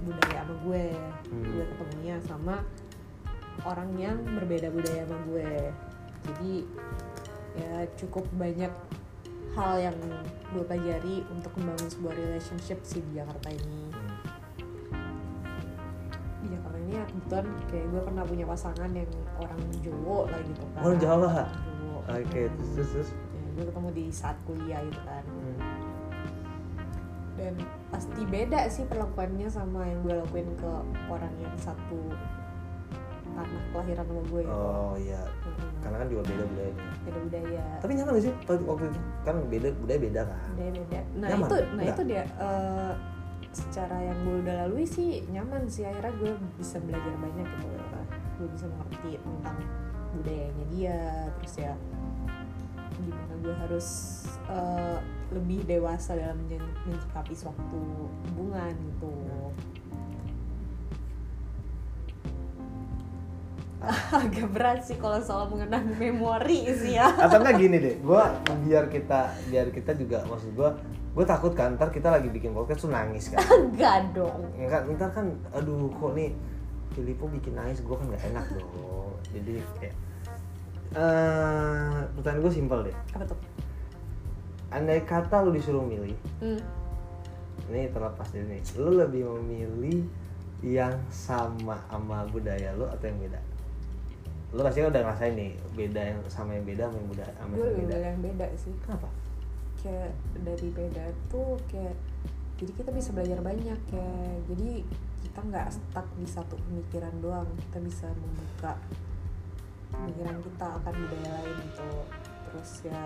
budaya 0.00 0.40
sama 0.40 0.54
gue 0.62 0.84
Hmm. 1.32 1.44
gue 1.48 1.64
ketemunya 1.66 2.16
sama 2.24 2.54
orang 3.64 3.88
yang 3.96 4.20
berbeda 4.36 4.68
budaya 4.68 5.04
sama 5.04 5.18
gue 5.26 5.48
jadi 6.28 6.54
ya 7.56 7.72
cukup 7.96 8.24
banyak 8.36 8.68
hal 9.56 9.74
yang 9.80 9.96
gue 10.46 10.62
pelajari 10.62 11.24
untuk 11.28 11.50
membangun 11.56 11.88
sebuah 11.88 12.14
relationship 12.14 12.78
sih 12.82 13.00
di 13.02 13.16
Jakarta 13.16 13.48
ini 13.48 13.88
Hmm. 13.88 14.12
di 16.38 16.52
Jakarta 16.52 16.76
ini 16.78 16.92
ya 16.92 17.04
kebetulan 17.04 17.46
kayak 17.66 17.86
gue 17.88 18.00
pernah 18.02 18.22
punya 18.22 18.44
pasangan 18.44 18.90
yang 18.92 19.08
orang 19.36 19.60
Jawa 19.80 20.18
lah 20.28 20.40
gitu 20.42 20.64
kan 20.70 20.80
Orang 20.82 20.98
Jawa? 20.98 21.30
Oke 22.06 22.40
terus 22.46 22.70
terus, 22.72 22.90
terus. 22.92 23.10
Ya, 23.10 23.48
gue 23.52 23.64
ketemu 23.66 23.88
di 23.90 24.04
saat 24.08 24.36
kuliah 24.44 24.80
gitu 24.82 25.00
kan 25.02 25.24
Hmm. 25.24 25.58
dan 27.36 27.52
pasti 27.88 28.22
beda 28.24 28.64
sih 28.66 28.84
perlakuannya 28.84 29.44
sama 29.46 29.84
yang 29.84 30.00
gue 30.00 30.14
lakuin 30.16 30.48
ke 30.56 30.72
orang 31.06 31.32
yang 31.36 31.52
satu 31.56 32.00
tanah 33.36 33.62
kelahiran 33.70 34.04
sama 34.08 34.22
gue 34.26 34.40
gitu. 34.42 34.56
oh 34.56 34.94
iya. 34.96 35.20
Mm-mm. 35.44 35.70
karena 35.84 35.96
kan 36.00 36.06
juga 36.08 36.22
beda 36.26 36.44
budayanya 36.48 36.84
beda 37.06 37.18
budaya. 37.22 37.64
Tapi 37.78 37.92
nyaman 37.94 38.12
gak 38.16 38.24
sih? 38.24 38.34
Waktu 38.48 38.84
itu 38.88 39.00
kan 39.22 39.36
beda 39.46 39.68
budaya 39.78 39.98
beda 40.00 40.20
kan? 40.26 40.38
Budaya 40.56 40.70
beda. 40.72 41.00
Nah 41.14 41.28
Nyaman? 41.28 41.46
itu 41.46 41.56
nah 41.56 41.70
Enggak? 41.70 41.92
itu 41.94 42.02
dia 42.08 42.22
eh, 42.26 42.92
secara 43.56 43.96
yang 44.02 44.18
gue 44.20 44.36
udah 44.44 44.54
lalui 44.66 44.86
sih 44.88 45.08
nyaman 45.30 45.62
sih. 45.68 45.84
Akhirnya 45.84 46.12
gue 46.18 46.32
bisa 46.58 46.76
belajar 46.82 47.14
banyak 47.16 47.46
gitu. 47.46 47.68
Gue 48.36 48.48
bisa 48.52 48.64
mengerti 48.68 49.10
tentang 49.16 49.58
budayanya 50.16 50.64
dia. 50.74 50.98
Terus 51.40 51.54
ya 51.60 51.72
gimana 52.96 53.34
gue 53.44 53.54
harus 53.60 53.88
eh, 54.48 54.98
lebih 55.30 55.60
dewasa 55.68 56.16
dalam 56.16 56.38
menyikapi 56.48 57.34
suatu 57.36 58.08
hubungan 58.32 58.72
gitu 58.72 59.12
agak 64.22 64.46
berat 64.52 64.80
sih 64.82 64.96
kalau 64.98 65.18
soal 65.22 65.46
mengenang 65.50 65.86
memori 65.96 66.66
sih 66.74 66.98
ya. 66.98 67.10
Atau 67.14 67.42
enggak 67.42 67.56
gini 67.60 67.76
deh 67.78 67.94
gue 68.00 68.22
biar 68.66 68.90
kita 68.90 69.32
biar 69.48 69.66
kita 69.70 69.94
juga 69.94 70.26
maksud 70.26 70.52
gue 70.54 70.70
gue 71.16 71.24
takut 71.24 71.52
kan 71.56 71.74
ntar 71.80 71.88
kita 71.88 72.12
lagi 72.12 72.28
bikin 72.28 72.52
podcast 72.52 72.84
tuh 72.84 72.92
nangis 72.92 73.32
kan. 73.32 73.40
Enggak 73.72 74.12
dong. 74.12 74.52
Enggak 74.58 74.84
ntar 74.96 75.10
kan 75.16 75.32
aduh 75.56 75.88
kok 75.96 76.12
nih 76.12 76.30
Filipo 76.92 77.24
bikin 77.28 77.56
nangis 77.56 77.80
gue 77.80 77.96
kan 77.96 78.06
nggak 78.08 78.24
enak 78.34 78.46
dong. 78.52 79.16
Jadi 79.32 79.54
kayak 79.80 79.94
eh 80.96 81.98
pertanyaan 82.18 82.42
gue 82.44 82.52
simpel 82.52 82.78
deh. 82.90 82.96
Apa 83.16 83.24
tuh? 83.24 83.38
Andai 84.66 85.06
kata 85.06 85.46
lu 85.46 85.54
disuruh 85.54 85.86
milih 85.86 86.18
hmm. 86.42 86.60
ini 87.70 87.86
terlepas 87.94 88.26
dari 88.34 88.44
ini 88.44 88.58
lu 88.74 88.98
lebih 88.98 89.22
memilih 89.38 90.02
yang 90.60 90.98
sama 91.06 91.78
sama 91.86 92.26
budaya 92.34 92.74
lu 92.74 92.90
atau 92.90 93.06
yang 93.06 93.18
beda 93.22 93.40
lu 94.54 94.62
pasti 94.62 94.78
udah 94.78 95.02
ngerasain 95.02 95.34
nih 95.34 95.50
beda 95.74 96.00
yang 96.14 96.18
sama 96.30 96.54
yang 96.54 96.62
beda 96.62 96.86
sama 96.86 96.96
yang 97.02 97.10
budaya 97.10 97.32
sama 97.34 97.52
gue 97.58 97.66
yang 97.66 97.78
beda. 97.82 97.96
yang 97.98 98.20
beda 98.22 98.46
sih. 98.54 98.74
Kenapa? 98.86 99.08
Kayak 99.82 100.10
dari 100.46 100.68
beda 100.70 101.04
tuh 101.26 101.58
kayak 101.66 101.96
jadi 102.56 102.72
kita 102.72 102.90
bisa 102.94 103.10
belajar 103.12 103.38
banyak 103.42 103.78
kayak 103.90 104.32
jadi 104.48 104.70
kita 105.26 105.40
nggak 105.50 105.68
stuck 105.74 106.06
di 106.14 106.26
satu 106.30 106.54
pemikiran 106.70 107.14
doang. 107.18 107.48
Kita 107.68 107.78
bisa 107.82 108.06
membuka 108.14 108.78
pemikiran 109.90 110.38
kita 110.38 110.66
akan 110.78 110.94
budaya 110.94 111.30
lain 111.42 111.56
gitu. 111.66 111.90
Terus 112.46 112.70
ya 112.86 113.02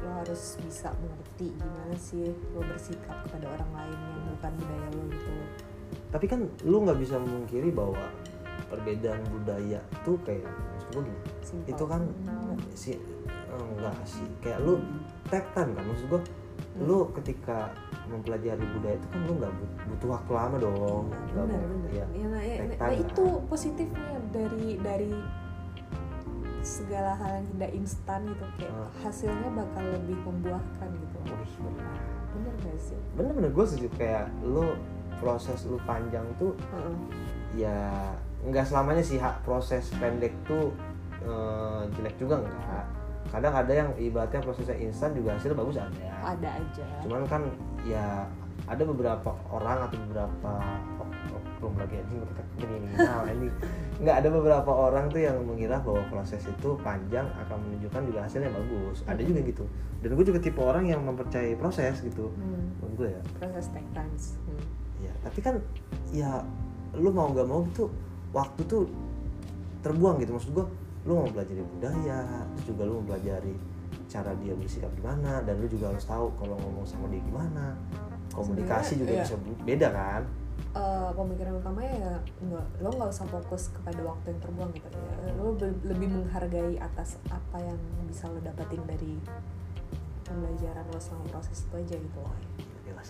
lo 0.00 0.08
harus 0.16 0.42
bisa 0.64 0.88
mengerti 0.96 1.52
gimana 1.54 1.96
sih 2.00 2.32
lo 2.56 2.64
bersikap 2.64 3.20
kepada 3.28 3.46
orang 3.52 3.70
lain 3.76 3.98
yang 4.00 4.20
bukan 4.34 4.52
budaya 4.64 4.88
lo 4.96 5.02
gitu. 5.12 5.32
Tapi 6.10 6.26
kan 6.26 6.40
lu 6.64 6.82
nggak 6.82 6.98
bisa 6.98 7.20
memungkiri 7.20 7.70
bahwa 7.70 8.00
perbedaan 8.66 9.22
budaya 9.26 9.80
tuh 10.02 10.16
kayak 10.20 10.44
maksud 10.44 11.00
gini 11.00 11.20
Simpel. 11.40 11.70
itu 11.70 11.84
kan 11.86 12.02
Hmm. 12.24 12.56
si 12.72 12.90
eh, 12.92 12.98
enggak 13.50 13.96
sih 14.04 14.26
kayak 14.38 14.58
lu 14.60 14.78
time 15.26 15.48
kan 15.50 15.86
maksud 15.86 16.06
gua 16.08 16.20
lu 16.76 17.08
ketika 17.14 17.72
mempelajari 18.06 18.62
budaya 18.70 18.94
itu 18.94 19.08
kan 19.08 19.20
lu 19.22 19.32
nggak 19.34 19.52
but- 19.52 19.76
butuh 19.86 20.08
waktu 20.12 20.30
lama 20.30 20.56
dong 20.56 21.04
Nggak 21.08 21.44
benar 21.46 21.46
mau- 21.58 21.70
benar 21.72 21.90
iya. 21.90 22.06
ya, 22.10 22.26
nah, 22.26 22.42
ya, 22.42 22.54
Take 22.68 22.78
nah, 22.78 22.92
itu 22.96 23.24
kan. 23.26 23.46
positifnya 23.46 24.10
dari 24.30 24.66
dari 24.78 25.12
segala 26.60 27.16
hal 27.16 27.30
yang 27.34 27.46
tidak 27.50 27.72
instan 27.74 28.20
gitu 28.26 28.44
kayak 28.54 28.72
Ah. 28.76 28.88
hasilnya 29.00 29.48
bakal 29.50 29.84
lebih 29.90 30.16
membuahkan 30.20 30.88
gitu 30.92 31.16
Wih, 31.24 31.52
benar. 31.58 31.96
bener 32.30 32.54
gak 32.60 32.78
sih 32.78 32.98
bener-bener 33.10 33.50
gue 33.50 33.64
setuju 33.66 33.88
kayak 33.96 34.24
lu 34.42 34.76
proses 35.16 35.64
lu 35.64 35.80
panjang 35.82 36.24
tuh 36.36 36.52
Heeh. 36.70 36.96
ya 37.58 37.80
nggak 38.40 38.64
selamanya 38.64 39.04
sih 39.04 39.20
hak 39.20 39.44
proses 39.44 39.92
pendek 40.00 40.32
tuh 40.48 40.72
eh, 41.20 41.82
jelek 41.98 42.16
juga 42.16 42.40
enggak 42.40 42.84
kadang 43.30 43.54
ada 43.54 43.72
yang 43.72 43.88
ibaratnya 43.94 44.42
prosesnya 44.42 44.74
instan 44.80 45.14
juga 45.14 45.38
hasil 45.38 45.54
bagus 45.54 45.78
ada. 45.78 46.08
Ada 46.34 46.48
aja. 46.50 46.86
Cuman 47.06 47.22
kan 47.30 47.46
ya 47.86 48.26
ada 48.66 48.82
beberapa 48.82 49.30
orang 49.54 49.86
atau 49.86 49.96
beberapa 50.08 50.52
belum 51.60 51.74
lagi 51.78 52.00
kita 52.02 52.42
kriminal 52.58 53.22
ini. 53.36 53.48
Nggak 54.02 54.16
ada 54.24 54.28
beberapa 54.34 54.72
orang 54.72 55.04
tuh 55.14 55.22
yang 55.22 55.36
mengira 55.46 55.78
bahwa 55.78 56.02
proses 56.10 56.42
itu 56.42 56.74
panjang 56.82 57.28
akan 57.46 57.56
menunjukkan 57.70 58.02
juga 58.10 58.20
hasilnya 58.26 58.50
bagus. 58.50 59.06
Ada 59.06 59.22
juga 59.22 59.40
gitu. 59.46 59.64
Dan 60.02 60.16
gue 60.18 60.24
juga 60.26 60.40
tipe 60.42 60.58
orang 60.58 60.88
yang 60.88 61.04
mempercayai 61.04 61.54
proses 61.54 62.02
gitu. 62.02 62.32
Hmm, 62.34 62.72
menurut 62.82 62.94
gue 62.98 63.08
ya. 63.14 63.22
Proses 63.38 63.70
take 63.70 63.90
times 63.94 64.40
hmm. 64.48 64.64
ya 65.06 65.12
tapi 65.22 65.38
kan 65.40 65.54
ya 66.10 66.42
lu 66.96 67.14
mau 67.14 67.30
nggak 67.30 67.46
mau 67.46 67.62
gitu 67.70 67.86
waktu 68.30 68.60
tuh 68.66 68.84
terbuang 69.80 70.20
gitu. 70.22 70.36
Maksud 70.36 70.50
gua 70.54 70.66
lu 71.08 71.16
mau 71.16 71.28
belajar 71.32 71.56
budaya 71.64 72.44
terus 72.52 72.64
juga 72.68 72.82
lu 72.84 73.00
mau 73.00 73.04
pelajari 73.08 73.54
cara 74.10 74.36
dia 74.42 74.52
bersikap 74.52 74.92
gimana 74.98 75.40
dan 75.46 75.54
lu 75.56 75.66
juga 75.70 75.88
harus 75.94 76.04
tahu 76.04 76.28
kalau 76.36 76.58
ngomong 76.60 76.84
sama 76.84 77.08
dia 77.08 77.22
gimana. 77.24 77.78
Komunikasi 78.30 79.02
juga 79.02 79.26
Sebenarnya, 79.26 79.26
bisa 79.26 79.64
beda 79.66 79.88
kan? 79.90 80.22
Eh, 80.70 81.10
pemikiran 81.18 81.58
utamanya 81.58 81.94
ya 81.98 82.14
nggak 82.46 82.66
lo 82.78 82.88
nggak 82.94 83.10
usah 83.10 83.26
fokus 83.26 83.74
kepada 83.74 84.06
waktu 84.06 84.26
yang 84.30 84.40
terbuang 84.44 84.70
gitu. 84.70 84.86
Ya 85.02 85.34
lo 85.34 85.58
lebih 85.82 86.08
menghargai 86.14 86.78
atas 86.78 87.18
apa 87.26 87.58
yang 87.58 87.78
bisa 88.06 88.30
lo 88.30 88.38
dapetin 88.38 88.78
dari 88.86 89.18
pembelajaran 90.22 90.86
lo 90.94 91.00
selama 91.02 91.26
proses 91.34 91.66
itu 91.66 91.74
aja 91.74 91.96
gitu 91.98 92.20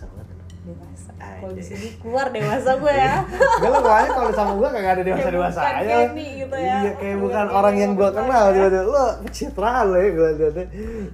dewasa 0.01 0.09
banget 0.09 0.27
kan 0.27 0.37
dewasa. 0.61 1.11
Kalau 1.17 1.53
di 1.57 1.63
sini 1.65 1.87
keluar 1.97 2.27
dewasa 2.29 2.71
gue 2.77 2.93
ya. 2.93 3.15
Gak 3.57 3.69
lo 3.73 3.79
soalnya 3.81 4.09
kalau 4.13 4.29
sama 4.29 4.53
gua 4.53 4.69
kagak 4.69 4.93
ada 4.93 5.03
dewasa 5.03 5.29
dewasa 5.33 5.59
aja. 5.81 5.95
Gitu 6.13 6.57
ya. 6.57 6.77
iya 6.85 6.91
kayak 7.01 7.17
Bukan 7.17 7.25
bukan 7.25 7.45
Kenny, 7.49 7.57
orang 7.57 7.75
yang 7.81 7.91
gua 7.97 8.09
bukan 8.13 8.21
kenal 8.29 8.45
ya. 8.45 8.57
gitu 8.61 8.79
lo 8.85 9.05
pencitraan 9.25 9.85
lo 9.89 9.97
ya 9.97 10.09
gua 10.13 10.29
lihat 10.37 10.53
tapi 10.53 10.65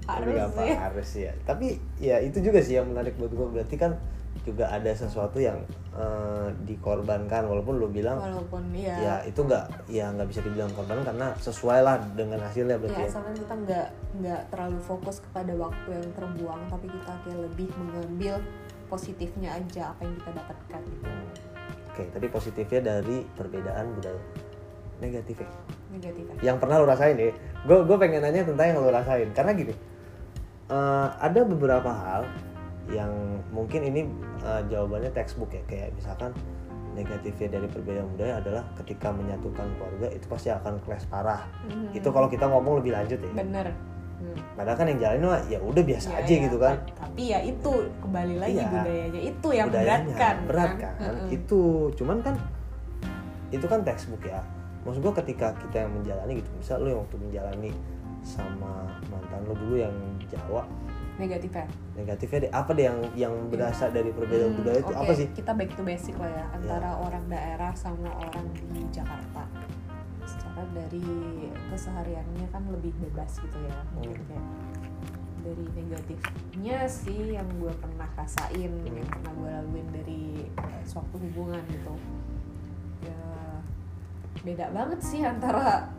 Harus 0.04 0.36
apa 0.36 0.60
sih. 0.60 0.76
harus 0.76 1.10
ya. 1.16 1.32
Tapi 1.48 1.68
ya 2.00 2.16
itu 2.20 2.38
juga 2.44 2.60
sih 2.60 2.76
yang 2.76 2.88
menarik 2.92 3.16
buat 3.16 3.32
gua. 3.32 3.48
Berarti 3.48 3.76
kan 3.80 3.96
juga 4.44 4.68
ada 4.68 4.92
sesuatu 4.92 5.40
yang 5.40 5.64
eh, 5.96 6.48
dikorbankan. 6.68 7.48
Walaupun 7.48 7.80
lo 7.80 7.88
bilang 7.88 8.20
walaupun 8.20 8.68
ya 8.76 8.96
ya 9.00 9.16
itu 9.24 9.40
nggak 9.48 9.88
ya 9.88 10.12
nggak 10.12 10.28
bisa 10.28 10.44
dibilang 10.44 10.72
korban 10.76 11.08
karena 11.08 11.32
sesuai 11.40 11.80
lah 11.88 11.96
dengan 12.20 12.44
hasilnya 12.44 12.76
berarti 12.84 13.00
ya. 13.00 13.10
ya, 13.16 13.32
kita 13.32 13.54
nggak 13.64 13.88
nggak 14.24 14.42
terlalu 14.52 14.80
fokus 14.84 15.24
kepada 15.24 15.56
waktu 15.56 15.88
yang 15.96 16.08
terbuang 16.20 16.62
tapi 16.68 16.92
kita 16.92 17.12
kayak 17.24 17.40
lebih 17.48 17.68
mengambil 17.80 18.44
positifnya 18.88 19.56
aja 19.56 19.92
apa 19.94 20.02
yang 20.08 20.16
kita 20.20 20.32
dapatkan 20.36 20.82
gitu. 20.88 21.06
Oke 21.94 22.04
tadi 22.12 22.28
positifnya 22.32 22.80
dari 22.84 23.24
perbedaan 23.36 23.86
budaya. 23.96 24.22
Negatifnya 24.98 25.46
negatifnya 25.94 26.36
yang 26.42 26.58
pernah 26.58 26.82
lo 26.82 26.90
rasain 26.90 27.14
deh 27.14 27.30
gue 27.70 27.78
gue 27.86 27.98
pengen 28.02 28.26
nanya 28.26 28.48
tentang 28.48 28.66
yang 28.74 28.78
lo 28.82 28.90
rasain. 28.90 29.30
Karena 29.36 29.52
gini 29.54 29.74
eh, 30.72 31.08
ada 31.20 31.40
beberapa 31.46 31.92
hal 31.92 32.24
yang 32.90 33.12
mungkin 33.54 33.84
ini 33.84 34.02
eh, 34.42 34.62
jawabannya 34.72 35.12
textbook 35.14 35.54
ya. 35.54 35.62
Kayak 35.70 35.94
misalkan 35.94 36.32
negatifnya 36.98 37.62
dari 37.62 37.68
perbedaan 37.70 38.10
budaya 38.18 38.42
adalah 38.42 38.64
ketika 38.82 39.14
menyatukan 39.14 39.70
keluarga 39.78 40.08
itu 40.10 40.26
pasti 40.26 40.50
akan 40.50 40.82
clash 40.82 41.06
parah. 41.06 41.46
Mhm. 41.70 41.94
itu 41.94 42.10
kalau 42.10 42.26
kita 42.26 42.50
ngomong 42.50 42.82
lebih 42.82 42.98
lanjut 42.98 43.22
ya. 43.22 43.32
Bener 43.38 43.70
Hmm. 44.18 44.34
padahal 44.54 44.76
kan 44.76 44.88
yang 44.88 45.00
jalanin 45.00 45.26
mah 45.26 45.42
ya 45.46 45.60
udah 45.60 45.84
biasa 45.84 46.08
Ya, 46.10 46.18
aja 46.20 46.32
ya, 46.32 46.40
gitu 46.44 46.58
kan. 46.58 46.76
tapi 46.92 47.22
ya 47.28 47.40
itu 47.40 47.72
kembali 48.02 48.36
lagi 48.38 48.58
Iya. 48.58 48.68
budayanya 48.68 49.22
itu 49.24 49.48
yang 49.50 49.68
budayanya 49.70 49.94
memberatkan 50.02 50.36
berat 50.44 50.72
kan? 50.76 50.94
Heeh. 50.98 51.28
itu 51.32 51.62
cuman 51.94 52.18
kan 52.20 52.36
itu 53.48 53.64
kan 53.64 53.80
textbook 53.82 54.24
ya. 54.24 54.42
Maksud 54.84 55.00
gua 55.00 55.14
ketika 55.16 55.52
kita 55.58 55.84
yang 55.84 55.92
menjalani 55.94 56.34
gitu 56.36 56.50
misal 56.54 56.80
lu 56.80 56.90
yang 56.90 57.02
waktu 57.02 57.18
menjalani 57.20 57.72
sama 58.22 58.88
mantan 59.08 59.42
lu 59.44 59.54
dulu 59.54 59.76
yang 59.78 59.94
Jawa. 60.26 60.64
Negatifnya 61.18 61.66
negatifnya 61.94 62.40
deh. 62.40 62.52
Apa 62.52 62.72
deh 62.72 62.86
yang 62.86 62.98
yang 63.14 63.34
berasal 63.48 63.90
dari 63.90 64.10
perbedaan 64.10 64.52
Hmm, 64.52 64.60
budaya 64.60 64.80
itu 64.80 64.92
oke, 64.92 65.00
apa 65.00 65.12
sih? 65.14 65.28
Kita 65.32 65.52
back 65.52 65.72
to 65.74 65.82
basic 65.82 66.14
lah 66.16 66.30
ya 66.32 66.46
antara 66.52 66.94
orang 66.96 67.26
daerah 67.26 67.72
sama 67.74 68.10
orang 68.14 68.46
di 68.54 68.82
Jakarta 68.90 69.44
secara 70.58 70.74
dari 70.90 71.06
kesehariannya 71.70 72.50
kan 72.50 72.66
lebih 72.74 72.90
bebas 72.98 73.38
gitu 73.38 73.58
ya 73.62 73.78
mungkin 73.94 74.18
Hmm. 74.18 74.26
kayak 74.26 74.46
dari 75.46 75.66
negatifnya 75.78 76.80
sih 76.90 77.38
yang 77.38 77.46
gue 77.62 77.70
pernah 77.78 78.10
rasain 78.18 78.74
Hmm. 78.74 78.90
yang 78.90 79.06
pernah 79.06 79.32
gue 79.38 79.50
laluin 79.54 79.88
dari 79.94 80.22
eh, 80.50 80.82
suatu 80.82 81.14
hubungan 81.22 81.62
gitu 81.70 81.94
ya 83.06 83.22
beda 84.42 84.74
banget 84.74 85.00
sih 85.06 85.22
antara 85.22 85.94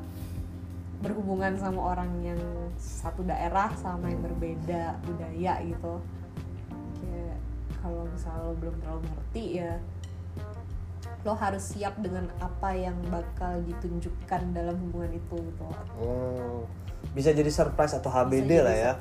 berhubungan 1.07 1.55
sama 1.55 1.95
orang 1.95 2.11
yang 2.27 2.43
satu 2.75 3.23
daerah 3.23 3.71
sama 3.79 4.11
yang 4.11 4.27
berbeda 4.27 4.99
budaya 5.07 5.63
gitu 5.63 6.03
kayak 6.99 7.39
kalau 7.79 8.11
misalnya 8.11 8.43
lo 8.43 8.59
belum 8.59 8.75
terlalu 8.83 9.03
ngerti 9.07 9.45
ya 9.63 9.79
lo 11.27 11.35
harus 11.35 11.75
siap 11.75 11.99
dengan 11.99 12.31
apa 12.39 12.71
yang 12.75 12.95
bakal 13.11 13.59
ditunjukkan 13.67 14.55
dalam 14.55 14.79
hubungan 14.79 15.19
itu 15.19 15.35
gitu. 15.35 15.65
Hmm, 15.99 16.63
bisa 17.15 17.35
jadi 17.35 17.51
surprise 17.51 17.99
atau 17.99 18.11
HBD 18.11 18.47
jadi 18.47 18.67
lah 18.67 18.77
ya. 18.77 18.93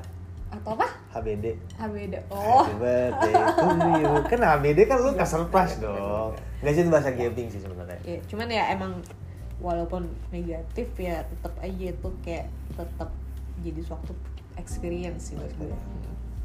atau 0.48 0.72
apa? 0.80 0.88
HBD 1.12 1.60
HBD 1.76 2.14
oh 2.32 2.64
Happy 2.64 2.74
birthday 2.80 3.34
to 3.36 3.68
you. 4.00 4.12
Kan 4.32 4.40
HBD 4.40 4.78
kan 4.88 4.96
lu 5.04 5.10
nggak 5.12 5.28
surprise 5.28 5.76
dong. 5.76 6.32
nggak 6.64 6.72
sih 6.72 6.82
itu 6.82 6.90
bahasa 6.90 7.10
gaping 7.12 7.48
sih 7.52 7.60
sebenarnya. 7.60 8.00
Ya 8.02 8.18
cuman 8.26 8.48
ya 8.48 8.64
emang 8.72 8.92
walaupun 9.60 10.08
negatif 10.32 10.88
ya 10.96 11.22
tetap 11.26 11.52
aja 11.60 11.86
itu 11.92 12.08
kayak 12.24 12.48
tetap 12.74 13.10
jadi 13.62 13.80
suatu 13.84 14.12
experience 14.56 15.30
sih 15.30 15.34
buat 15.36 15.52
gue. 15.60 15.78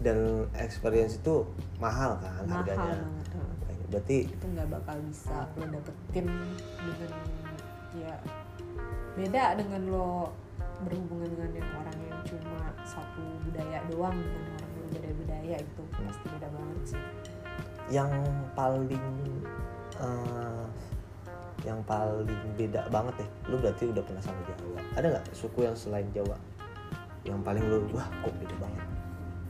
Dan 0.03 0.49
experience 0.59 1.17
itu 1.17 1.47
mahal 1.79 2.19
kan 2.19 2.43
mahal 2.43 2.61
harganya 2.61 2.77
banget. 2.77 3.52
Berarti 3.93 4.17
itu 4.25 4.45
nggak 4.57 4.67
bakal 4.73 4.97
bisa 5.05 5.37
lo 5.53 5.65
dapetin 5.69 6.25
dengan 6.81 7.11
ya 7.93 8.15
beda 9.13 9.43
dengan 9.61 9.81
lo 9.93 10.33
berhubungan 10.81 11.29
dengan 11.29 11.51
yang 11.61 11.69
orang 11.77 11.97
yang 12.09 12.21
cuma 12.25 12.73
satu 12.81 13.21
budaya 13.45 13.79
doang 13.93 14.17
dengan 14.17 14.41
orang 14.57 14.71
yang 14.73 14.85
berbeda 14.89 15.09
budaya 15.21 15.55
itu 15.61 15.81
pasti 15.93 16.25
beda 16.33 16.47
banget 16.49 16.81
sih. 16.89 17.03
Yang 17.93 18.11
paling 18.57 19.05
eh, 20.01 20.65
yang 21.63 21.79
paling 21.85 22.41
beda 22.57 22.89
banget 22.89 23.13
deh 23.21 23.29
lu 23.53 23.61
berarti 23.61 23.83
udah 23.93 24.03
pernah 24.03 24.23
sama 24.25 24.41
Jawa. 24.49 24.81
Ada 24.97 25.05
nggak 25.13 25.25
suku 25.37 25.59
yang 25.69 25.77
selain 25.77 26.09
Jawa 26.11 26.35
yang 27.23 27.39
paling 27.39 27.63
lu 27.71 27.87
wah 27.95 28.07
kok 28.19 28.35
beda 28.35 28.55
banget 28.59 28.83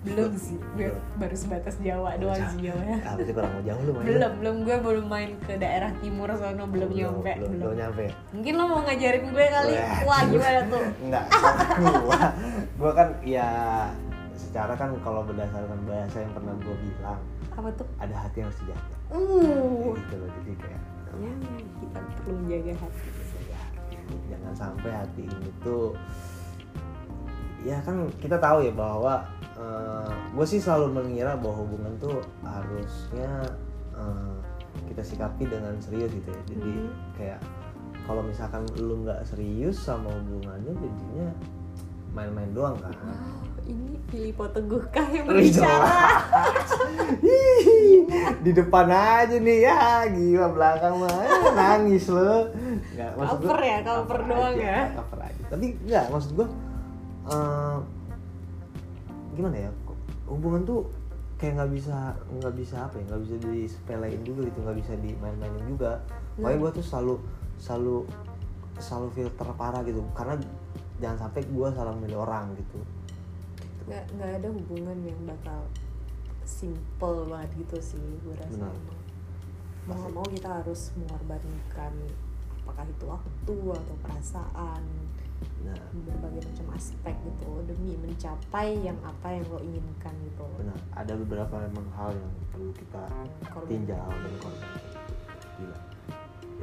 belum 0.03 0.35
sih 0.35 0.59
gue 0.59 0.91
Belum. 0.91 0.99
baru 1.15 1.35
sebatas 1.39 1.75
Jawa 1.79 2.19
doang 2.19 2.43
sih 2.51 2.67
Jawa 2.67 2.83
ya. 2.83 2.97
Ah 3.07 3.13
berarti 3.15 3.31
kurang 3.31 3.51
jauh 3.63 3.81
lu 3.87 3.91
main 3.95 4.03
belum 4.03 4.31
belum. 4.43 4.55
Gue 4.67 4.75
belum 4.83 5.05
main 5.07 5.29
ke 5.47 5.53
daerah 5.55 5.91
timur 6.03 6.27
sono 6.35 6.67
belum 6.67 6.91
nyampe 6.91 7.31
belum, 7.39 7.51
belum, 7.55 7.61
belum 7.63 7.75
nyampe. 7.79 8.05
Mungkin 8.35 8.53
lo 8.59 8.63
mau 8.67 8.81
ngajarin 8.83 9.23
gue 9.31 9.45
kali? 9.47 9.73
Wah. 10.03 10.21
gimana 10.27 10.61
tuh. 10.67 10.83
Enggak, 11.07 11.25
gua, 12.03 12.19
gua 12.75 12.91
kan 12.91 13.09
ya 13.23 13.47
secara 14.35 14.73
kan 14.75 14.91
kalau 15.07 15.23
berdasarkan 15.23 15.79
bahasa 15.87 16.17
yang 16.19 16.33
pernah 16.35 16.53
gua 16.59 16.75
bilang 16.75 17.21
apa 17.53 17.69
tuh? 17.77 17.87
ada 18.01 18.15
hati 18.17 18.35
yang 18.41 18.49
harus 18.49 18.59
dijaga. 18.65 18.95
uh 19.13 19.87
gitu 19.93 20.15
loh, 20.17 20.29
jadi 20.41 20.51
kayak 20.57 20.81
ya 21.13 21.33
kita 21.79 21.99
perlu 22.17 22.33
menjaga 22.43 22.73
hati. 22.81 23.07
Jangan 24.27 24.53
sampai 24.57 24.91
hati 24.91 25.23
ini 25.23 25.49
tuh 25.63 25.95
ya 27.63 27.79
kan 27.79 28.11
kita 28.19 28.35
tahu 28.35 28.67
ya 28.67 28.73
bahwa 28.75 29.23
gue 30.29 30.45
sih 30.47 30.57
selalu 30.57 30.87
mengira 30.95 31.35
bahwa 31.35 31.61
hubungan 31.61 31.93
tuh 31.97 32.17
harusnya 32.41 33.45
eh, 33.91 34.33
kita 34.85 35.03
sikapi 35.03 35.45
dengan 35.45 35.77
serius 35.77 36.09
gitu 36.11 36.27
ya 36.27 36.41
jadi 36.47 36.71
Mhm. 36.79 36.89
kayak 37.13 37.39
kalau 38.01 38.21
misalkan 38.21 38.61
lu 38.75 39.01
nggak 39.01 39.21
serius 39.23 39.77
sama 39.77 40.09
hubungannya 40.11 40.73
jadinya 40.73 41.29
main-main 42.11 42.49
doang 42.51 42.75
kan 42.75 42.93
Wow, 42.93 43.41
ini 43.63 43.95
Filipo 44.05 44.43
Teguhkah 44.45 45.07
yang 45.07 45.25
Wih, 45.25 45.49
berbicara? 45.49 45.87
Di 48.39 48.51
depan 48.51 48.87
aja 48.87 49.35
nih 49.35 49.59
ya 49.63 49.79
gila 50.07 50.47
belakang 50.49 50.93
mah 50.97 51.13
eh, 51.15 51.31
nangis 51.53 52.05
lo 52.07 52.49
nggak 52.91 53.11
maksud 53.15 53.37
Cover 53.39 53.55
gua- 53.55 53.63
ya, 53.63 53.77
cover 53.81 54.19
doang 54.23 54.53
aja, 54.53 54.61
ya. 54.61 54.81
cover 54.93 55.19
aja 55.21 55.43
tapi 55.47 55.65
nggak 55.79 56.05
maksud 56.09 56.31
gua 56.33 56.47
eh, 57.25 57.75
gimana 59.33 59.57
ya 59.67 59.71
hubungan 60.29 60.61
tuh 60.63 60.87
kayak 61.35 61.59
nggak 61.59 61.71
bisa 61.75 62.15
nggak 62.39 62.53
bisa 62.55 62.75
apa 62.87 62.95
ya 62.97 63.03
nggak 63.11 63.21
bisa 63.27 63.35
disepelein 63.43 64.21
juga 64.23 64.41
gitu 64.47 64.59
nggak 64.63 64.77
bisa 64.79 64.93
dimain-mainin 64.95 65.65
juga. 65.67 65.99
Makanya 66.39 66.55
Hmm. 66.55 66.63
gua 66.63 66.71
tuh 66.71 66.85
selalu 66.85 67.15
selalu 67.59 67.97
selalu 68.79 69.07
filter 69.13 69.47
parah 69.53 69.81
gitu 69.83 70.01
karena 70.15 70.35
jangan 70.97 71.27
sampai 71.27 71.41
gua 71.51 71.67
salah 71.75 71.93
milih 71.93 72.23
orang 72.23 72.55
gitu. 72.55 72.79
Nggak, 73.83 74.03
nggak 74.15 74.31
ada 74.39 74.47
hubungan 74.49 74.97
yang 75.03 75.19
bakal 75.27 75.59
simple 76.47 77.27
banget 77.27 77.51
gitu 77.59 77.77
sih 77.79 77.99
gue 78.23 78.35
rasa. 78.35 78.51
Benar. 78.55 78.75
mau 79.83 79.99
nggak 79.99 80.13
mau 80.15 80.23
kita 80.23 80.63
harus 80.63 80.95
mengorbankan 80.95 81.91
apakah 82.63 82.87
itu 82.87 83.03
waktu 83.03 83.55
atau 83.75 83.95
perasaan 83.99 84.83
nah. 85.63 85.77
Berbagai 85.93 86.41
macam 86.49 86.67
aspek 86.75 87.15
gitu 87.23 87.51
demi 87.69 87.93
mencapai 87.99 88.77
yang 88.81 88.97
apa 89.05 89.27
yang 89.33 89.45
lo 89.51 89.59
inginkan 89.61 90.13
gitu. 90.25 90.45
Benar. 90.57 90.77
Ada 90.97 91.13
beberapa 91.19 91.55
memang 91.69 91.87
hal 91.95 92.11
yang 92.15 92.33
perlu 92.51 92.71
kita 92.75 93.03
Korban. 93.51 93.69
tinjau 93.69 94.09
dan 94.09 94.33
korban 94.41 94.71
gila. 95.59 95.77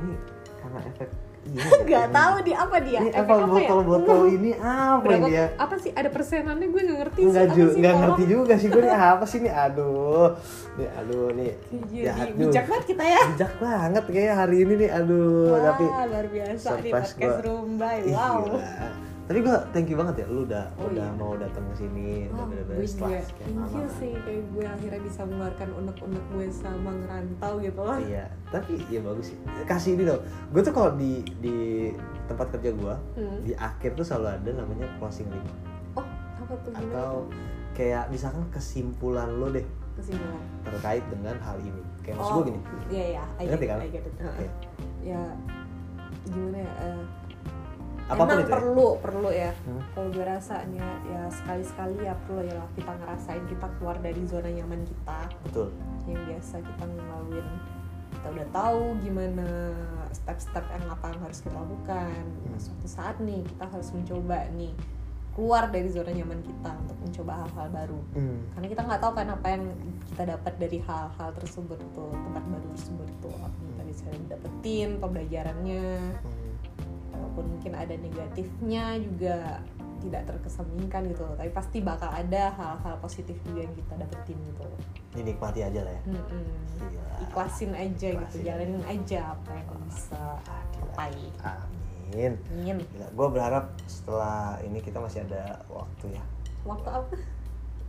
Ini 0.00 0.14
karena 0.60 0.80
efek 0.92 1.08
nggak 1.40 2.06
tahu 2.12 2.34
di 2.44 2.52
apa 2.52 2.76
dia. 2.84 3.00
Ini 3.00 3.10
Efek 3.16 3.24
apa 3.24 3.34
botol-botol 3.48 4.20
ini 4.28 4.50
apa 4.60 5.00
Berapa, 5.02 5.26
ya 5.26 5.44
apa 5.56 5.74
sih? 5.80 5.90
Ada 5.90 6.08
persenannya? 6.12 6.66
Gue 6.68 6.80
nggak 6.84 6.98
ngerti 7.00 7.20
Enggak 7.24 7.46
sih. 7.48 7.56
ju, 7.56 7.62
apa 7.64 7.72
sih, 7.72 7.80
nggak 7.80 7.94
ngerti 7.96 8.24
juga 8.28 8.54
sih 8.60 8.68
gue 8.68 8.82
ini 8.84 8.92
apa 9.16 9.24
sih 9.24 9.38
nih? 9.40 9.52
Aduh. 9.56 10.28
Nih 10.76 10.88
aduh 11.00 11.26
nih. 11.32 11.52
Jadi 11.72 11.98
jahat 12.04 12.28
bijak 12.36 12.64
banget 12.68 12.84
kita 12.92 13.04
ya. 13.04 13.22
Bijak 13.32 13.54
banget 13.56 14.04
kayak 14.12 14.34
hari 14.36 14.56
ini 14.68 14.72
nih 14.84 14.90
aduh. 14.92 15.48
Wah, 15.50 15.60
tapi 15.72 15.84
luar 15.88 16.26
biasa 16.28 16.68
nih 16.78 16.92
podcast 16.92 17.16
gua. 17.16 17.38
Rumbai. 17.40 17.98
Wow. 18.12 18.36
gila. 18.44 19.08
Tapi 19.30 19.38
gue 19.40 19.56
thank 19.70 19.86
you 19.86 19.94
banget 19.94 20.14
ya 20.16 20.26
lu 20.26 20.42
udah 20.42 20.66
Oh, 20.74 20.90
udah 20.90 21.06
iya. 21.06 21.14
mau 21.14 21.38
datang 21.38 21.62
ke 21.70 21.74
sini 21.78 22.26
udah 22.28 22.44
bener-bener 22.44 22.82
setelah 22.82 23.22
sekian 23.22 23.46
thank 23.54 23.70
you 23.72 23.86
sih 23.94 24.12
kayak 24.18 24.42
gue 24.50 24.64
akhirnya 24.66 25.00
bisa 25.00 25.20
mengeluarkan 25.22 25.68
unek-unek 25.72 26.24
gue 26.28 26.46
sama 26.50 26.90
ngerantau 26.92 27.52
gitu 27.58 27.80
loh. 27.80 27.98
Iya, 28.00 28.26
tapi 28.48 28.72
ya 28.86 29.00
bagus 29.00 29.30
sih. 29.30 29.38
Kasih 29.64 29.90
ini 29.94 30.02
dong. 30.04 30.18
Gue 30.50 30.60
tuh 30.60 30.72
kalau 30.72 30.90
di 30.92 31.12
di 31.38 31.56
tempat 32.26 32.50
kerja 32.50 32.70
gue 32.72 32.94
Hmm. 33.14 33.38
di 33.40 33.54
akhir 33.54 33.94
tuh 33.94 34.02
selalu 34.02 34.26
ada 34.34 34.50
namanya 34.56 34.86
closing 34.98 35.26
remark 35.26 35.58
Oh, 35.94 36.06
apa 36.36 36.52
tuh 36.60 36.70
gimana? 36.72 36.90
atau 36.90 37.12
kayak 37.72 38.10
misalkan 38.10 38.42
kesimpulan 38.50 39.30
lo 39.30 39.46
deh 39.48 39.62
kesimpulan. 39.94 40.42
terkait 40.64 41.04
dengan 41.06 41.38
hal 41.38 41.54
ini. 41.60 41.82
Kayak 42.00 42.18
maksud 42.18 42.32
Oh, 42.32 42.36
gue 42.36 42.46
gini. 42.48 42.60
Iya 42.88 43.04
iya, 43.12 43.24
I 43.38 43.44
Ngerti 43.46 43.54
get 43.56 43.62
it, 43.62 43.70
kan? 43.70 43.78
I 43.78 43.88
get 43.88 44.02
it. 44.02 44.14
Oke. 44.16 44.26
Heeh. 44.26 44.50
Ya 45.06 45.22
gimana 46.26 46.58
ya? 46.58 46.72
eh, 46.82 47.02
Apa 48.10 48.18
pun 48.18 48.26
emang 48.26 48.40
itu 48.40 48.44
ya. 48.44 48.54
perlu 48.56 48.88
perlu 48.98 49.30
ya. 49.30 49.52
Hmm. 49.62 49.80
Kalau 49.90 50.08
gue 50.10 50.24
rasanya 50.24 50.88
ya 51.04 51.22
sekali-sekali 51.28 51.96
ya 52.00 52.14
perlu 52.20 52.42
ya 52.42 52.60
kita 52.72 52.92
ngerasain 52.92 53.44
kita 53.46 53.66
keluar 53.76 53.96
dari 53.96 54.22
zona 54.24 54.50
nyaman 54.50 54.82
kita 54.82 55.18
Betul. 55.42 55.68
yang 56.04 56.20
biasa 56.26 56.54
kita 56.58 56.84
ngelaluin 56.84 57.46
kita 58.10 58.26
udah 58.28 58.48
tahu 58.50 58.82
gimana 58.98 59.48
step-step 60.10 60.66
yang 60.68 60.84
apa 60.88 61.06
yang 61.08 61.20
harus 61.22 61.38
kita 61.40 61.54
lakukan 61.54 62.10
Nah, 62.10 62.50
Hmm. 62.50 62.58
suatu 62.58 62.86
saat 62.86 63.16
nih 63.18 63.46
kita 63.46 63.64
harus 63.64 63.88
mencoba 63.90 64.38
nih 64.52 64.74
keluar 65.30 65.70
dari 65.70 65.86
zona 65.86 66.10
nyaman 66.10 66.42
kita 66.42 66.70
untuk 66.76 66.98
mencoba 67.00 67.32
hal-hal 67.38 67.66
baru 67.70 68.00
Hmm. 68.10 68.38
karena 68.50 68.66
kita 68.68 68.82
nggak 68.82 69.00
tahu 69.00 69.12
kan 69.14 69.28
apa 69.30 69.46
yang 69.48 69.64
kita 70.04 70.22
dapat 70.28 70.52
dari 70.58 70.78
hal-hal 70.82 71.30
tersebut 71.32 71.78
tuh 71.88 72.10
tempat 72.10 72.44
baru 72.44 72.66
tersebut 72.68 73.08
tuh 73.20 73.34
apa 73.36 73.54
yang 73.54 73.70
kita 73.70 73.84
bisa 73.86 74.04
dapetin 74.28 74.88
pembelajarannya 74.98 75.86
Hmm. 76.18 76.39
Walaupun 77.30 77.46
mungkin 77.46 77.72
ada 77.78 77.94
negatifnya 77.94 78.98
juga 78.98 79.62
tidak 80.02 80.22
terkesampingkan 80.26 81.12
gitu 81.12 81.22
loh 81.22 81.36
tapi 81.38 81.52
pasti 81.54 81.78
bakal 81.78 82.10
ada 82.10 82.50
hal-hal 82.58 82.96
positif 82.98 83.38
juga 83.46 83.62
yang 83.62 83.74
kita 83.76 83.94
dapetin 83.94 84.34
gitu 84.50 84.62
loh. 84.66 84.80
Dinikmati 85.14 85.60
aja 85.62 85.80
lah 85.86 85.92
ya. 85.94 86.02
Gila. 86.10 87.06
ikhlasin 87.22 87.70
aja 87.76 88.08
gitu 88.10 88.18
Ikhlasin. 88.18 88.42
jalanin 88.42 88.82
aja 88.82 89.18
apa 89.36 89.50
yang 89.54 89.68
bisa 89.86 90.22
Ah, 90.42 90.62
capai 90.74 91.14
Amin. 92.10 92.32
ingin 92.58 92.76
Gue 93.14 93.28
berharap 93.30 93.70
setelah 93.86 94.58
ini 94.66 94.82
kita 94.82 94.98
masih 94.98 95.22
ada 95.28 95.62
waktu 95.70 96.18
ya. 96.18 96.24
waktu 96.66 96.88
apa 96.90 97.14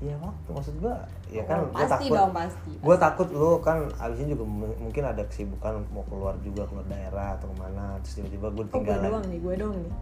Iya 0.01 0.17
waktu 0.17 0.49
maksud 0.49 0.75
gue. 0.77 0.95
Ya 1.29 1.41
Oh, 1.41 1.45
kan 1.45 1.57
gue 1.61 1.71
pasti 1.77 1.93
takut. 2.03 2.17
dong 2.17 2.31
pasti 2.33 2.71
gue 2.73 2.95
takut 2.97 3.27
lu 3.29 3.51
kan 3.61 3.77
abis 3.95 4.17
ini 4.19 4.33
juga 4.33 4.45
mungkin 4.75 5.03
ada 5.05 5.23
kesibukan 5.23 5.85
mau 5.89 6.03
keluar 6.03 6.33
juga 6.41 6.65
keluar 6.65 6.85
daerah 6.85 7.37
atau 7.37 7.47
ke 7.47 7.55
mana 7.55 7.95
terus 8.01 8.13
tiba-tiba 8.17 8.47
gue 8.49 8.63
oh 8.63 8.67
gue 8.67 8.73
tinggal 8.75 8.99
doang 8.99 9.25
nih 9.25 9.39
gue 9.39 9.53
doang 9.55 9.77
nih. 9.77 9.93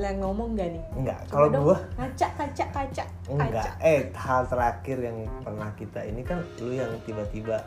Yang 0.00 0.16
ngomong 0.24 0.48
gak 0.56 0.68
nih? 0.72 0.82
Enggak. 0.96 1.20
Kalau 1.28 1.48
gue 1.52 1.76
kaca 1.94 2.28
kaca 2.32 2.64
kaca 2.72 3.04
enggak. 3.28 3.68
eh 3.78 4.08
hal 4.10 4.42
terakhir 4.46 4.96
yang 4.98 5.16
pernah 5.40 5.68
kita 5.76 6.00
ini 6.00 6.24
kan 6.24 6.40
lu 6.58 6.72
yang 6.72 6.88
tiba-tiba 7.04 7.60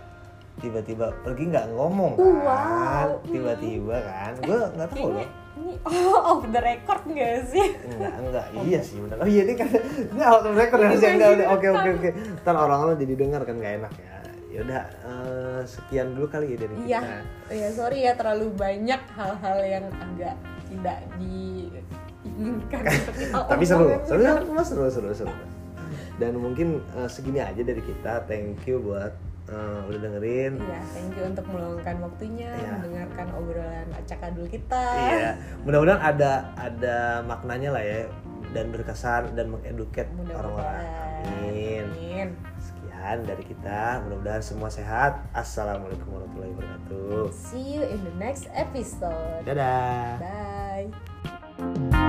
tiba-tiba 0.57 1.13
pergi 1.22 1.43
nggak 1.47 1.70
ngomong 1.72 2.17
kan? 2.17 2.34
Wow. 2.43 3.09
tiba-tiba 3.24 3.95
kan? 4.01 4.34
Gue 4.41 4.59
nggak 4.74 4.89
tahu 4.89 5.09
loh 5.13 5.28
ini 5.60 5.74
oh 5.88 6.18
off 6.24 6.43
the 6.47 6.62
record 6.64 7.01
gak 7.12 7.43
sih? 7.51 7.68
Enggak 7.84 8.14
enggak. 8.16 8.45
Iya 8.64 8.80
sih 8.80 8.95
benar 9.03 9.18
oh 9.20 9.28
iya 9.28 9.41
ini 9.43 9.53
kan 9.60 9.70
ini 9.76 10.22
out 10.24 10.43
of 10.47 10.55
record 10.55 10.80
ya 10.80 10.89
sih 10.95 11.10
enggak 11.12 11.30
udah 11.36 11.47
oke 11.51 11.68
oke 11.68 11.89
oke. 11.99 12.10
Ntar 12.43 12.55
orang-orang 12.55 12.95
jadi 12.95 13.14
dengar 13.20 13.41
kan 13.43 13.55
nggak 13.60 13.74
enak 13.84 13.93
ya. 13.99 14.14
Yaudah 14.49 14.84
eh, 15.05 15.62
sekian 15.68 16.07
dulu 16.18 16.28
kali 16.32 16.55
ya 16.55 16.57
dari 16.57 16.74
iya. 16.88 16.99
kita. 16.99 17.18
Iya 17.53 17.70
sorry 17.76 17.97
ya 18.07 18.14
terlalu 18.16 18.47
banyak 18.55 19.01
hal-hal 19.14 19.57
yang 19.62 19.86
agak 19.93 20.36
tidak 20.70 20.99
di 21.20 21.70
menginginkan 22.20 22.84
untuk 22.84 23.16
kita 23.16 23.39
tapi 23.47 23.64
seru 23.64 23.88
seru 24.07 24.24
seru 24.64 24.86
seru 24.91 25.10
seru. 25.14 25.36
Dan 26.20 26.36
mungkin 26.39 26.84
eh, 26.97 27.10
segini 27.12 27.39
aja 27.43 27.62
dari 27.62 27.84
kita. 27.84 28.26
Thank 28.28 28.68
you 28.68 28.80
buat 28.84 29.28
eh, 29.50 29.80
udah 29.84 30.00
dengerin 30.00 30.54
Iya, 30.58 30.80
thank 30.88 31.14
you 31.14 31.24
untuk 31.26 31.45
meluangkan 31.45 31.95
waktunya 32.00 32.50
Iya. 32.52 32.70
mendengarkan 32.76 33.28
obrolan 33.34 33.88
acak 33.91 34.20
adul 34.24 34.45
kita. 34.45 34.84
iya 34.95 35.30
mudah-mudahan 35.62 36.02
ada 36.06 36.32
ada 36.54 36.97
maknanya 37.24 37.70
lah 37.72 37.82
ya 37.82 38.06
dan 38.50 38.70
berkesan 38.70 39.34
dan 39.34 39.50
mengeduket 39.50 40.10
orang-orang 40.28 40.86
amin 41.22 41.86
Amin. 41.86 42.28
sekian 42.58 43.18
dari 43.22 43.43
kita 43.43 44.02
mudah-mudahan 44.04 44.41
semua 44.41 44.68
sehat 44.68 45.22
assalamualaikum 45.32 46.10
warahmatullahi 46.10 46.54
wabarakatuh 46.54 47.30
See 47.30 47.76
you 47.76 47.84
in 47.84 48.02
the 48.02 48.16
next 48.16 48.50
episode. 48.52 49.45
dadah 49.45 50.18
Bye. 50.18 52.09